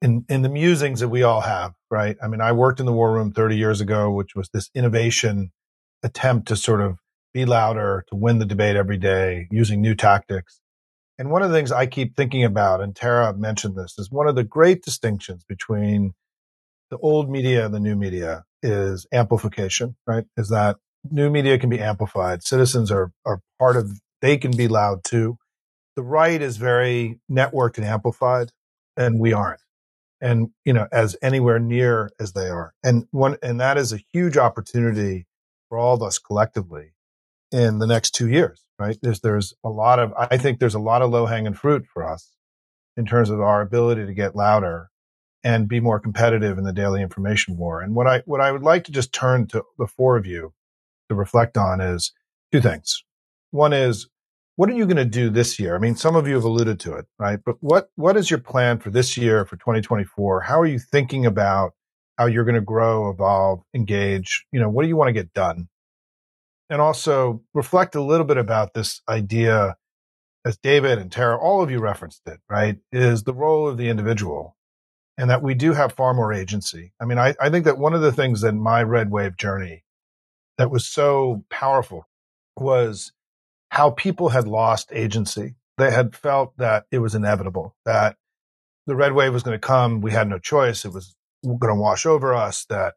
in 0.00 0.24
in 0.28 0.42
the 0.42 0.48
musings 0.48 1.00
that 1.00 1.08
we 1.08 1.22
all 1.22 1.40
have, 1.40 1.72
right? 1.90 2.16
I 2.22 2.28
mean, 2.28 2.40
I 2.40 2.52
worked 2.52 2.78
in 2.78 2.86
the 2.86 2.92
war 2.92 3.12
room 3.12 3.32
30 3.32 3.56
years 3.56 3.80
ago, 3.80 4.10
which 4.10 4.34
was 4.36 4.48
this 4.50 4.70
innovation 4.74 5.50
attempt 6.02 6.48
to 6.48 6.56
sort 6.56 6.80
of 6.80 6.98
be 7.32 7.44
louder, 7.44 8.04
to 8.08 8.16
win 8.16 8.38
the 8.38 8.46
debate 8.46 8.76
every 8.76 8.98
day 8.98 9.48
using 9.50 9.80
new 9.80 9.94
tactics. 9.94 10.60
And 11.18 11.30
one 11.30 11.42
of 11.42 11.50
the 11.50 11.56
things 11.56 11.72
I 11.72 11.86
keep 11.86 12.16
thinking 12.16 12.44
about, 12.44 12.80
and 12.80 12.94
Tara 12.94 13.34
mentioned 13.34 13.76
this, 13.76 13.94
is 13.98 14.10
one 14.10 14.28
of 14.28 14.34
the 14.36 14.44
great 14.44 14.82
distinctions 14.82 15.44
between 15.48 16.12
the 16.90 16.98
old 16.98 17.30
media 17.30 17.64
and 17.64 17.74
the 17.74 17.80
new 17.80 17.96
media 17.96 18.44
is 18.62 19.06
amplification, 19.12 19.96
right? 20.06 20.24
Is 20.36 20.48
that 20.48 20.76
new 21.10 21.30
media 21.30 21.58
can 21.58 21.70
be 21.70 21.80
amplified. 21.80 22.42
Citizens 22.42 22.90
are, 22.90 23.12
are 23.24 23.40
part 23.58 23.76
of, 23.76 24.00
they 24.20 24.36
can 24.36 24.56
be 24.56 24.68
loud 24.68 25.04
too. 25.04 25.36
The 25.96 26.02
right 26.02 26.40
is 26.40 26.56
very 26.56 27.20
networked 27.30 27.76
and 27.76 27.86
amplified, 27.86 28.50
and 28.96 29.20
we 29.20 29.32
aren't. 29.32 29.60
And, 30.20 30.48
you 30.64 30.72
know, 30.72 30.88
as 30.90 31.16
anywhere 31.22 31.58
near 31.58 32.10
as 32.18 32.32
they 32.32 32.48
are. 32.48 32.72
And 32.82 33.06
one, 33.10 33.36
and 33.42 33.60
that 33.60 33.76
is 33.76 33.92
a 33.92 34.00
huge 34.12 34.36
opportunity 34.36 35.26
for 35.68 35.78
all 35.78 35.94
of 35.94 36.02
us 36.02 36.18
collectively 36.18 36.94
in 37.52 37.78
the 37.78 37.86
next 37.86 38.12
two 38.12 38.28
years, 38.28 38.64
right? 38.78 38.96
There's, 39.02 39.20
there's 39.20 39.52
a 39.62 39.68
lot 39.68 39.98
of, 39.98 40.12
I 40.16 40.38
think 40.38 40.58
there's 40.58 40.74
a 40.74 40.80
lot 40.80 41.02
of 41.02 41.10
low 41.10 41.26
hanging 41.26 41.54
fruit 41.54 41.84
for 41.92 42.08
us 42.08 42.34
in 42.96 43.04
terms 43.04 43.28
of 43.28 43.40
our 43.40 43.60
ability 43.60 44.06
to 44.06 44.14
get 44.14 44.34
louder 44.34 44.88
and 45.44 45.68
be 45.68 45.78
more 45.78 46.00
competitive 46.00 46.58
in 46.58 46.64
the 46.64 46.72
daily 46.72 47.02
information 47.02 47.56
war. 47.56 47.80
And 47.80 47.94
what 47.94 48.06
I, 48.06 48.22
what 48.24 48.40
I 48.40 48.50
would 48.50 48.62
like 48.62 48.84
to 48.84 48.92
just 48.92 49.12
turn 49.12 49.46
to 49.48 49.62
the 49.78 49.86
four 49.86 50.16
of 50.16 50.26
you 50.26 50.52
to 51.08 51.14
reflect 51.14 51.56
on 51.56 51.80
is 51.80 52.12
two 52.50 52.60
things. 52.60 53.04
One 53.50 53.72
is, 53.72 54.08
what 54.56 54.68
are 54.70 54.74
you 54.74 54.86
going 54.86 54.96
to 54.96 55.04
do 55.04 55.30
this 55.30 55.58
year? 55.58 55.76
I 55.76 55.78
mean, 55.78 55.96
some 55.96 56.16
of 56.16 56.26
you 56.26 56.34
have 56.34 56.44
alluded 56.44 56.80
to 56.80 56.94
it, 56.94 57.06
right? 57.18 57.38
But 57.44 57.56
what, 57.60 57.90
what 57.96 58.16
is 58.16 58.30
your 58.30 58.40
plan 58.40 58.78
for 58.78 58.90
this 58.90 59.16
year, 59.16 59.44
for 59.44 59.56
2024? 59.56 60.40
How 60.40 60.60
are 60.60 60.66
you 60.66 60.78
thinking 60.78 61.26
about 61.26 61.74
how 62.16 62.26
you're 62.26 62.44
going 62.44 62.54
to 62.54 62.60
grow, 62.60 63.10
evolve, 63.10 63.62
engage? 63.74 64.46
You 64.50 64.60
know, 64.60 64.70
what 64.70 64.82
do 64.82 64.88
you 64.88 64.96
want 64.96 65.08
to 65.08 65.12
get 65.12 65.34
done? 65.34 65.68
and 66.70 66.80
also 66.80 67.42
reflect 67.52 67.94
a 67.94 68.02
little 68.02 68.26
bit 68.26 68.36
about 68.36 68.74
this 68.74 69.00
idea 69.08 69.76
as 70.44 70.56
David 70.58 70.98
and 70.98 71.10
Tara, 71.10 71.38
all 71.38 71.62
of 71.62 71.70
you 71.70 71.78
referenced 71.78 72.22
it, 72.26 72.40
right? 72.50 72.78
Is 72.92 73.22
the 73.22 73.32
role 73.32 73.66
of 73.66 73.76
the 73.76 73.88
individual 73.88 74.56
and 75.16 75.30
that 75.30 75.42
we 75.42 75.54
do 75.54 75.72
have 75.72 75.92
far 75.92 76.14
more 76.14 76.32
agency. 76.32 76.92
I 77.00 77.04
mean, 77.04 77.18
I, 77.18 77.34
I 77.40 77.50
think 77.50 77.64
that 77.66 77.78
one 77.78 77.94
of 77.94 78.00
the 78.00 78.12
things 78.12 78.42
in 78.42 78.60
my 78.60 78.82
red 78.82 79.10
wave 79.10 79.36
journey 79.36 79.84
that 80.58 80.70
was 80.70 80.86
so 80.86 81.44
powerful 81.50 82.08
was 82.56 83.12
how 83.70 83.90
people 83.90 84.30
had 84.30 84.46
lost 84.46 84.90
agency. 84.92 85.56
They 85.78 85.90
had 85.90 86.14
felt 86.14 86.56
that 86.58 86.86
it 86.90 86.98
was 86.98 87.14
inevitable, 87.14 87.74
that 87.84 88.16
the 88.86 88.94
red 88.94 89.12
wave 89.12 89.32
was 89.32 89.42
going 89.42 89.58
to 89.58 89.66
come. 89.66 90.00
We 90.00 90.12
had 90.12 90.28
no 90.28 90.38
choice. 90.38 90.84
It 90.84 90.92
was 90.92 91.16
going 91.44 91.74
to 91.74 91.80
wash 91.80 92.06
over 92.06 92.34
us, 92.34 92.64
that 92.66 92.94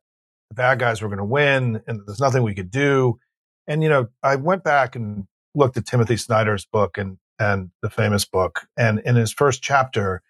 the 0.49 0.55
bad 0.55 0.79
guys 0.79 1.01
were 1.01 1.07
going 1.07 1.17
to 1.17 1.25
win 1.25 1.81
and 1.87 2.01
there's 2.05 2.19
nothing 2.19 2.43
we 2.43 2.55
could 2.55 2.71
do. 2.71 3.19
And, 3.67 3.81
you 3.83 3.89
know, 3.89 4.07
I 4.21 4.35
went 4.35 4.63
back 4.63 4.95
and 4.95 5.25
looked 5.55 5.77
at 5.77 5.85
Timothy 5.85 6.17
Snyder's 6.17 6.65
book 6.65 6.97
and, 6.97 7.17
and 7.39 7.71
the 7.81 7.89
famous 7.89 8.25
book. 8.25 8.67
And 8.77 8.99
in 8.99 9.15
his 9.15 9.33
first 9.33 9.61
chapter, 9.61 10.21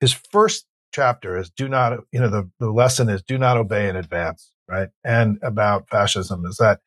his 0.00 0.12
first 0.12 0.64
chapter 0.92 1.38
is 1.38 1.50
do 1.50 1.68
not, 1.68 2.00
you 2.12 2.20
know, 2.20 2.28
the, 2.28 2.50
the 2.58 2.70
lesson 2.70 3.08
is 3.08 3.22
do 3.22 3.38
not 3.38 3.56
obey 3.56 3.88
in 3.88 3.96
advance, 3.96 4.52
right? 4.68 4.88
And 5.04 5.38
about 5.42 5.88
fascism 5.88 6.44
is 6.46 6.56
that, 6.56 6.80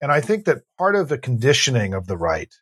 and 0.00 0.10
I 0.10 0.20
think 0.20 0.44
that 0.46 0.62
part 0.78 0.96
of 0.96 1.08
the 1.08 1.18
conditioning 1.18 1.94
of 1.94 2.06
the 2.06 2.16
right 2.16 2.52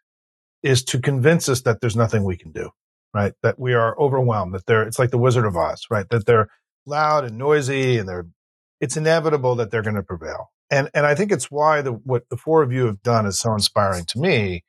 is 0.63 0.85
to 0.85 1.01
convince 1.01 1.49
us 1.49 1.63
that 1.63 1.81
there's 1.81 1.97
nothing 1.97 2.25
we 2.25 2.37
can 2.37 2.53
do, 2.53 2.71
right? 3.15 3.33
That 3.43 3.59
we 3.59 3.75
are 3.75 3.99
overwhelmed, 3.99 4.55
that 4.55 4.67
they're, 4.67 4.83
it's 4.83 4.99
like 4.99 5.11
the 5.11 5.19
Wizard 5.19 5.47
of 5.47 5.57
Oz, 5.57 5.87
right? 5.91 6.09
That 6.11 6.27
they're 6.27 6.49
loud 6.87 7.25
and 7.25 7.39
noisy 7.39 7.99
and 7.99 8.09
they're, 8.09 8.27
it's 8.81 8.97
inevitable 8.97 9.55
that 9.57 9.71
they're 9.71 9.83
going 9.83 9.97
to 9.97 10.03
prevail 10.03 10.51
and 10.71 10.89
and 10.95 11.05
I 11.05 11.15
think 11.15 11.33
it's 11.33 11.51
why 11.51 11.83
the 11.83 11.93
what 11.93 12.29
the 12.31 12.37
four 12.37 12.63
of 12.63 12.73
you 12.73 12.87
have 12.87 13.03
done 13.03 13.27
is 13.27 13.39
so 13.39 13.53
inspiring 13.53 14.05
to 14.07 14.19
me. 14.19 14.65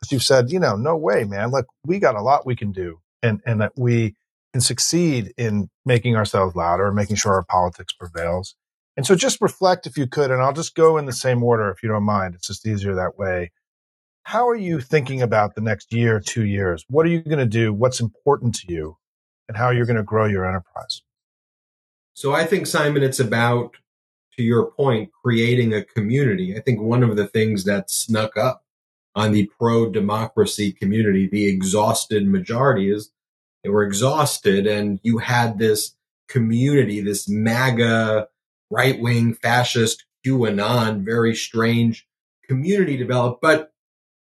Because 0.00 0.12
you've 0.12 0.22
said, 0.24 0.50
you 0.50 0.58
know, 0.58 0.74
no 0.74 0.96
way, 0.96 1.24
man. 1.24 1.50
Look, 1.50 1.66
we 1.84 2.00
got 2.00 2.16
a 2.16 2.22
lot 2.22 2.44
we 2.44 2.56
can 2.56 2.72
do 2.72 2.98
and, 3.22 3.40
and 3.46 3.60
that 3.60 3.72
we 3.76 4.16
can 4.52 4.60
succeed 4.60 5.32
in 5.36 5.68
making 5.84 6.16
ourselves 6.16 6.54
louder 6.54 6.92
making 6.92 7.16
sure 7.16 7.32
our 7.32 7.44
politics 7.44 7.92
prevails. 7.92 8.54
And 8.96 9.06
so 9.06 9.14
just 9.14 9.40
reflect 9.40 9.86
if 9.86 9.96
you 9.96 10.06
could, 10.06 10.30
and 10.30 10.42
I'll 10.42 10.52
just 10.52 10.74
go 10.74 10.98
in 10.98 11.06
the 11.06 11.12
same 11.12 11.42
order 11.42 11.70
if 11.70 11.82
you 11.82 11.88
don't 11.88 12.02
mind. 12.02 12.34
It's 12.34 12.46
just 12.46 12.66
easier 12.66 12.94
that 12.94 13.18
way. 13.18 13.50
How 14.24 14.48
are 14.48 14.56
you 14.56 14.80
thinking 14.80 15.22
about 15.22 15.54
the 15.54 15.62
next 15.62 15.92
year, 15.92 16.20
two 16.20 16.44
years? 16.44 16.84
What 16.88 17.06
are 17.06 17.08
you 17.08 17.22
going 17.22 17.38
to 17.38 17.46
do? 17.46 17.72
What's 17.72 18.00
important 18.00 18.54
to 18.56 18.72
you? 18.72 18.98
And 19.48 19.56
how 19.56 19.70
you're 19.70 19.86
going 19.86 19.96
to 19.96 20.02
grow 20.02 20.26
your 20.26 20.46
enterprise? 20.46 21.02
So 22.14 22.32
I 22.32 22.44
think, 22.44 22.66
Simon, 22.66 23.02
it's 23.02 23.18
about, 23.18 23.76
to 24.36 24.42
your 24.42 24.70
point, 24.70 25.10
creating 25.24 25.72
a 25.72 25.82
community. 25.82 26.54
I 26.56 26.60
think 26.60 26.80
one 26.80 27.02
of 27.02 27.16
the 27.16 27.26
things 27.26 27.64
that 27.64 27.90
snuck 27.90 28.36
up 28.36 28.62
on 29.14 29.32
the 29.32 29.50
pro 29.58 29.90
democracy 29.90 30.72
community, 30.72 31.26
the 31.26 31.46
exhausted 31.46 32.26
majority, 32.26 32.90
is 32.90 33.10
they 33.62 33.70
were 33.70 33.84
exhausted, 33.84 34.66
and 34.66 35.00
you 35.02 35.18
had 35.18 35.58
this 35.58 35.94
community, 36.28 37.00
this 37.00 37.28
MAGA 37.28 38.28
right 38.70 39.00
wing 39.00 39.34
fascist 39.34 40.04
QAnon, 40.26 41.04
very 41.04 41.34
strange 41.34 42.06
community 42.46 42.96
developed, 42.96 43.40
but 43.40 43.72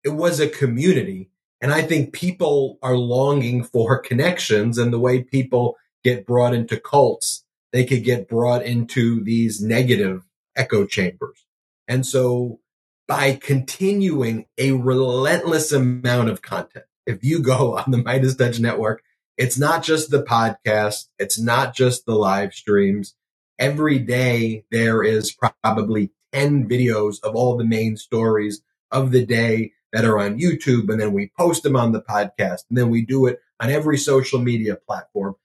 it 0.04 0.10
was 0.10 0.40
a 0.40 0.48
community. 0.48 1.30
And 1.62 1.74
I 1.74 1.82
think 1.82 2.14
people 2.14 2.78
are 2.82 2.96
longing 2.96 3.64
for 3.64 4.00
connections 4.10 4.78
and 4.78 4.94
the 4.94 5.00
way 5.00 5.24
people 5.24 5.76
get 6.04 6.26
brought 6.26 6.54
into 6.54 6.80
cults, 6.80 7.44
they 7.74 7.86
could 7.86 8.04
get 8.04 8.30
brought 8.30 8.64
into 8.64 9.24
these 9.24 9.62
negative 9.62 10.24
echo 10.56 10.86
chambers. 10.86 11.46
And 11.88 12.06
so 12.06 12.60
by 13.08 13.36
continuing 13.36 14.46
a 14.58 14.72
relentless 14.72 15.72
amount 15.72 16.30
of 16.30 16.42
content, 16.42 16.86
if 17.06 17.24
you 17.24 17.42
go 17.42 17.78
on 17.78 17.92
the 17.92 17.98
MeidasTouch 17.98 18.60
network, 18.60 19.04
it's 19.38 19.58
not 19.58 19.84
just 19.84 20.10
the 20.10 20.24
podcast. 20.24 21.06
It's 21.20 21.40
not 21.40 21.76
just 21.76 22.06
the 22.06 22.16
live 22.16 22.54
streams 22.54 23.16
every 23.60 24.00
day 24.00 24.64
there 24.72 25.04
is 25.04 25.36
probably 25.64 26.12
10 26.34 26.70
videos 26.70 27.24
of 27.24 27.36
all 27.36 27.58
the 27.58 27.66
main 27.66 27.98
stories 27.98 28.62
of 28.92 29.12
the 29.12 29.26
day 29.26 29.74
that 29.94 30.06
are 30.06 30.20
on 30.20 30.40
YouTube. 30.40 30.90
And 30.90 31.00
then 31.00 31.14
we 31.14 31.32
post 31.38 31.64
them 31.64 31.76
on 31.76 31.92
the 31.92 32.02
podcast. 32.02 32.64
And 32.70 32.78
then 32.78 32.90
we 32.90 33.06
do 33.06 33.26
it 33.26 33.40
on 33.60 33.70
every 33.70 33.98
social 33.98 34.40
media 34.40 34.76
platform. 34.76 35.36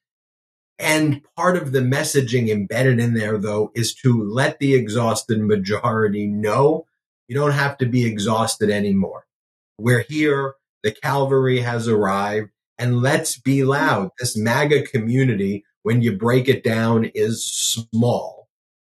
And 0.78 1.22
part 1.36 1.56
of 1.56 1.72
the 1.72 1.80
messaging 1.80 2.48
embedded 2.48 2.98
in 2.98 3.14
there, 3.14 3.38
though, 3.38 3.70
is 3.74 3.94
to 3.96 4.22
let 4.22 4.58
the 4.58 4.74
exhausted 4.74 5.40
majority 5.40 6.26
know 6.26 6.86
you 7.28 7.36
don't 7.36 7.52
have 7.52 7.78
to 7.78 7.86
be 7.86 8.04
exhausted 8.04 8.68
anymore. 8.68 9.26
We're 9.78 10.02
here. 10.02 10.54
The 10.82 10.90
cavalry 10.90 11.60
has 11.60 11.86
arrived. 11.86 12.50
And 12.82 13.00
let's 13.00 13.38
be 13.38 13.62
loud. 13.62 14.10
This 14.18 14.36
MAGA 14.36 14.88
community 14.88 15.64
when 15.84 16.02
you 16.02 16.16
break 16.16 16.48
it 16.48 16.64
down 16.64 17.04
is 17.14 17.46
small, 17.46 18.48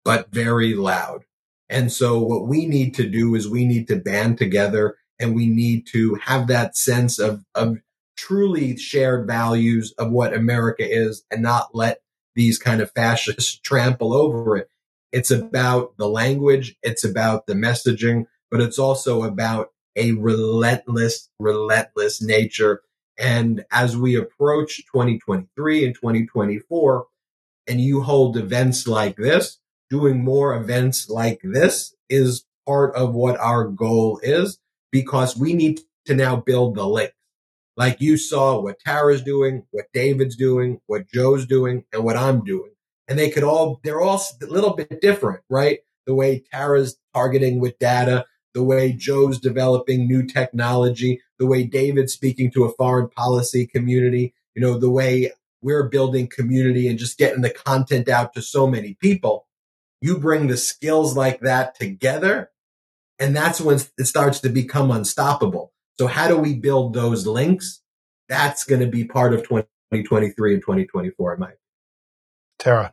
but 0.06 0.32
very 0.32 0.74
loud. 0.74 1.26
And 1.68 1.92
so 1.92 2.18
what 2.18 2.48
we 2.48 2.66
need 2.66 2.96
to 2.96 3.10
do 3.10 3.36
is 3.36 3.50
we 3.50 3.66
need 3.66 3.90
to 3.90 3.98
band 3.98 4.38
together 4.38 4.96
and 5.20 5.36
we 5.36 5.48
need 5.48 5.86
to 5.88 6.16
have 6.16 6.48
that 6.48 6.78
sense 6.78 7.20
of, 7.20 7.44
of 7.56 7.80
truly 8.16 8.78
shared 8.78 9.28
values 9.28 9.94
of 9.98 10.12
what 10.12 10.34
America 10.34 10.90
is 10.90 11.26
and 11.30 11.42
not 11.42 11.76
let 11.76 12.00
these 12.36 12.58
kind 12.58 12.80
of 12.80 12.90
fascists 12.92 13.60
trample 13.64 14.14
over 14.14 14.56
it. 14.56 14.70
It's 15.12 15.30
about 15.30 15.98
the 15.98 16.08
language. 16.08 16.78
It's 16.84 17.04
about 17.04 17.48
the 17.48 17.54
messaging, 17.54 18.28
but 18.50 18.62
it's 18.62 18.80
also 18.80 19.24
about 19.24 19.72
a 19.98 20.14
relentless, 20.14 21.30
relentless 21.38 22.22
nature 22.22 22.82
and 23.18 23.64
as 23.72 23.96
we 23.96 24.16
approach 24.16 24.78
2023 24.92 25.86
and 25.86 25.96
2024, 25.96 27.06
and 27.68 27.80
you 27.80 28.02
hold 28.02 28.38
events 28.38 28.88
like 28.88 29.16
this, 29.16 29.60
doing 29.90 30.24
more 30.24 30.56
events 30.56 31.10
like 31.10 31.40
this 31.44 31.96
is 32.10 32.46
part 32.66 32.96
of 32.96 33.14
what 33.14 33.40
our 33.40 33.66
goal 33.66 34.20
is 34.24 34.60
because 34.92 35.38
we 35.38 35.54
need 35.54 35.80
to 36.06 36.16
now 36.16 36.36
build 36.36 36.76
the 36.76 36.88
links. 36.88 37.14
Like 37.76 38.02
you 38.02 38.18
saw 38.18 38.60
what 38.60 38.80
Tara's 38.80 39.24
doing, 39.24 39.64
what 39.72 39.86
David's 39.94 40.36
doing, 40.36 40.80
what 40.86 41.08
Joe's 41.08 41.46
doing, 41.46 41.86
and 41.92 42.04
what 42.04 42.18
I'm 42.18 42.44
doing. 42.44 42.72
And 43.08 43.18
they 43.18 43.30
could 43.30 43.44
all, 43.44 43.80
they're 43.84 44.02
all 44.02 44.22
a 44.42 44.46
little 44.46 44.76
bit 44.76 45.02
different, 45.02 45.42
right? 45.50 45.80
The 46.06 46.14
way 46.14 46.44
Tara's 46.52 46.98
targeting 47.14 47.60
with 47.60 47.78
data, 47.80 48.26
the 48.54 48.64
way 48.64 48.94
Joe's 48.94 49.40
developing 49.40 50.08
new 50.08 50.26
technology, 50.26 51.22
the 51.44 51.48
way 51.48 51.64
David's 51.66 52.14
speaking 52.14 52.50
to 52.52 52.64
a 52.64 52.72
foreign 52.72 53.10
policy 53.10 53.68
community, 53.68 54.34
you 54.56 54.62
know, 54.62 54.80
the 54.80 54.90
way 54.90 55.30
we're 55.62 55.90
building 55.90 56.26
community 56.26 56.88
and 56.88 56.98
just 56.98 57.18
getting 57.18 57.42
the 57.42 57.50
content 57.50 58.08
out 58.08 58.34
to 58.34 58.42
so 58.42 58.66
many 58.66 58.94
people. 58.94 59.46
You 60.00 60.20
bring 60.20 60.48
the 60.48 60.56
skills 60.56 61.18
like 61.18 61.42
that 61.42 61.76
together, 61.76 62.50
and 63.20 63.36
that's 63.36 63.60
when 63.60 63.82
it 63.98 64.06
starts 64.06 64.40
to 64.40 64.50
become 64.50 64.90
unstoppable. 64.90 65.74
So 66.00 66.08
how 66.08 66.30
do 66.30 66.38
we 66.38 66.54
build 66.54 66.94
those 66.94 67.28
links? 67.28 67.82
That's 68.30 68.64
going 68.64 68.82
to 68.82 68.88
be 68.88 69.04
part 69.04 69.34
of 69.34 69.42
2023 69.42 70.54
and 70.54 70.62
2024, 70.62 71.36
Mike. 71.36 71.60
Tara. 72.58 72.93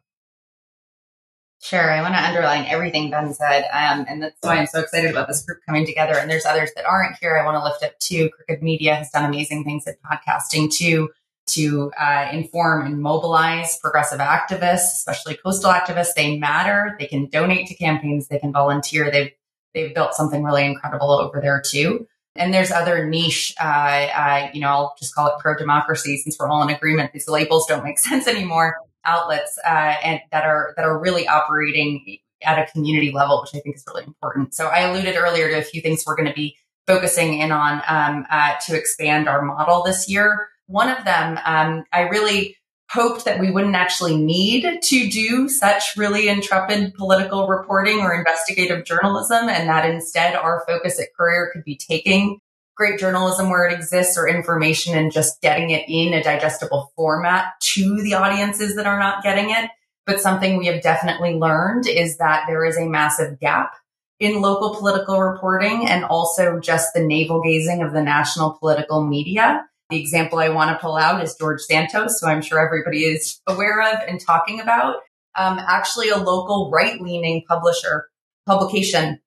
Sure. 1.62 1.92
I 1.92 2.00
want 2.00 2.14
to 2.14 2.20
underline 2.22 2.64
everything 2.68 3.10
Ben 3.10 3.34
said. 3.34 3.64
Um, 3.70 4.06
and 4.08 4.22
that's 4.22 4.36
why 4.40 4.56
I'm 4.56 4.66
so 4.66 4.80
excited 4.80 5.10
about 5.10 5.28
this 5.28 5.44
group 5.44 5.58
coming 5.66 5.84
together. 5.84 6.14
And 6.16 6.30
there's 6.30 6.46
others 6.46 6.70
that 6.74 6.86
aren't 6.86 7.18
here. 7.20 7.36
I 7.36 7.44
want 7.44 7.58
to 7.58 7.62
lift 7.62 7.84
up 7.84 7.98
too. 7.98 8.30
Crooked 8.30 8.62
Media 8.62 8.94
has 8.94 9.10
done 9.10 9.26
amazing 9.26 9.64
things 9.64 9.86
at 9.86 9.96
podcasting 10.02 10.72
too, 10.72 11.10
to 11.48 11.92
uh, 12.00 12.28
inform 12.32 12.86
and 12.86 13.02
mobilize 13.02 13.78
progressive 13.78 14.20
activists, 14.20 14.94
especially 14.94 15.36
coastal 15.36 15.70
activists. 15.70 16.14
They 16.16 16.38
matter. 16.38 16.96
They 16.98 17.06
can 17.06 17.26
donate 17.26 17.66
to 17.68 17.74
campaigns. 17.74 18.28
They 18.28 18.38
can 18.38 18.52
volunteer. 18.52 19.10
They've, 19.10 19.32
they've 19.74 19.94
built 19.94 20.14
something 20.14 20.42
really 20.42 20.64
incredible 20.64 21.12
over 21.12 21.42
there 21.42 21.62
too. 21.64 22.06
And 22.36 22.54
there's 22.54 22.70
other 22.70 23.06
niche, 23.06 23.54
uh, 23.60 23.64
uh, 23.64 24.50
you 24.54 24.60
know, 24.60 24.68
I'll 24.68 24.94
just 24.98 25.14
call 25.14 25.26
it 25.26 25.34
pro 25.40 25.56
democracy 25.56 26.16
since 26.16 26.38
we're 26.38 26.48
all 26.48 26.62
in 26.62 26.74
agreement. 26.74 27.12
These 27.12 27.28
labels 27.28 27.66
don't 27.66 27.84
make 27.84 27.98
sense 28.08 28.26
anymore 28.26 28.76
outlets 29.04 29.58
uh, 29.64 29.94
and 30.02 30.20
that 30.32 30.44
are 30.44 30.74
that 30.76 30.84
are 30.84 30.98
really 30.98 31.26
operating 31.26 32.18
at 32.42 32.58
a 32.58 32.70
community 32.72 33.12
level, 33.12 33.42
which 33.42 33.54
I 33.54 33.60
think 33.60 33.76
is 33.76 33.84
really 33.86 34.04
important. 34.04 34.54
So 34.54 34.66
I 34.66 34.80
alluded 34.80 35.16
earlier 35.16 35.48
to 35.50 35.58
a 35.58 35.62
few 35.62 35.80
things 35.80 36.04
we're 36.06 36.16
going 36.16 36.28
to 36.28 36.34
be 36.34 36.56
focusing 36.86 37.38
in 37.38 37.52
on 37.52 37.82
um, 37.86 38.26
uh, 38.30 38.54
to 38.66 38.76
expand 38.76 39.28
our 39.28 39.42
model 39.42 39.82
this 39.82 40.08
year. 40.08 40.48
One 40.66 40.88
of 40.88 41.04
them, 41.04 41.38
um, 41.44 41.84
I 41.92 42.02
really 42.02 42.56
hoped 42.90 43.24
that 43.24 43.38
we 43.38 43.50
wouldn't 43.50 43.76
actually 43.76 44.16
need 44.16 44.82
to 44.82 45.08
do 45.08 45.48
such 45.48 45.96
really 45.96 46.28
intrepid 46.28 46.92
political 46.94 47.46
reporting 47.46 48.00
or 48.00 48.14
investigative 48.14 48.84
journalism, 48.84 49.48
and 49.48 49.68
that 49.68 49.88
instead 49.88 50.34
our 50.34 50.64
focus 50.66 50.98
at 50.98 51.08
Courier 51.16 51.50
could 51.52 51.64
be 51.64 51.76
taking 51.76 52.40
great 52.80 52.98
journalism 52.98 53.50
where 53.50 53.66
it 53.66 53.74
exists 53.74 54.16
or 54.16 54.26
information 54.26 54.96
and 54.96 55.12
just 55.12 55.42
getting 55.42 55.68
it 55.68 55.84
in 55.86 56.14
a 56.14 56.22
digestible 56.22 56.90
format 56.96 57.52
to 57.60 58.00
the 58.00 58.14
audiences 58.14 58.74
that 58.74 58.86
are 58.86 58.98
not 58.98 59.22
getting 59.22 59.50
it. 59.50 59.70
But 60.06 60.18
something 60.18 60.56
we 60.56 60.64
have 60.68 60.80
definitely 60.80 61.34
learned 61.34 61.86
is 61.86 62.16
that 62.16 62.44
there 62.48 62.64
is 62.64 62.78
a 62.78 62.86
massive 62.86 63.38
gap 63.38 63.74
in 64.18 64.40
local 64.40 64.74
political 64.76 65.20
reporting 65.20 65.90
and 65.90 66.06
also 66.06 66.58
just 66.58 66.94
the 66.94 67.04
navel 67.04 67.42
gazing 67.42 67.82
of 67.82 67.92
the 67.92 68.02
national 68.02 68.52
political 68.52 69.06
media. 69.06 69.62
The 69.90 70.00
example 70.00 70.38
I 70.38 70.48
want 70.48 70.70
to 70.70 70.80
pull 70.80 70.96
out 70.96 71.22
is 71.22 71.34
George 71.34 71.60
Santos, 71.60 72.18
who 72.18 72.28
I'm 72.28 72.40
sure 72.40 72.64
everybody 72.64 73.04
is 73.04 73.42
aware 73.46 73.82
of 73.82 73.98
and 74.08 74.18
talking 74.18 74.58
about. 74.58 74.96
Um, 75.36 75.58
actually, 75.58 76.08
a 76.08 76.16
local 76.16 76.70
right 76.72 76.98
leaning 76.98 77.42
publisher 77.46 78.08
publication 78.46 79.20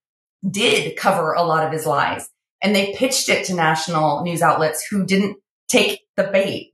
did 0.49 0.97
cover 0.97 1.33
a 1.33 1.43
lot 1.43 1.63
of 1.63 1.71
his 1.71 1.85
lies 1.85 2.31
and 2.63 2.73
they 2.73 2.95
pitched 2.95 3.29
it 3.29 3.45
to 3.45 3.53
national 3.53 4.23
news 4.23 4.41
outlets 4.41 4.87
who 4.87 5.05
didn't 5.05 5.37
take 5.67 5.99
the 6.15 6.23
bait. 6.23 6.71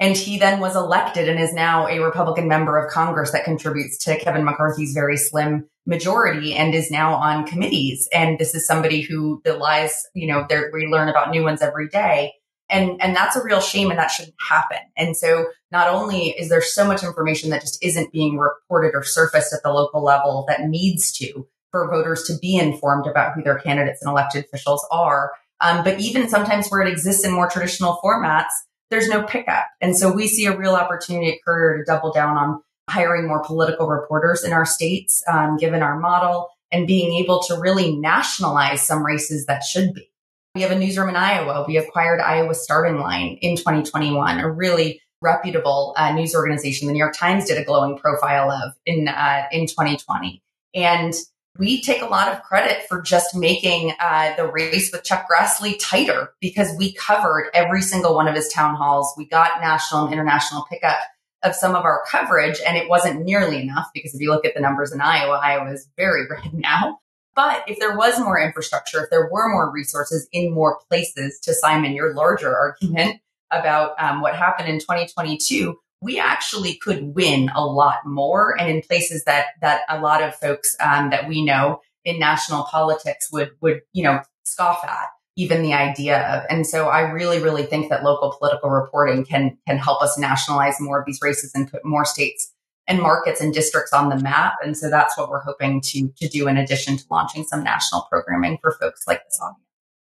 And 0.00 0.16
he 0.16 0.38
then 0.38 0.58
was 0.58 0.74
elected 0.74 1.28
and 1.28 1.38
is 1.38 1.54
now 1.54 1.86
a 1.86 2.00
Republican 2.00 2.48
member 2.48 2.76
of 2.76 2.92
Congress 2.92 3.30
that 3.30 3.44
contributes 3.44 3.96
to 4.04 4.18
Kevin 4.18 4.44
McCarthy's 4.44 4.92
very 4.92 5.16
slim 5.16 5.68
majority 5.86 6.54
and 6.54 6.74
is 6.74 6.90
now 6.90 7.14
on 7.14 7.46
committees. 7.46 8.08
And 8.12 8.38
this 8.38 8.56
is 8.56 8.66
somebody 8.66 9.02
who 9.02 9.40
the 9.44 9.54
lies, 9.54 10.04
you 10.14 10.26
know, 10.26 10.46
we 10.72 10.88
learn 10.88 11.08
about 11.08 11.30
new 11.30 11.44
ones 11.44 11.62
every 11.62 11.88
day. 11.88 12.32
And, 12.68 13.00
and 13.00 13.14
that's 13.14 13.36
a 13.36 13.44
real 13.44 13.60
shame 13.60 13.90
and 13.90 13.98
that 14.00 14.08
shouldn't 14.08 14.34
happen. 14.40 14.78
And 14.96 15.16
so 15.16 15.46
not 15.70 15.88
only 15.88 16.30
is 16.30 16.48
there 16.48 16.62
so 16.62 16.84
much 16.84 17.04
information 17.04 17.50
that 17.50 17.60
just 17.60 17.82
isn't 17.84 18.10
being 18.10 18.38
reported 18.38 18.96
or 18.96 19.04
surfaced 19.04 19.52
at 19.52 19.62
the 19.62 19.70
local 19.70 20.02
level 20.02 20.44
that 20.48 20.62
needs 20.62 21.12
to, 21.18 21.46
for 21.74 21.90
voters 21.90 22.22
to 22.22 22.38
be 22.38 22.54
informed 22.54 23.04
about 23.04 23.34
who 23.34 23.42
their 23.42 23.58
candidates 23.58 24.00
and 24.00 24.08
elected 24.08 24.44
officials 24.44 24.86
are. 24.92 25.32
Um, 25.60 25.82
but 25.82 25.98
even 25.98 26.28
sometimes 26.28 26.68
where 26.68 26.82
it 26.82 26.88
exists 26.88 27.24
in 27.24 27.32
more 27.32 27.50
traditional 27.50 27.98
formats, 28.02 28.52
there's 28.90 29.08
no 29.08 29.24
pickup. 29.24 29.66
And 29.80 29.96
so 29.96 30.12
we 30.12 30.28
see 30.28 30.46
a 30.46 30.56
real 30.56 30.76
opportunity 30.76 31.32
at 31.32 31.38
Courier 31.44 31.78
to 31.78 31.84
double 31.84 32.12
down 32.12 32.36
on 32.36 32.62
hiring 32.88 33.26
more 33.26 33.42
political 33.42 33.88
reporters 33.88 34.44
in 34.44 34.52
our 34.52 34.64
states, 34.64 35.20
um, 35.26 35.56
given 35.56 35.82
our 35.82 35.98
model, 35.98 36.50
and 36.70 36.86
being 36.86 37.12
able 37.14 37.42
to 37.42 37.58
really 37.58 37.96
nationalize 37.96 38.82
some 38.82 39.04
races 39.04 39.46
that 39.46 39.64
should 39.64 39.94
be. 39.94 40.08
We 40.54 40.62
have 40.62 40.70
a 40.70 40.78
newsroom 40.78 41.08
in 41.08 41.16
Iowa. 41.16 41.64
We 41.66 41.76
acquired 41.76 42.20
Iowa 42.20 42.54
Starting 42.54 43.00
Line 43.00 43.38
in 43.42 43.56
2021, 43.56 44.38
a 44.38 44.48
really 44.48 45.00
reputable 45.20 45.94
uh, 45.96 46.12
news 46.12 46.36
organization. 46.36 46.86
The 46.86 46.92
New 46.92 47.00
York 47.00 47.16
Times 47.16 47.46
did 47.46 47.58
a 47.58 47.64
glowing 47.64 47.98
profile 47.98 48.48
of 48.52 48.74
in 48.86 49.08
uh, 49.08 49.46
in 49.50 49.66
2020, 49.66 50.40
and 50.74 51.12
we 51.58 51.80
take 51.82 52.02
a 52.02 52.06
lot 52.06 52.32
of 52.32 52.42
credit 52.42 52.84
for 52.88 53.00
just 53.00 53.34
making 53.34 53.92
uh, 54.00 54.34
the 54.36 54.46
race 54.46 54.90
with 54.92 55.04
Chuck 55.04 55.26
Grassley 55.30 55.76
tighter 55.80 56.32
because 56.40 56.76
we 56.76 56.92
covered 56.94 57.50
every 57.54 57.80
single 57.80 58.14
one 58.14 58.26
of 58.26 58.34
his 58.34 58.48
town 58.48 58.74
halls. 58.74 59.14
We 59.16 59.26
got 59.26 59.60
national 59.60 60.04
and 60.04 60.12
international 60.12 60.66
pickup 60.68 60.98
of 61.44 61.54
some 61.54 61.76
of 61.76 61.84
our 61.84 62.02
coverage, 62.10 62.58
and 62.66 62.76
it 62.76 62.88
wasn't 62.88 63.24
nearly 63.24 63.60
enough 63.60 63.88
because 63.94 64.14
if 64.14 64.20
you 64.20 64.30
look 64.30 64.44
at 64.44 64.54
the 64.54 64.60
numbers 64.60 64.92
in 64.92 65.00
Iowa, 65.00 65.40
Iowa 65.42 65.72
is 65.72 65.88
very 65.96 66.26
red 66.30 66.54
now. 66.54 66.98
But 67.36 67.64
if 67.68 67.78
there 67.78 67.96
was 67.96 68.18
more 68.18 68.40
infrastructure, 68.40 69.02
if 69.02 69.10
there 69.10 69.28
were 69.30 69.48
more 69.48 69.70
resources 69.70 70.28
in 70.32 70.52
more 70.52 70.78
places, 70.88 71.38
to 71.40 71.52
Simon, 71.52 71.92
your 71.92 72.14
larger 72.14 72.56
argument 72.56 73.20
about 73.50 74.00
um, 74.00 74.20
what 74.20 74.36
happened 74.36 74.68
in 74.68 74.78
2022, 74.78 75.76
we 76.04 76.18
actually 76.18 76.76
could 76.76 77.14
win 77.14 77.50
a 77.54 77.64
lot 77.64 78.04
more, 78.04 78.54
and 78.60 78.70
in 78.70 78.82
places 78.82 79.24
that 79.24 79.46
that 79.60 79.82
a 79.88 80.00
lot 80.00 80.22
of 80.22 80.34
folks 80.34 80.76
um, 80.80 81.10
that 81.10 81.26
we 81.28 81.42
know 81.42 81.80
in 82.04 82.18
national 82.18 82.64
politics 82.64 83.28
would 83.32 83.52
would 83.60 83.80
you 83.92 84.04
know 84.04 84.20
scoff 84.44 84.84
at 84.84 85.08
even 85.36 85.62
the 85.62 85.72
idea 85.72 86.20
of. 86.28 86.44
And 86.48 86.66
so 86.66 86.88
I 86.88 87.00
really, 87.10 87.40
really 87.40 87.64
think 87.64 87.88
that 87.88 88.04
local 88.04 88.36
political 88.38 88.70
reporting 88.70 89.24
can 89.24 89.58
can 89.66 89.78
help 89.78 90.02
us 90.02 90.18
nationalize 90.18 90.76
more 90.80 91.00
of 91.00 91.06
these 91.06 91.20
races 91.22 91.52
and 91.54 91.70
put 91.70 91.84
more 91.84 92.04
states 92.04 92.52
and 92.86 93.00
markets 93.00 93.40
and 93.40 93.52
districts 93.52 93.92
on 93.92 94.10
the 94.10 94.18
map. 94.18 94.54
And 94.62 94.76
so 94.76 94.90
that's 94.90 95.16
what 95.16 95.28
we're 95.28 95.42
hoping 95.42 95.80
to 95.80 96.12
to 96.18 96.28
do 96.28 96.48
in 96.48 96.56
addition 96.56 96.96
to 96.96 97.04
launching 97.10 97.44
some 97.44 97.64
national 97.64 98.06
programming 98.10 98.58
for 98.60 98.72
folks 98.72 99.02
like 99.06 99.24
this 99.24 99.40
audience. 99.42 99.60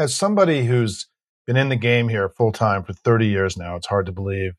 As 0.01 0.15
somebody 0.15 0.65
who's 0.65 1.07
been 1.47 1.57
in 1.57 1.69
the 1.69 1.77
game 1.77 2.09
here 2.09 2.29
full 2.29 2.53
time 2.53 2.83
for 2.83 2.93
30 2.93 3.27
years 3.27 3.57
now, 3.57 3.77
it's 3.77 3.87
hard 3.87 4.07
to 4.07 4.13
believe. 4.13 4.53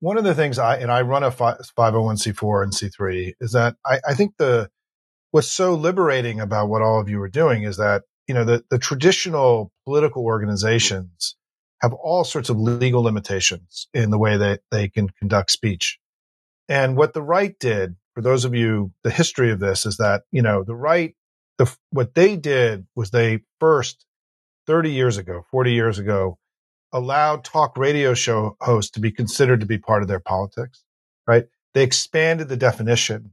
One 0.00 0.18
of 0.18 0.24
the 0.24 0.34
things 0.34 0.58
I 0.58 0.76
and 0.76 0.92
I 0.92 1.02
run 1.02 1.24
a 1.24 1.30
501c4 1.30 2.62
and 2.62 2.72
C3 2.72 3.32
is 3.40 3.52
that 3.52 3.76
I, 3.84 4.00
I 4.06 4.14
think 4.14 4.34
the 4.38 4.70
what's 5.30 5.50
so 5.50 5.74
liberating 5.74 6.40
about 6.40 6.68
what 6.68 6.82
all 6.82 7.00
of 7.00 7.08
you 7.08 7.20
are 7.22 7.28
doing 7.28 7.64
is 7.64 7.78
that 7.78 8.02
you 8.26 8.34
know 8.34 8.44
the, 8.44 8.64
the 8.70 8.78
traditional 8.78 9.72
political 9.84 10.24
organizations 10.24 11.36
have 11.80 11.92
all 11.92 12.24
sorts 12.24 12.48
of 12.48 12.58
legal 12.58 13.02
limitations 13.02 13.88
in 13.94 14.10
the 14.10 14.18
way 14.18 14.36
that 14.36 14.60
they 14.70 14.88
can 14.88 15.08
conduct 15.08 15.50
speech. 15.50 15.98
And 16.68 16.96
what 16.96 17.14
the 17.14 17.22
right 17.22 17.58
did, 17.58 17.96
for 18.14 18.22
those 18.22 18.44
of 18.44 18.54
you, 18.54 18.92
the 19.04 19.10
history 19.10 19.52
of 19.52 19.60
this 19.60 19.86
is 19.86 19.96
that, 19.98 20.22
you 20.32 20.42
know, 20.42 20.64
the 20.64 20.74
right, 20.74 21.14
the, 21.56 21.74
what 21.90 22.14
they 22.14 22.36
did 22.36 22.86
was 22.94 23.10
they 23.10 23.40
first 23.60 24.04
30 24.66 24.92
years 24.92 25.16
ago, 25.16 25.44
40 25.50 25.72
years 25.72 25.98
ago, 25.98 26.38
allowed 26.92 27.44
talk 27.44 27.76
radio 27.76 28.14
show 28.14 28.56
hosts 28.60 28.92
to 28.92 29.00
be 29.00 29.12
considered 29.12 29.60
to 29.60 29.66
be 29.66 29.78
part 29.78 30.02
of 30.02 30.08
their 30.08 30.20
politics, 30.20 30.84
right? 31.26 31.46
They 31.74 31.82
expanded 31.82 32.48
the 32.48 32.56
definition 32.56 33.32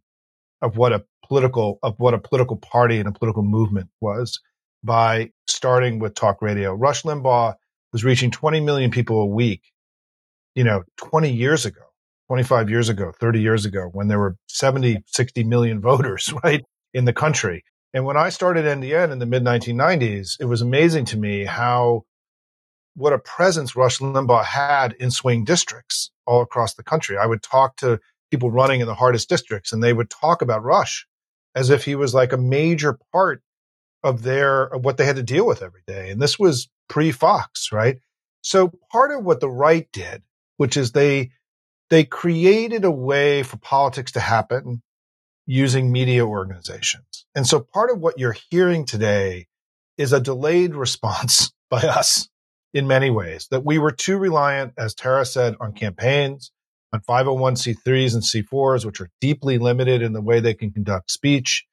of 0.61 0.77
what 0.77 0.93
a 0.93 1.03
political, 1.27 1.79
of 1.81 1.95
what 1.97 2.13
a 2.13 2.19
political 2.19 2.57
party 2.57 2.99
and 2.99 3.07
a 3.07 3.11
political 3.11 3.43
movement 3.43 3.89
was 4.01 4.39
by 4.83 5.31
starting 5.47 5.99
with 5.99 6.15
talk 6.15 6.41
radio. 6.41 6.73
Rush 6.73 7.03
Limbaugh 7.03 7.55
was 7.91 8.03
reaching 8.03 8.31
20 8.31 8.59
million 8.59 8.91
people 8.91 9.21
a 9.21 9.25
week, 9.25 9.61
you 10.53 10.63
know, 10.63 10.83
20 10.97 11.31
years 11.31 11.65
ago 11.65 11.81
25 12.27 12.69
years 12.69 12.89
ago, 12.89 13.11
30 13.19 13.39
years 13.39 13.65
ago, 13.65 13.89
when 13.91 14.07
there 14.07 14.19
were 14.19 14.35
70, 14.47 15.03
60 15.05 15.43
million 15.43 15.81
voters, 15.81 16.33
right, 16.43 16.63
in 16.93 17.05
the 17.05 17.13
country. 17.13 17.63
And 17.93 18.05
when 18.05 18.17
I 18.17 18.29
started 18.29 18.65
NDN 18.65 19.11
in 19.11 19.19
the 19.19 19.25
mid 19.25 19.43
1990s, 19.43 20.37
it 20.39 20.45
was 20.45 20.61
amazing 20.61 21.05
to 21.05 21.17
me 21.17 21.45
how, 21.45 22.03
what 22.95 23.13
a 23.13 23.19
presence 23.19 23.75
Rush 23.75 23.99
Limbaugh 23.99 24.45
had 24.45 24.93
in 24.93 25.11
swing 25.11 25.43
districts 25.43 26.11
all 26.25 26.41
across 26.41 26.73
the 26.73 26.83
country. 26.83 27.17
I 27.17 27.25
would 27.25 27.43
talk 27.43 27.77
to 27.77 27.99
people 28.31 28.49
running 28.49 28.81
in 28.81 28.87
the 28.87 28.95
hardest 28.95 29.29
districts 29.29 29.73
and 29.73 29.83
they 29.83 29.93
would 29.93 30.09
talk 30.09 30.41
about 30.41 30.63
Rush 30.63 31.05
as 31.53 31.69
if 31.69 31.85
he 31.85 31.95
was 31.95 32.13
like 32.13 32.33
a 32.33 32.37
major 32.37 32.97
part 33.11 33.41
of 34.03 34.23
their, 34.23 34.63
of 34.63 34.83
what 34.83 34.97
they 34.97 35.05
had 35.05 35.17
to 35.17 35.23
deal 35.23 35.45
with 35.45 35.61
every 35.61 35.81
day. 35.85 36.09
And 36.09 36.21
this 36.21 36.39
was 36.39 36.69
pre 36.87 37.11
Fox, 37.11 37.71
right? 37.71 37.99
So 38.41 38.71
part 38.91 39.11
of 39.11 39.23
what 39.23 39.39
the 39.39 39.49
right 39.49 39.87
did, 39.91 40.23
which 40.57 40.77
is 40.77 40.91
they 40.91 41.31
they 41.89 42.03
created 42.03 42.83
a 42.83 42.91
way 42.91 43.43
for 43.43 43.57
politics 43.57 44.13
to 44.13 44.19
happen 44.19 44.81
using 45.45 45.91
media 45.91 46.25
organizations. 46.25 47.25
And 47.35 47.45
so 47.45 47.59
part 47.59 47.91
of 47.91 47.99
what 47.99 48.17
you're 48.17 48.35
hearing 48.49 48.85
today 48.85 49.47
is 49.97 50.11
a 50.11 50.19
delayed 50.19 50.73
response 50.75 51.51
by 51.69 51.81
us 51.81 52.27
in 52.75 52.87
many 52.87 53.09
ways 53.09 53.47
that 53.51 53.63
we 53.63 53.79
were 53.79 53.91
too 53.91 54.17
reliant, 54.17 54.73
as 54.77 54.93
Tara 54.93 55.25
said, 55.25 55.55
on 55.61 55.71
campaigns, 55.71 56.51
on 56.91 56.99
501c3s 56.99 58.13
and 58.13 58.21
C4s, 58.21 58.85
which 58.85 58.99
are 58.99 59.09
deeply 59.21 59.57
limited 59.57 60.01
in 60.01 60.11
the 60.11 60.21
way 60.21 60.41
they 60.41 60.53
can 60.53 60.71
conduct 60.71 61.09
speech. 61.09 61.65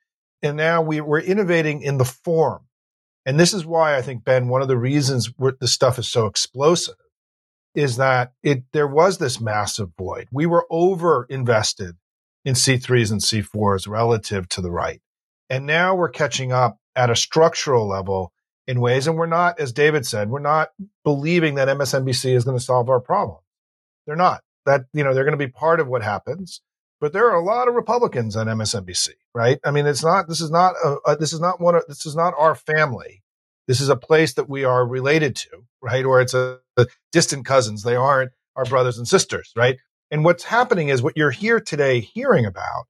And 0.45 0.57
now 0.57 0.81
we, 0.81 1.01
we're 1.01 1.19
innovating 1.19 1.83
in 1.83 1.99
the 1.99 2.05
form. 2.05 2.67
And 3.27 3.39
this 3.39 3.53
is 3.53 3.67
why 3.67 3.97
I 3.97 4.03
think, 4.03 4.25
Ben, 4.25 4.47
one 4.47 4.63
of 4.63 4.69
the 4.69 4.79
reasons 4.79 5.29
this 5.61 5.73
stuff 5.73 5.99
is 5.99 6.09
so 6.09 6.27
explosive 6.27 6.95
is 7.75 7.97
that 7.97 8.33
it 8.45 8.65
there 8.73 8.87
was 8.87 9.19
this 9.19 9.41
massive 9.41 9.91
void. 9.99 10.29
We 10.31 10.47
were 10.47 10.67
over 10.71 11.27
invested 11.29 11.97
in 12.45 12.55
C3s 12.55 13.11
and 13.11 13.21
C4s 13.21 13.89
relative 13.89 14.49
to 14.51 14.61
the 14.61 14.71
right. 14.71 15.01
And 15.51 15.67
now 15.67 15.97
we're 15.97 16.11
catching 16.11 16.53
up 16.53 16.79
at 16.95 17.11
a 17.11 17.17
structural 17.17 17.89
level 17.89 18.33
in 18.67 18.81
ways. 18.81 19.07
And 19.07 19.17
we're 19.17 19.27
not, 19.27 19.59
as 19.61 19.73
David 19.73 20.07
said, 20.07 20.31
we're 20.31 20.41
not 20.41 20.71
believing 21.05 21.57
that 21.57 21.69
MSNBC 21.69 22.35
is 22.35 22.45
going 22.45 22.57
to 22.57 22.65
solve 22.65 22.89
our 22.89 23.01
problem. 23.01 23.39
They're 24.07 24.17
not. 24.17 24.43
That, 24.67 24.83
you 24.93 25.03
know, 25.03 25.15
they're 25.15 25.25
going 25.25 25.39
to 25.39 25.45
be 25.45 25.51
part 25.51 25.81
of 25.81 25.89
what 25.89 26.03
happens. 26.03 26.61
But 27.01 27.13
there 27.13 27.29
are 27.29 27.35
a 27.35 27.45
lot 27.45 27.67
of 27.67 27.75
Republicans 27.75 28.37
on 28.37 28.47
MSNBC, 28.47 29.09
right? 29.35 29.59
I 29.65 29.73
mean, 29.73 29.87
it's 29.87 30.05
not, 30.05 30.29
this 30.29 30.41
is 30.41 30.53
not, 30.53 30.75
a, 30.85 30.97
a, 31.05 31.17
this 31.17 31.33
is 31.33 31.41
not 31.41 31.61
one 31.61 31.75
of, 31.75 31.83
this 31.89 32.07
is 32.07 32.15
not 32.15 32.35
our 32.39 32.55
family. 32.55 33.25
This 33.67 33.81
is 33.81 33.89
a 33.89 33.97
place 33.97 34.35
that 34.35 34.49
we 34.49 34.65
are 34.65 34.87
related 34.87 35.35
to, 35.37 35.65
right? 35.81 36.05
Or 36.05 36.21
it's 36.21 36.35
a, 36.35 36.61
a 36.77 36.87
distant 37.11 37.45
cousins. 37.45 37.83
They 37.83 37.97
aren't 37.97 38.31
our 38.55 38.65
brothers 38.65 38.99
and 38.99 39.09
sisters, 39.09 39.53
right? 39.57 39.79
And 40.13 40.25
what's 40.25 40.45
happening 40.45 40.91
is 40.91 41.03
what 41.03 41.17
you're 41.17 41.33
here 41.33 41.59
today 41.59 41.99
hearing 41.99 42.47
about 42.47 42.85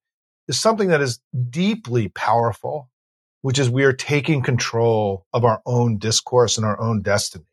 is 0.48 0.60
something 0.60 0.88
that 0.88 1.00
is 1.00 1.20
deeply 1.48 2.08
powerful, 2.08 2.90
which 3.42 3.58
is 3.58 3.68
we 3.68 3.84
are 3.84 3.92
taking 3.92 4.42
control 4.42 5.26
of 5.32 5.44
our 5.44 5.60
own 5.66 5.98
discourse 5.98 6.56
and 6.56 6.66
our 6.66 6.80
own 6.80 7.02
destiny 7.02 7.44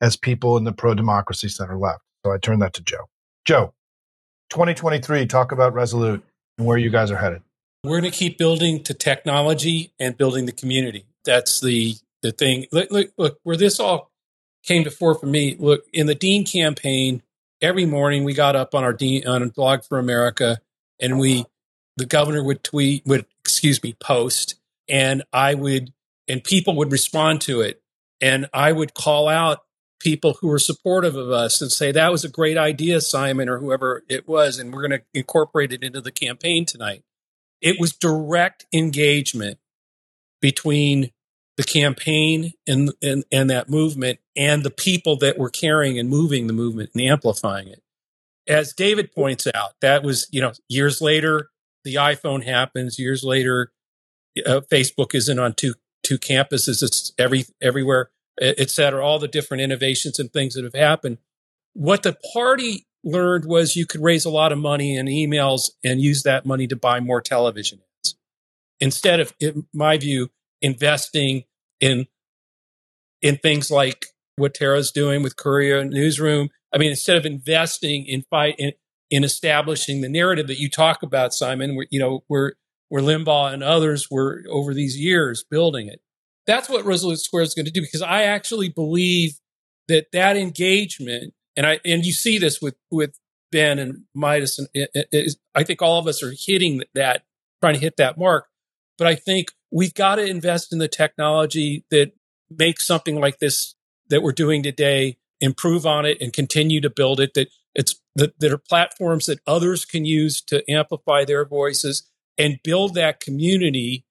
as 0.00 0.16
people 0.16 0.56
in 0.56 0.64
the 0.64 0.72
pro 0.72 0.94
democracy 0.94 1.48
center 1.48 1.78
left. 1.78 2.02
So 2.24 2.32
I 2.32 2.38
turn 2.38 2.58
that 2.58 2.74
to 2.74 2.82
Joe. 2.82 3.08
Joe, 3.44 3.74
2023, 4.50 5.26
talk 5.26 5.52
about 5.52 5.74
Resolute 5.74 6.22
and 6.58 6.66
where 6.66 6.78
you 6.78 6.90
guys 6.90 7.10
are 7.10 7.16
headed. 7.16 7.42
We're 7.84 8.00
going 8.00 8.10
to 8.10 8.18
keep 8.18 8.36
building 8.36 8.82
to 8.84 8.94
technology 8.94 9.92
and 9.98 10.16
building 10.16 10.46
the 10.46 10.52
community. 10.52 11.06
That's 11.24 11.60
the 11.60 11.94
the 12.22 12.32
thing. 12.32 12.66
Look, 12.72 12.90
look, 12.90 13.12
look, 13.16 13.40
where 13.42 13.56
this 13.56 13.80
all 13.80 14.10
came 14.62 14.84
to 14.84 14.90
fore 14.90 15.14
for 15.14 15.26
me. 15.26 15.56
Look, 15.58 15.84
in 15.92 16.06
the 16.06 16.14
Dean 16.14 16.44
campaign, 16.44 17.22
every 17.62 17.86
morning 17.86 18.24
we 18.24 18.34
got 18.34 18.56
up 18.56 18.74
on 18.74 18.84
our 18.84 18.92
Dean 18.92 19.26
on 19.26 19.48
Blog 19.48 19.84
for 19.84 19.98
America, 19.98 20.58
and 21.00 21.18
we, 21.18 21.46
the 21.96 22.04
governor 22.04 22.44
would 22.44 22.62
tweet, 22.62 23.06
would 23.06 23.24
excuse 23.40 23.82
me, 23.82 23.94
post, 23.94 24.59
and 24.90 25.22
I 25.32 25.54
would, 25.54 25.92
and 26.28 26.42
people 26.42 26.74
would 26.76 26.92
respond 26.92 27.40
to 27.42 27.60
it, 27.60 27.82
and 28.20 28.46
I 28.52 28.72
would 28.72 28.92
call 28.92 29.28
out 29.28 29.60
people 30.00 30.38
who 30.40 30.48
were 30.48 30.58
supportive 30.58 31.14
of 31.14 31.30
us 31.30 31.60
and 31.60 31.70
say 31.70 31.92
that 31.92 32.10
was 32.10 32.24
a 32.24 32.28
great 32.28 32.58
idea, 32.58 33.00
Simon, 33.00 33.48
or 33.48 33.58
whoever 33.58 34.02
it 34.08 34.26
was, 34.26 34.58
and 34.58 34.72
we're 34.72 34.86
going 34.86 35.00
to 35.00 35.06
incorporate 35.14 35.72
it 35.72 35.84
into 35.84 36.00
the 36.00 36.10
campaign 36.10 36.64
tonight. 36.64 37.04
It 37.60 37.78
was 37.78 37.92
direct 37.92 38.66
engagement 38.72 39.58
between 40.40 41.10
the 41.56 41.62
campaign 41.62 42.54
and, 42.66 42.92
and, 43.02 43.24
and 43.30 43.50
that 43.50 43.68
movement 43.68 44.18
and 44.34 44.64
the 44.64 44.70
people 44.70 45.16
that 45.18 45.38
were 45.38 45.50
carrying 45.50 45.98
and 45.98 46.08
moving 46.08 46.46
the 46.46 46.54
movement 46.54 46.90
and 46.94 47.02
amplifying 47.02 47.68
it. 47.68 47.82
As 48.48 48.72
David 48.72 49.12
points 49.12 49.46
out, 49.54 49.72
that 49.82 50.02
was, 50.02 50.26
you 50.30 50.40
know, 50.40 50.52
years 50.68 51.02
later, 51.02 51.50
the 51.84 51.96
iPhone 51.96 52.44
happens. 52.44 52.98
Years 52.98 53.22
later, 53.22 53.72
uh, 54.46 54.60
Facebook 54.70 55.14
isn't 55.14 55.38
on 55.38 55.54
two, 55.54 55.74
two 56.02 56.18
campuses. 56.18 56.82
It's 56.82 57.12
every, 57.18 57.44
everywhere, 57.60 58.10
et 58.40 58.70
cetera, 58.70 59.04
all 59.04 59.18
the 59.18 59.28
different 59.28 59.62
innovations 59.62 60.18
and 60.18 60.32
things 60.32 60.54
that 60.54 60.64
have 60.64 60.74
happened. 60.74 61.18
What 61.74 62.02
the 62.02 62.16
party 62.32 62.86
learned 63.04 63.44
was 63.44 63.76
you 63.76 63.86
could 63.86 64.02
raise 64.02 64.24
a 64.24 64.30
lot 64.30 64.52
of 64.52 64.58
money 64.58 64.96
in 64.96 65.06
emails 65.06 65.70
and 65.84 66.00
use 66.00 66.22
that 66.24 66.44
money 66.44 66.66
to 66.66 66.76
buy 66.76 67.00
more 67.00 67.20
television 67.20 67.80
ads. 67.80 68.16
Instead 68.80 69.20
of, 69.20 69.34
in 69.40 69.66
my 69.72 69.98
view, 69.98 70.30
investing 70.62 71.44
in 71.80 72.06
in 73.22 73.36
things 73.36 73.70
like 73.70 74.06
what 74.36 74.54
Tara's 74.54 74.90
doing 74.90 75.22
with 75.22 75.36
Courier 75.36 75.84
Newsroom. 75.84 76.48
I 76.72 76.78
mean, 76.78 76.90
instead 76.90 77.16
of 77.16 77.26
investing 77.26 78.06
in 78.06 78.22
fight 78.30 78.54
in, 78.58 78.72
in 79.10 79.24
establishing 79.24 80.00
the 80.00 80.08
narrative 80.08 80.46
that 80.46 80.58
you 80.58 80.70
talk 80.70 81.02
about, 81.02 81.34
Simon, 81.34 81.76
where, 81.76 81.86
you 81.90 82.00
know, 82.00 82.24
where 82.28 82.54
where 82.90 83.02
Limbaugh 83.02 83.54
and 83.54 83.62
others 83.62 84.10
were 84.10 84.44
over 84.50 84.74
these 84.74 84.98
years 84.98 85.42
building 85.48 85.88
it. 85.88 86.02
that's 86.46 86.68
what 86.68 86.84
Resolute 86.84 87.20
Square 87.20 87.44
is 87.44 87.54
going 87.54 87.66
to 87.66 87.72
do 87.72 87.80
because 87.80 88.02
I 88.02 88.24
actually 88.24 88.68
believe 88.68 89.38
that 89.88 90.12
that 90.12 90.36
engagement, 90.36 91.32
and 91.56 91.64
I 91.66 91.80
and 91.84 92.04
you 92.04 92.12
see 92.12 92.38
this 92.38 92.60
with 92.60 92.74
with 92.90 93.18
Ben 93.52 93.78
and 93.78 94.02
Meidas, 94.16 94.58
and 94.58 94.68
it, 94.74 94.90
it, 95.12 95.36
I 95.54 95.64
think 95.64 95.80
all 95.80 95.98
of 95.98 96.06
us 96.06 96.22
are 96.22 96.34
hitting 96.36 96.82
that, 96.94 97.22
trying 97.62 97.74
to 97.74 97.80
hit 97.80 97.96
that 97.96 98.18
mark. 98.18 98.48
But 98.98 99.06
I 99.06 99.14
think 99.14 99.52
we've 99.70 99.94
got 99.94 100.16
to 100.16 100.26
invest 100.26 100.72
in 100.72 100.78
the 100.78 100.88
technology 100.88 101.84
that 101.90 102.12
makes 102.50 102.86
something 102.86 103.20
like 103.20 103.38
this 103.38 103.74
that 104.08 104.22
we're 104.22 104.32
doing 104.32 104.62
today, 104.62 105.16
improve 105.40 105.86
on 105.86 106.04
it, 106.04 106.20
and 106.20 106.32
continue 106.32 106.80
to 106.80 106.90
build 106.90 107.20
it. 107.20 107.34
That 107.34 107.48
it's 107.74 108.00
that 108.16 108.40
there 108.40 108.54
are 108.54 108.58
platforms 108.58 109.26
that 109.26 109.38
others 109.46 109.84
can 109.84 110.04
use 110.04 110.40
to 110.42 110.68
amplify 110.68 111.24
their 111.24 111.44
voices 111.44 112.09
and 112.38 112.58
build 112.62 112.94
that 112.94 113.20
community 113.20 114.04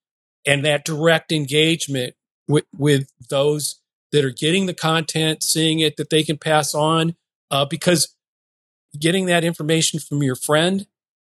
and 0.46 0.64
that 0.64 0.84
direct 0.84 1.32
engagement 1.32 2.14
with, 2.48 2.64
with 2.76 3.12
those 3.28 3.80
that 4.12 4.24
are 4.24 4.30
getting 4.30 4.66
the 4.66 4.74
content, 4.74 5.42
seeing 5.42 5.80
it, 5.80 5.96
that 5.96 6.10
they 6.10 6.22
can 6.22 6.38
pass 6.38 6.74
on. 6.74 7.14
Uh, 7.50 7.64
because 7.64 8.14
getting 8.98 9.26
that 9.26 9.44
information 9.44 9.98
from 10.00 10.22
your 10.22 10.36
friend 10.36 10.86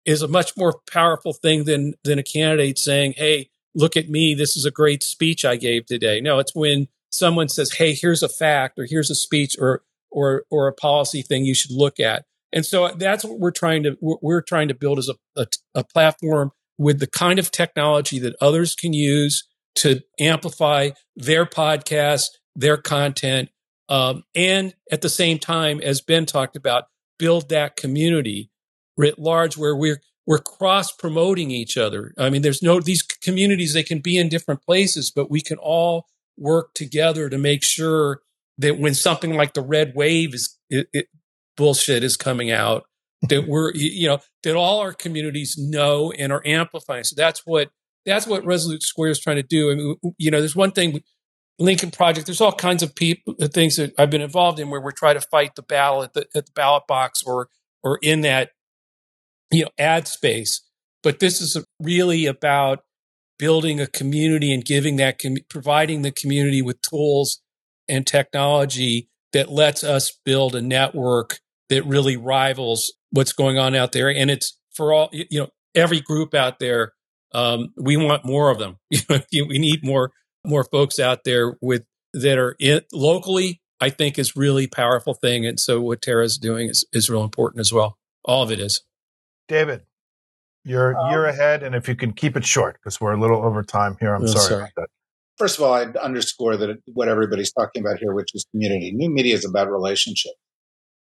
is 0.05 0.23
a 0.23 0.29
much 0.29 0.57
more 0.57 0.81
powerful 0.91 1.33
thing 1.33 1.65
than 1.65 1.95
than 2.05 2.19
a 2.19 2.23
candidate 2.23 2.79
saying, 2.79 3.15
"Hey, 3.17 3.51
look 3.75 3.97
at 3.97 4.09
me. 4.09 4.35
This 4.35 4.57
is 4.57 4.65
a 4.65 4.71
great 4.71 5.03
speech 5.03 5.45
I 5.45 5.57
gave 5.57 5.87
today." 5.87 6.21
No, 6.21 6.39
it's 6.39 6.55
when 6.55 6.89
someone 7.11 7.49
says, 7.49 7.73
"Hey, 7.73 7.95
here's 7.95 8.23
a 8.23 8.29
fact, 8.29 8.79
or 8.79 8.87
here's 8.87 9.11
a 9.11 9.15
speech, 9.15 9.57
or 9.59 9.83
or 10.11 10.45
or 10.51 10.69
a 10.69 10.73
policy 10.73 11.23
thing 11.23 11.45
you 11.45 11.55
should 11.55 11.73
look 11.73 11.99
at." 11.99 12.27
And 12.53 12.65
so 12.65 12.89
that's 12.97 13.25
what 13.25 13.41
we're 13.41 13.51
trying 13.51 13.83
to 13.85 13.97
we're 14.01 14.43
trying 14.43 14.69
to 14.69 14.75
build 14.75 14.99
as 14.99 15.09
a, 15.09 15.15
a, 15.41 15.47
a 15.75 15.85
platform 15.85 16.53
with 16.79 16.99
the 16.99 17.07
kind 17.07 17.39
of 17.39 17.51
technology 17.51 18.19
that 18.19 18.37
others 18.41 18.75
can 18.75 18.93
use 18.93 19.47
to 19.77 20.01
amplify 20.21 20.91
their 21.17 21.47
podcast, 21.47 22.27
their 22.55 22.77
content, 22.77 23.49
um, 23.89 24.25
and 24.35 24.75
at 24.91 25.03
the 25.03 25.09
same 25.09 25.39
time, 25.39 25.81
as 25.81 26.01
Ben 26.01 26.27
talked 26.27 26.57
about, 26.57 26.85
build 27.19 27.49
that 27.51 27.77
community 27.77 28.51
writ 28.97 29.19
large 29.19 29.57
where 29.57 29.77
we're 29.77 30.01
we're 30.27 30.39
cross 30.39 30.91
promoting 30.91 31.51
each 31.51 31.77
other. 31.77 32.15
I 32.17 32.31
mean, 32.31 32.43
there's 32.43 32.63
no 32.63 32.81
these 32.81 33.03
communities 33.03 33.75
they 33.75 33.83
can 33.83 34.01
be 34.01 34.17
in 34.17 34.29
different 34.29 34.63
places, 34.63 35.11
but 35.11 35.31
we 35.31 35.41
can 35.41 35.59
all 35.59 36.07
work 36.39 36.73
together 36.75 37.29
to 37.29 37.39
make 37.39 37.63
sure 37.63 38.21
that 38.59 38.79
when 38.79 38.95
something 38.95 39.35
like 39.35 39.55
the 39.55 39.63
red 39.63 39.93
wave 39.95 40.35
is 40.35 40.59
it, 40.71 40.89
it, 40.93 41.07
bullshit 41.57 42.03
is 42.03 42.17
coming 42.17 42.51
out, 42.51 42.85
that 43.29 43.47
we're 43.47 43.73
you 43.75 44.09
know 44.09 44.19
that 44.43 44.57
all 44.57 44.81
our 44.81 44.93
communities 44.93 45.57
know 45.59 46.13
and 46.13 46.33
are 46.33 46.43
amplifying. 46.45 47.05
So 47.05 47.15
that's 47.17 47.43
what 47.45 47.71
that's 48.05 48.27
what 48.27 48.45
Resolute 48.45 48.83
Square 48.83 49.11
is 49.11 49.21
trying 49.21 49.37
to 49.37 49.43
do. 49.43 49.71
I 49.71 49.75
mean, 49.75 49.97
you 50.19 50.31
know, 50.31 50.41
there's 50.41 50.57
one 50.57 50.73
thing, 50.73 51.03
Lincoln 51.59 51.91
Project. 51.91 52.27
There's 52.27 52.41
all 52.41 52.53
kinds 52.53 52.83
of 52.83 52.95
people, 52.95 53.35
uh, 53.41 53.49
things 53.49 53.77
that 53.77 53.95
I've 53.99 54.11
been 54.11 54.21
involved 54.21 54.61
in 54.61 54.71
where 54.71 54.81
we're 54.81 54.93
trying 54.93 55.15
to 55.15 55.27
fight 55.27 55.55
the 55.55 55.63
battle 55.63 56.03
at 56.03 56.13
the, 56.13 56.27
at 56.35 56.47
the 56.47 56.53
ballot 56.55 56.85
box 56.87 57.23
or 57.23 57.49
or 57.83 57.99
in 58.03 58.23
that 58.23 58.51
you 59.51 59.65
know 59.65 59.71
ad 59.79 60.09
space. 60.09 60.63
But 61.03 61.21
this 61.21 61.41
is 61.41 61.63
really 61.81 62.27
about 62.27 62.81
building 63.39 63.81
a 63.81 63.87
community 63.87 64.53
and 64.53 64.65
giving 64.65 64.97
that 64.97 65.19
com- 65.19 65.37
providing 65.49 66.03
the 66.03 66.13
community 66.13 66.63
with 66.63 66.81
tools 66.83 67.43
and 67.89 68.07
technology 68.07 69.09
that 69.33 69.51
lets 69.51 69.83
us 69.85 70.17
build 70.25 70.55
a 70.55 70.63
network 70.63 71.41
that 71.69 71.85
really 71.87 72.17
rivals 72.17 72.93
what's 73.11 73.33
going 73.33 73.59
on 73.59 73.75
out 73.75 73.93
there. 73.93 74.09
And 74.09 74.31
it's 74.31 74.59
for 74.75 74.93
all 74.93 75.11
you 75.13 75.41
know 75.41 75.49
every 75.75 76.01
group 76.01 76.35
out 76.35 76.59
there 76.59 76.93
um, 77.35 77.75
we 77.77 77.97
want 77.97 78.25
more 78.25 78.51
of 78.51 78.59
them. 78.59 78.79
we 79.33 79.59
need 79.59 79.85
more 79.85 80.13
more 80.47 80.65
folks 80.65 80.99
out 80.99 81.25
there 81.25 81.57
with 81.61 81.83
that 82.15 82.39
are 82.39 82.57
in, 82.59 82.81
locally. 82.93 83.61
I 83.81 83.91
think 83.91 84.19
is 84.19 84.37
really 84.37 84.67
powerful 84.67 85.15
thing, 85.15 85.45
and 85.45 85.59
so 85.59 85.81
what 85.81 86.01
Tara's 86.01 86.39
doing 86.39 86.69
is 86.71 86.87
is 86.93 87.11
real 87.11 87.25
important 87.25 87.61
as 87.61 87.73
well. 87.73 87.99
All 88.25 88.43
of 88.43 88.51
it 88.53 88.61
is. 88.61 88.83
David, 89.49 89.83
you're 90.65 90.97
um, 90.97 91.11
you're 91.11 91.27
ahead, 91.27 91.65
and 91.65 91.75
if 91.75 91.89
you 91.89 91.97
can 91.97 92.13
keep 92.13 92.37
it 92.37 92.47
short 92.47 92.79
because 92.81 93.01
we're 93.01 93.13
a 93.13 93.21
little 93.21 93.45
over 93.45 93.63
time 93.63 93.97
here, 94.01 94.15
I'm 94.15 94.23
oh, 94.23 94.27
sorry, 94.27 94.45
sorry, 94.45 94.61
about 94.63 94.73
that. 94.77 94.87
First 95.37 95.59
of 95.59 95.65
all, 95.65 95.75
I'd 95.75 95.97
underscore 95.97 96.57
that 96.57 96.79
what 96.87 97.09
everybody's 97.09 97.53
talking 97.53 97.83
about 97.83 97.99
here, 97.99 98.15
which 98.15 98.31
is 98.33 98.47
community. 98.53 98.93
New 98.95 99.11
media 99.11 99.35
is 99.35 99.45
about 99.45 99.69
relationship. 99.69 100.33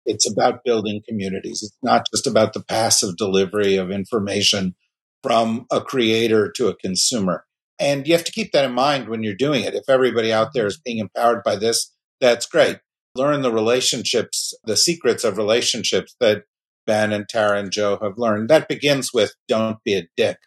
It's 0.06 0.30
about 0.30 0.64
building 0.64 1.02
communities. 1.08 1.62
It's 1.64 1.78
not 1.82 2.08
just 2.14 2.28
about 2.28 2.54
the 2.54 2.64
passive 2.64 3.18
delivery 3.18 3.78
of 3.78 3.92
information 3.92 4.76
from 5.22 5.66
a 5.72 5.82
creator 5.82 6.52
to 6.58 6.68
a 6.68 6.76
consumer. 6.76 7.46
And 7.80 8.08
you 8.08 8.14
have 8.14 8.26
to 8.26 8.32
keep 8.32 8.52
that 8.52 8.66
in 8.66 8.74
mind 8.74 9.08
when 9.08 9.24
you're 9.24 9.34
doing 9.34 9.64
it. 9.64 9.74
If 9.74 9.90
everybody 9.90 10.32
out 10.32 10.54
there 10.54 10.68
is 10.68 10.80
being 10.84 11.00
empowered 11.00 11.44
by 11.44 11.56
this, 11.56 11.94
that's 12.22 12.46
great. 12.46 12.80
Learn 13.16 13.42
the 13.42 13.52
relationships, 13.52 14.54
the 14.66 14.78
secrets 14.78 15.24
of 15.24 15.38
relationships 15.38 16.16
that 16.20 16.44
Ben 16.86 17.14
and 17.14 17.28
Tara 17.28 17.60
and 17.60 17.72
Joe 17.72 17.98
have 18.02 18.18
learned. 18.18 18.50
That 18.50 18.68
begins 18.68 19.12
with 19.14 19.34
don't 19.48 19.78
be 19.84 19.96
a 19.96 20.08
dick. 20.18 20.38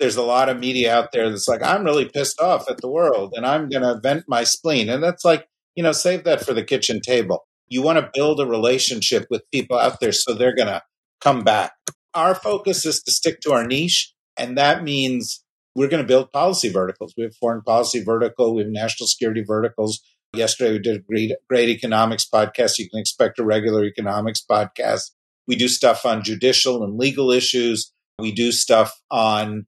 There's 0.00 0.16
a 0.16 0.22
lot 0.22 0.48
of 0.48 0.58
media 0.58 0.94
out 0.94 1.10
there 1.12 1.30
that's 1.30 1.48
like, 1.48 1.62
I'm 1.62 1.84
really 1.84 2.08
pissed 2.08 2.40
off 2.40 2.68
at 2.68 2.78
the 2.78 2.90
world 2.90 3.32
and 3.36 3.46
I'm 3.46 3.68
going 3.68 3.82
to 3.82 4.00
vent 4.02 4.24
my 4.26 4.42
spleen. 4.42 4.88
And 4.88 5.02
that's 5.02 5.24
like, 5.24 5.46
you 5.76 5.82
know, 5.82 5.92
save 5.92 6.24
that 6.24 6.44
for 6.44 6.52
the 6.52 6.64
kitchen 6.64 7.00
table. 7.00 7.46
You 7.68 7.82
want 7.82 7.98
to 7.98 8.10
build 8.12 8.40
a 8.40 8.46
relationship 8.46 9.26
with 9.30 9.50
people 9.52 9.78
out 9.78 10.00
there 10.00 10.12
so 10.12 10.34
they're 10.34 10.54
going 10.54 10.68
to 10.68 10.82
come 11.20 11.42
back. 11.42 11.72
Our 12.14 12.34
focus 12.34 12.86
is 12.86 13.02
to 13.02 13.12
stick 13.12 13.40
to 13.40 13.52
our 13.52 13.66
niche 13.66 14.14
and 14.36 14.58
that 14.58 14.82
means 14.82 15.42
we're 15.74 15.88
going 15.88 16.02
to 16.02 16.06
build 16.06 16.32
policy 16.32 16.68
verticals. 16.68 17.14
We 17.16 17.24
have 17.24 17.36
foreign 17.36 17.62
policy 17.62 18.02
vertical, 18.02 18.54
we 18.54 18.62
have 18.62 18.70
national 18.70 19.06
security 19.06 19.42
verticals. 19.46 20.00
Yesterday, 20.34 20.72
we 20.72 20.78
did 20.80 20.96
a 20.96 21.00
great, 21.00 21.32
great 21.48 21.68
economics 21.68 22.26
podcast. 22.32 22.78
You 22.78 22.90
can 22.90 22.98
expect 22.98 23.38
a 23.38 23.44
regular 23.44 23.84
economics 23.84 24.44
podcast. 24.48 25.12
We 25.46 25.54
do 25.54 25.68
stuff 25.68 26.04
on 26.04 26.24
judicial 26.24 26.82
and 26.82 26.98
legal 26.98 27.30
issues. 27.30 27.92
We 28.18 28.32
do 28.32 28.50
stuff 28.50 29.00
on 29.12 29.66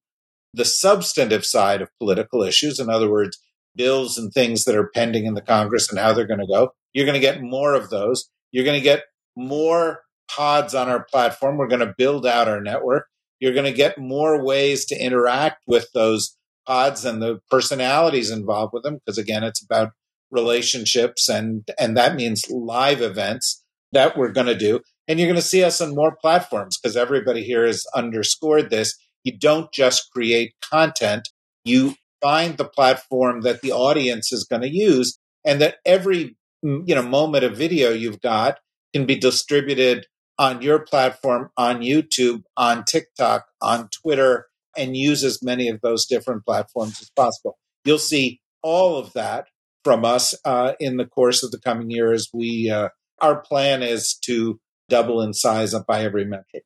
the 0.53 0.65
substantive 0.65 1.45
side 1.45 1.83
of 1.83 1.91
political 2.01 2.43
issues. 2.43 2.81
In 2.81 2.89
other 2.89 3.09
words, 3.09 3.39
bills 3.77 4.19
and 4.19 4.33
things 4.33 4.65
that 4.65 4.75
are 4.75 4.91
pending 4.93 5.27
in 5.27 5.35
the 5.35 5.43
Congress 5.43 5.89
and 5.89 6.01
how 6.01 6.13
they're 6.13 6.27
going 6.27 6.41
to 6.41 6.47
go. 6.47 6.71
You're 6.97 7.07
going 7.07 7.15
to 7.15 7.21
get 7.21 7.43
more 7.43 7.75
of 7.75 7.91
those. 7.91 8.29
You're 8.51 8.65
going 8.65 8.81
to 8.81 8.85
get 8.85 9.05
more 9.37 10.01
pods 10.29 10.75
on 10.75 10.89
our 10.89 11.05
platform. 11.05 11.59
We're 11.59 11.69
going 11.69 11.87
to 11.87 11.95
build 11.97 12.27
out 12.27 12.49
our 12.49 12.61
network 12.61 13.07
you're 13.41 13.55
going 13.55 13.67
to 13.67 13.73
get 13.73 13.99
more 13.99 14.45
ways 14.45 14.87
to 14.87 14.97
interact 14.97 15.63
with 15.67 15.89
those 15.93 16.37
pods 16.67 17.05
and 17.05 17.23
the 17.23 17.41
personalities 17.51 18.31
involved 18.31 18.73
with 18.73 18.83
them 18.83 18.97
because 18.97 19.19
again 19.19 19.45
it's 19.45 19.63
about 19.63 19.91
relationships 20.31 21.29
and 21.29 21.69
and 21.79 21.97
that 21.97 22.17
means 22.17 22.51
live 22.51 23.01
events 23.01 23.65
that 23.93 24.17
we're 24.17 24.33
going 24.33 24.49
to 24.49 24.59
do 24.59 24.81
and 25.07 25.21
you're 25.21 25.29
going 25.29 25.37
to 25.37 25.43
see 25.43 25.63
us 25.63 25.81
on 25.81 25.95
more 25.95 26.17
platforms 26.21 26.77
because 26.77 26.97
everybody 26.97 27.45
here 27.45 27.65
has 27.65 27.87
underscored 27.95 28.71
this 28.71 28.99
you 29.23 29.37
don't 29.39 29.73
just 29.73 30.11
create 30.13 30.55
content 30.61 31.29
you 31.65 31.95
find 32.21 32.57
the 32.57 32.65
platform 32.65 33.43
that 33.43 33.61
the 33.61 33.71
audience 33.71 34.33
is 34.33 34.43
going 34.43 34.63
to 34.63 34.69
use 34.69 35.17
and 35.45 35.61
that 35.61 35.77
every 35.85 36.37
you 36.67 36.95
know 36.95 37.03
moment 37.03 37.45
of 37.45 37.57
video 37.57 37.91
you've 37.91 38.21
got 38.21 38.59
can 38.93 39.07
be 39.07 39.17
distributed 39.17 40.07
on 40.39 40.63
your 40.63 40.81
platform, 40.81 41.51
on 41.57 41.81
YouTube, 41.81 42.43
on 42.57 42.85
TikTok, 42.85 43.47
on 43.61 43.89
Twitter, 43.89 44.47
and 44.77 44.97
use 44.97 45.25
as 45.25 45.43
many 45.43 45.69
of 45.69 45.81
those 45.81 46.07
different 46.07 46.45
platforms 46.45 47.01
as 47.01 47.11
possible. 47.11 47.57
You'll 47.85 47.99
see 47.99 48.41
all 48.63 48.97
of 48.97 49.13
that 49.15 49.47
from 49.85 50.05
us 50.05 50.35
uh, 50.45 50.73
in 50.81 50.97
the 50.97 51.07
course 51.07 51.43
of 51.43 51.53
the 51.53 51.61
coming 51.61 51.91
year 51.91 52.13
as 52.13 52.29
we, 52.35 52.71
uh, 52.71 52.89
our 53.21 53.41
plan 53.41 53.83
is 53.83 54.19
to 54.25 54.61
double 54.89 55.23
in 55.23 55.33
size 55.33 55.73
up 55.73 55.87
by 55.87 56.03
every 56.03 56.25
metric. 56.25 56.65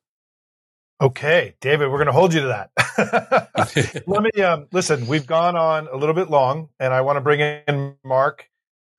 Okay, 1.01 1.55
David, 1.61 1.89
we're 1.89 1.97
going 1.97 2.07
to 2.07 2.11
hold 2.11 2.33
you 2.33 2.41
to 2.41 2.47
that. 2.47 4.03
Let 4.07 4.21
me 4.21 4.43
um, 4.43 4.67
listen. 4.71 5.07
We've 5.07 5.25
gone 5.25 5.55
on 5.55 5.87
a 5.87 5.95
little 5.95 6.13
bit 6.13 6.29
long, 6.29 6.69
and 6.79 6.93
I 6.93 7.01
want 7.01 7.17
to 7.17 7.21
bring 7.21 7.39
in 7.39 7.95
Mark 8.03 8.50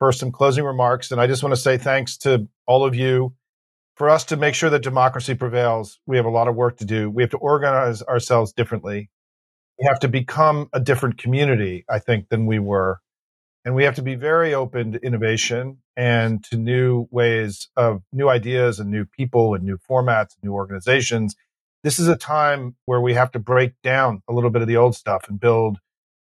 for 0.02 0.10
some 0.10 0.32
closing 0.32 0.64
remarks. 0.64 1.12
And 1.12 1.20
I 1.20 1.28
just 1.28 1.44
want 1.44 1.54
to 1.54 1.60
say 1.60 1.78
thanks 1.78 2.16
to 2.18 2.48
all 2.66 2.84
of 2.84 2.92
you 2.92 3.36
for 3.94 4.10
us 4.10 4.24
to 4.24 4.36
make 4.36 4.56
sure 4.56 4.68
that 4.68 4.82
democracy 4.82 5.36
prevails, 5.36 6.00
we 6.06 6.16
have 6.16 6.26
a 6.26 6.28
lot 6.28 6.48
of 6.48 6.56
work 6.56 6.78
to 6.78 6.84
do. 6.84 7.08
We 7.08 7.22
have 7.22 7.30
to 7.30 7.36
organize 7.36 8.02
ourselves 8.02 8.52
differently. 8.52 9.10
We 9.78 9.86
have 9.86 10.00
to 10.00 10.08
become 10.08 10.68
a 10.72 10.80
different 10.80 11.18
community, 11.18 11.84
I 11.88 12.00
think, 12.00 12.30
than 12.30 12.46
we 12.46 12.58
were. 12.58 12.98
And 13.64 13.76
we 13.76 13.84
have 13.84 13.94
to 13.94 14.02
be 14.02 14.16
very 14.16 14.52
open 14.54 14.90
to 14.90 15.06
innovation 15.06 15.78
and 15.96 16.42
to 16.46 16.56
new 16.56 17.06
ways 17.12 17.68
of 17.76 18.02
new 18.12 18.28
ideas 18.28 18.80
and 18.80 18.90
new 18.90 19.04
people 19.04 19.54
and 19.54 19.62
new 19.62 19.78
formats, 19.88 20.34
and 20.34 20.42
new 20.42 20.52
organizations. 20.52 21.36
This 21.84 22.00
is 22.00 22.08
a 22.08 22.16
time 22.16 22.74
where 22.86 23.00
we 23.00 23.14
have 23.14 23.30
to 23.30 23.38
break 23.38 23.74
down 23.84 24.24
a 24.28 24.32
little 24.32 24.50
bit 24.50 24.62
of 24.62 24.68
the 24.68 24.78
old 24.78 24.96
stuff 24.96 25.28
and 25.28 25.38
build, 25.38 25.78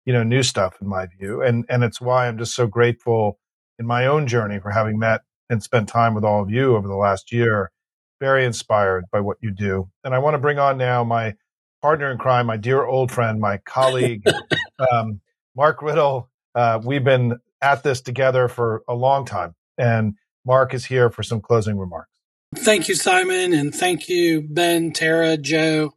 you 0.05 0.13
know, 0.13 0.21
new 0.21 0.43
stuff 0.43 0.75
in 0.79 0.87
my 0.87 1.07
view. 1.07 1.41
And, 1.41 1.65
and 1.69 1.83
it's 1.83 1.99
why 1.99 2.27
I'm 2.27 2.37
just 2.37 2.53
so 2.53 2.67
grateful 2.67 3.39
in 3.79 3.85
my 3.85 4.05
own 4.05 4.27
journey 4.27 4.59
for 4.59 4.71
having 4.71 4.99
met 4.99 5.21
and 5.49 5.61
spent 5.61 5.89
time 5.89 6.13
with 6.13 6.23
all 6.23 6.41
of 6.41 6.49
you 6.49 6.75
over 6.75 6.87
the 6.87 6.95
last 6.95 7.31
year. 7.31 7.71
Very 8.19 8.45
inspired 8.45 9.05
by 9.11 9.19
what 9.19 9.37
you 9.41 9.51
do. 9.51 9.89
And 10.03 10.15
I 10.15 10.19
want 10.19 10.35
to 10.35 10.37
bring 10.37 10.57
on 10.59 10.77
now 10.77 11.03
my 11.03 11.35
partner 11.81 12.09
in 12.11 12.17
crime, 12.17 12.45
my 12.45 12.57
dear 12.57 12.83
old 12.85 13.11
friend, 13.11 13.39
my 13.39 13.57
colleague, 13.57 14.23
um, 14.91 15.19
Mark 15.55 15.81
Riddle, 15.81 16.29
Uh, 16.55 16.79
we've 16.83 17.03
been 17.03 17.39
at 17.61 17.83
this 17.83 18.01
together 18.01 18.47
for 18.47 18.83
a 18.87 18.93
long 18.93 19.25
time, 19.25 19.55
and 19.77 20.13
Mark 20.45 20.73
is 20.73 20.85
here 20.85 21.09
for 21.09 21.23
some 21.23 21.41
closing 21.41 21.77
remarks. 21.77 22.09
Thank 22.55 22.87
you, 22.87 22.95
Simon, 22.95 23.53
and 23.53 23.73
thank 23.73 24.07
you, 24.07 24.41
Ben, 24.41 24.91
Tara, 24.91 25.35
Joe, 25.37 25.95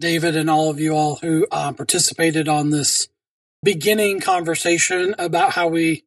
David, 0.00 0.34
and 0.36 0.48
all 0.48 0.70
of 0.70 0.80
you 0.80 0.94
all 0.96 1.16
who 1.16 1.46
uh, 1.52 1.72
participated 1.72 2.48
on 2.48 2.70
this 2.70 3.08
beginning 3.62 4.20
conversation 4.20 5.14
about 5.18 5.52
how 5.52 5.68
we 5.68 6.04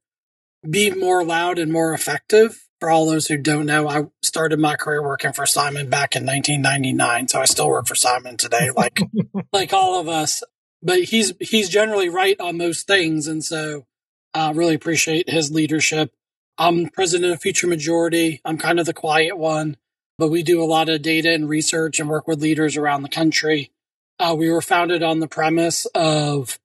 be 0.69 0.91
more 0.91 1.23
loud 1.23 1.59
and 1.59 1.71
more 1.71 1.93
effective. 1.93 2.61
For 2.79 2.89
all 2.89 3.05
those 3.05 3.27
who 3.27 3.37
don't 3.37 3.65
know, 3.65 3.87
I 3.87 4.03
started 4.21 4.59
my 4.59 4.75
career 4.75 5.01
working 5.01 5.33
for 5.33 5.45
Simon 5.45 5.89
back 5.89 6.15
in 6.15 6.25
1999, 6.25 7.29
so 7.29 7.41
I 7.41 7.45
still 7.45 7.69
work 7.69 7.87
for 7.87 7.95
Simon 7.95 8.37
today, 8.37 8.69
like 8.75 9.01
like 9.53 9.73
all 9.73 9.99
of 9.99 10.07
us. 10.07 10.43
But 10.83 11.03
he's 11.03 11.33
he's 11.39 11.69
generally 11.69 12.09
right 12.09 12.39
on 12.39 12.57
most 12.57 12.85
things, 12.85 13.27
and 13.27 13.43
so 13.43 13.85
I 14.33 14.49
uh, 14.49 14.53
really 14.53 14.75
appreciate 14.75 15.29
his 15.29 15.51
leadership. 15.51 16.11
I'm 16.57 16.89
president 16.89 17.33
of 17.33 17.41
Future 17.41 17.67
Majority. 17.67 18.41
I'm 18.43 18.57
kind 18.57 18.79
of 18.79 18.85
the 18.85 18.93
quiet 18.93 19.37
one, 19.37 19.77
but 20.17 20.29
we 20.29 20.43
do 20.43 20.61
a 20.61 20.65
lot 20.65 20.89
of 20.89 21.01
data 21.01 21.33
and 21.33 21.49
research 21.49 21.99
and 21.99 22.09
work 22.09 22.27
with 22.27 22.41
leaders 22.41 22.77
around 22.77 23.03
the 23.03 23.09
country. 23.09 23.71
Uh, 24.19 24.35
we 24.37 24.49
were 24.49 24.61
founded 24.61 25.03
on 25.03 25.19
the 25.19 25.27
premise 25.27 25.85
of 25.95 26.59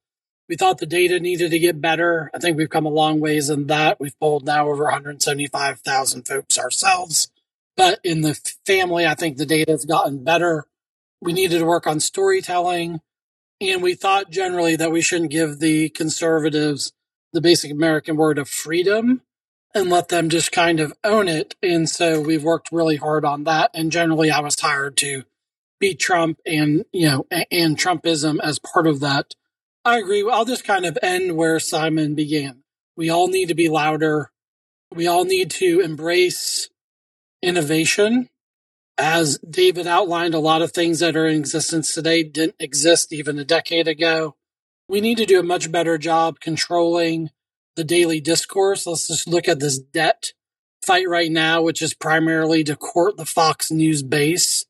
we 0.51 0.57
thought 0.57 0.79
the 0.79 0.87
data 0.87 1.21
needed 1.21 1.53
to 1.53 1.61
get 1.61 1.81
better. 1.81 2.29
I 2.35 2.41
think 2.41 2.57
we've 2.57 2.69
come 2.69 2.85
a 2.85 2.91
long 2.91 3.21
ways 3.21 3.49
in 3.49 3.69
that. 3.69 4.01
We've 4.01 4.19
polled 4.19 4.45
now 4.45 4.69
over 4.69 4.83
175,000 4.83 6.27
folks 6.27 6.59
ourselves. 6.59 7.31
But 7.77 8.01
in 8.03 8.23
the 8.23 8.35
family, 8.67 9.07
I 9.07 9.15
think 9.15 9.37
the 9.37 9.47
data 9.47 9.71
has 9.71 9.85
gotten 9.85 10.25
better. 10.25 10.67
We 11.21 11.33
needed 11.33 11.61
to 11.61 11.65
work 11.65 11.87
on 11.87 12.01
storytelling. 12.01 12.99
And 13.61 13.81
we 13.81 13.95
thought 13.95 14.33
generally 14.33 14.75
that 14.75 14.91
we 14.91 15.01
shouldn't 15.01 15.31
give 15.31 15.61
the 15.61 15.89
conservatives 15.91 16.93
the 17.33 17.41
basic 17.41 17.71
American 17.71 18.17
word 18.17 18.37
of 18.37 18.49
freedom 18.49 19.23
and 19.73 19.89
let 19.89 20.09
them 20.09 20.29
just 20.29 20.51
kind 20.51 20.81
of 20.81 20.93
own 21.05 21.29
it. 21.29 21.55
And 21.63 21.89
so 21.89 22.21
we've 22.21 22.43
worked 22.43 22.73
really 22.73 22.97
hard 22.97 23.25
on 23.25 23.45
that. 23.45 23.71
And 23.73 23.93
generally, 23.93 24.33
I 24.33 24.41
was 24.41 24.57
tired 24.57 24.97
to 24.97 25.23
beat 25.79 26.01
Trump 26.01 26.41
and, 26.45 26.87
you 26.93 27.09
know, 27.09 27.27
and 27.53 27.79
Trumpism 27.79 28.41
as 28.43 28.59
part 28.59 28.89
of 28.89 28.99
that. 28.99 29.37
I 29.85 29.99
agree. 29.99 30.29
I'll 30.31 30.45
just 30.45 30.65
kind 30.65 30.85
of 30.85 30.99
end 31.03 31.37
where 31.37 31.59
Simon 31.59 32.15
began. 32.15 32.63
We 32.97 33.09
all 33.09 33.29
need 33.29 33.49
to 33.49 33.55
be 33.55 33.69
louder. 33.69 34.31
We 34.95 35.07
all 35.07 35.25
need 35.25 35.51
to 35.53 35.81
embrace 35.81 36.69
innovation. 37.43 38.29
As 38.99 39.39
David 39.39 39.87
outlined, 39.87 40.35
a 40.35 40.41
lot 40.41 40.61
of 40.61 40.73
things 40.73 40.99
that 40.99 41.17
are 41.17 41.27
in 41.27 41.39
existence 41.39 41.95
today 41.95 42.23
didn't 42.23 42.57
exist 42.61 43.13
even 43.13 43.39
a 43.39 43.45
decade 43.45 43.89
ago. 43.89 44.37
We 44.89 45.01
need 45.01 45.17
to 45.19 45.25
do 45.25 45.41
a 45.41 45.45
much 45.45 45.73
better 45.73 45.97
job 45.97 46.41
controlling 46.41 47.31
the 47.77 47.85
daily 47.85 48.21
discourse. 48.21 48.87
Let's 48.87 49.09
just 49.09 49.27
look 49.27 49.49
at 49.49 49.61
this 49.61 49.79
debt 49.79 50.33
fight 50.85 51.09
right 51.09 51.31
now, 51.31 51.63
which 51.63 51.81
is 51.81 51.95
primarily 51.95 52.65
to 52.65 52.77
court 52.77 53.17
the 53.17 53.25
Fox 53.25 53.71
News 53.71 54.03
base. 54.03 54.67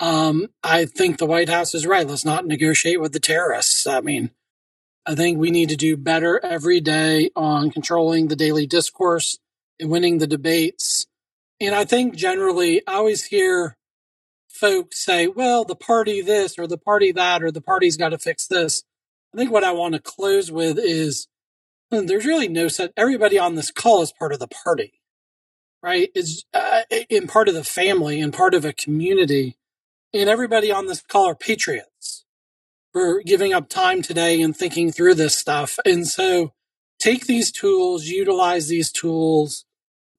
Um, 0.00 0.48
I 0.64 0.84
think 0.84 1.18
the 1.18 1.26
White 1.26 1.48
House 1.48 1.74
is 1.74 1.86
right. 1.86 2.06
Let's 2.06 2.24
not 2.24 2.46
negotiate 2.46 3.00
with 3.00 3.12
the 3.12 3.20
terrorists. 3.20 3.86
I 3.86 4.00
mean, 4.00 4.30
I 5.08 5.14
think 5.14 5.38
we 5.38 5.50
need 5.50 5.70
to 5.70 5.76
do 5.76 5.96
better 5.96 6.38
every 6.44 6.80
day 6.80 7.30
on 7.34 7.70
controlling 7.70 8.28
the 8.28 8.36
daily 8.36 8.66
discourse 8.66 9.38
and 9.80 9.88
winning 9.88 10.18
the 10.18 10.26
debates. 10.26 11.06
And 11.58 11.74
I 11.74 11.86
think 11.86 12.14
generally, 12.14 12.86
I 12.86 12.96
always 12.96 13.24
hear 13.24 13.78
folks 14.50 15.02
say, 15.02 15.26
well, 15.26 15.64
the 15.64 15.74
party 15.74 16.20
this 16.20 16.58
or 16.58 16.66
the 16.66 16.76
party 16.76 17.10
that 17.12 17.42
or 17.42 17.50
the 17.50 17.62
party's 17.62 17.96
got 17.96 18.10
to 18.10 18.18
fix 18.18 18.46
this. 18.46 18.84
I 19.32 19.38
think 19.38 19.50
what 19.50 19.64
I 19.64 19.72
want 19.72 19.94
to 19.94 20.00
close 20.00 20.52
with 20.52 20.78
is 20.78 21.26
hmm, 21.90 22.04
there's 22.04 22.26
really 22.26 22.48
no 22.48 22.68
set. 22.68 22.92
Everybody 22.94 23.38
on 23.38 23.54
this 23.54 23.70
call 23.70 24.02
is 24.02 24.12
part 24.12 24.34
of 24.34 24.40
the 24.40 24.48
party, 24.48 25.00
right? 25.82 26.10
Is 26.14 26.44
uh, 26.52 26.82
in 27.08 27.28
part 27.28 27.48
of 27.48 27.54
the 27.54 27.64
family 27.64 28.20
and 28.20 28.30
part 28.30 28.52
of 28.52 28.66
a 28.66 28.74
community. 28.74 29.56
And 30.12 30.28
everybody 30.28 30.70
on 30.70 30.86
this 30.86 31.00
call 31.00 31.28
are 31.28 31.34
patriots 31.34 31.87
for 32.92 33.22
giving 33.22 33.52
up 33.52 33.68
time 33.68 34.02
today 34.02 34.40
and 34.40 34.56
thinking 34.56 34.90
through 34.90 35.14
this 35.14 35.38
stuff. 35.38 35.78
And 35.84 36.06
so 36.06 36.52
take 36.98 37.26
these 37.26 37.52
tools, 37.52 38.06
utilize 38.06 38.68
these 38.68 38.90
tools. 38.90 39.64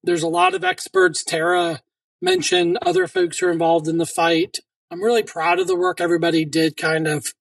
There's 0.03 0.23
a 0.23 0.27
lot 0.27 0.53
of 0.53 0.63
experts. 0.63 1.23
Tara 1.23 1.81
mentioned 2.21 2.77
other 2.81 3.07
folks 3.07 3.39
who 3.39 3.47
are 3.47 3.51
involved 3.51 3.87
in 3.87 3.97
the 3.97 4.05
fight. 4.05 4.59
I'm 4.91 5.03
really 5.03 5.23
proud 5.23 5.59
of 5.59 5.67
the 5.67 5.75
work 5.75 6.01
everybody 6.01 6.45
did 6.45 6.77
kind 6.77 7.07
of 7.07 7.33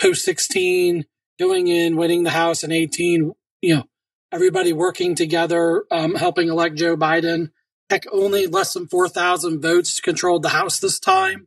post 0.00 0.24
16, 0.24 1.04
going 1.38 1.68
in, 1.68 1.96
winning 1.96 2.22
the 2.22 2.30
House 2.30 2.64
in 2.64 2.72
18, 2.72 3.32
you 3.62 3.76
know, 3.76 3.84
everybody 4.32 4.72
working 4.72 5.14
together, 5.14 5.84
um, 5.90 6.14
helping 6.14 6.48
elect 6.48 6.76
Joe 6.76 6.96
Biden. 6.96 7.50
Heck, 7.90 8.04
only 8.10 8.46
less 8.46 8.72
than 8.72 8.88
4,000 8.88 9.60
votes 9.60 10.00
controlled 10.00 10.42
the 10.42 10.48
House 10.50 10.78
this 10.78 10.98
time 10.98 11.46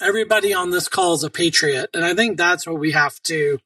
everybody 0.00 0.52
on 0.52 0.70
this 0.70 0.88
call 0.88 1.14
is 1.14 1.24
a 1.24 1.30
patriot, 1.30 1.90
and 1.94 2.04
I 2.04 2.14
think 2.14 2.36
that's 2.36 2.66
what 2.66 2.78
we 2.78 2.92
have 2.92 3.20
to 3.24 3.58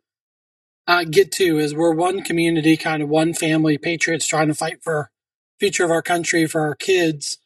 uh, 0.87 1.05
get 1.05 1.33
to 1.33 1.59
is 1.59 1.75
we're 1.75 1.95
one 1.95 2.23
community, 2.23 2.77
kind 2.77 3.03
of 3.03 3.09
one 3.09 3.35
family, 3.35 3.79
patriots 3.79 4.27
trying 4.27 4.49
to 4.49 4.55
fight 4.55 4.83
for 4.83 5.11
future 5.61 5.85
of 5.85 5.91
our 5.91 6.03
country 6.03 6.47
for 6.47 6.63
our 6.63 6.75
kids, 6.75 7.39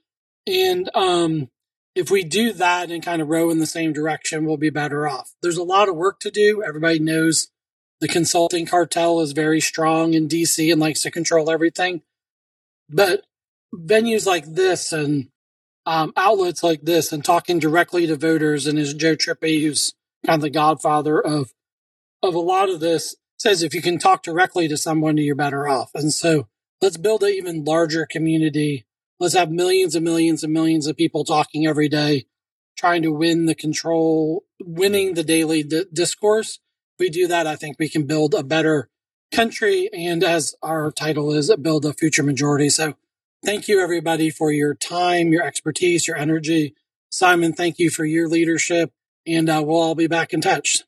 and 0.47 0.91
um, 0.95 1.49
if 1.95 2.11
we 2.11 2.25
do 2.25 2.53
that 2.53 2.91
and 2.91 3.05
kind 3.05 3.21
of 3.21 3.29
row 3.29 3.51
in 3.51 3.59
the 3.59 3.67
same 3.67 3.93
direction, 3.93 4.45
we'll 4.45 4.57
be 4.57 4.71
better 4.71 5.07
off. 5.07 5.33
There's 5.43 5.59
a 5.59 5.63
lot 5.63 5.89
of 5.89 5.97
work 5.97 6.21
to 6.21 6.31
do. 6.31 6.63
Everybody 6.63 6.99
knows 6.99 7.49
the 8.01 8.09
consulting 8.09 8.67
cartel 8.67 9.21
is 9.21 9.33
very 9.33 9.61
strong 9.61 10.15
in 10.15 10.29
DC 10.29 10.73
and 10.73 10.81
likes 10.81 11.03
to 11.03 11.11
control 11.11 11.51
everything, 11.51 12.03
but 12.89 13.25
venues 13.75 14.27
like 14.27 14.45
this 14.47 14.93
and 14.93 15.29
um, 15.87 16.13
outlets 16.17 16.63
like 16.63 16.83
this 16.83 17.13
and 17.13 17.25
talking 17.25 17.59
directly 17.59 18.07
to 18.07 18.17
voters 18.17 18.67
and 18.67 18.79
as 18.79 18.95
Joe 18.95 19.17
Trippi, 19.17 19.63
who's 19.63 19.95
kind 20.25 20.39
of 20.39 20.43
the 20.43 20.51
godfather 20.51 21.21
of 21.21 21.53
of 22.23 22.35
a 22.35 22.41
lot 22.41 22.69
of 22.69 22.81
this, 22.81 23.17
says 23.37 23.63
if 23.63 23.75
you 23.75 23.83
can 23.83 23.99
talk 23.99 24.23
directly 24.23 24.69
to 24.69 24.77
someone, 24.77 25.17
you're 25.17 25.35
better 25.35 25.69
off. 25.69 25.91
And 25.95 26.13
so 26.13 26.47
let's 26.81 26.97
build 26.97 27.25
an 27.25 27.31
even 27.31 27.65
larger 27.65 28.07
community. 28.07 28.87
Let's 29.19 29.35
have 29.35 29.51
millions 29.51 29.95
and 29.97 30.05
millions 30.05 30.45
and 30.45 30.53
millions 30.53 30.87
of 30.87 30.97
people 30.97 31.25
talking 31.25 31.67
every 31.67 31.89
day, 31.89 32.27
trying 32.77 33.03
to 33.03 33.13
win 33.13 33.47
the 33.47 33.57
control, 33.57 34.45
winning 34.61 35.15
the 35.15 35.25
daily 35.25 35.65
di- 35.65 35.85
discourse. 35.93 36.61
If 36.95 37.01
we 37.01 37.11
do 37.11 37.27
that, 37.27 37.47
I 37.49 37.57
think 37.57 37.77
we 37.79 37.89
can 37.89 38.07
build 38.07 38.35
a 38.35 38.45
better 38.45 38.89
country. 39.33 39.91
And 39.93 40.23
as 40.23 40.55
our 40.63 40.93
title 40.93 41.33
is, 41.33 41.53
build 41.61 41.85
a 41.85 41.93
future 41.93 42.23
majority. 42.23 42.69
So 42.69 42.95
Thank 43.45 43.69
you, 43.69 43.81
everybody, 43.83 44.31
for 44.31 44.53
your 44.53 44.75
time, 44.75 45.33
your 45.33 45.45
expertise, 45.45 46.07
your 46.07 46.17
energy. 46.17 46.75
Simon, 47.11 47.55
thank 47.55 47.79
you 47.79 47.91
for 47.91 48.05
your 48.05 48.29
leadership, 48.29 48.93
and 49.27 49.49
uh, 49.49 49.63
we'll 49.67 49.81
all 49.81 49.95
be 49.95 50.09
back 50.09 50.35
in 50.35 50.43
touch. 50.43 50.85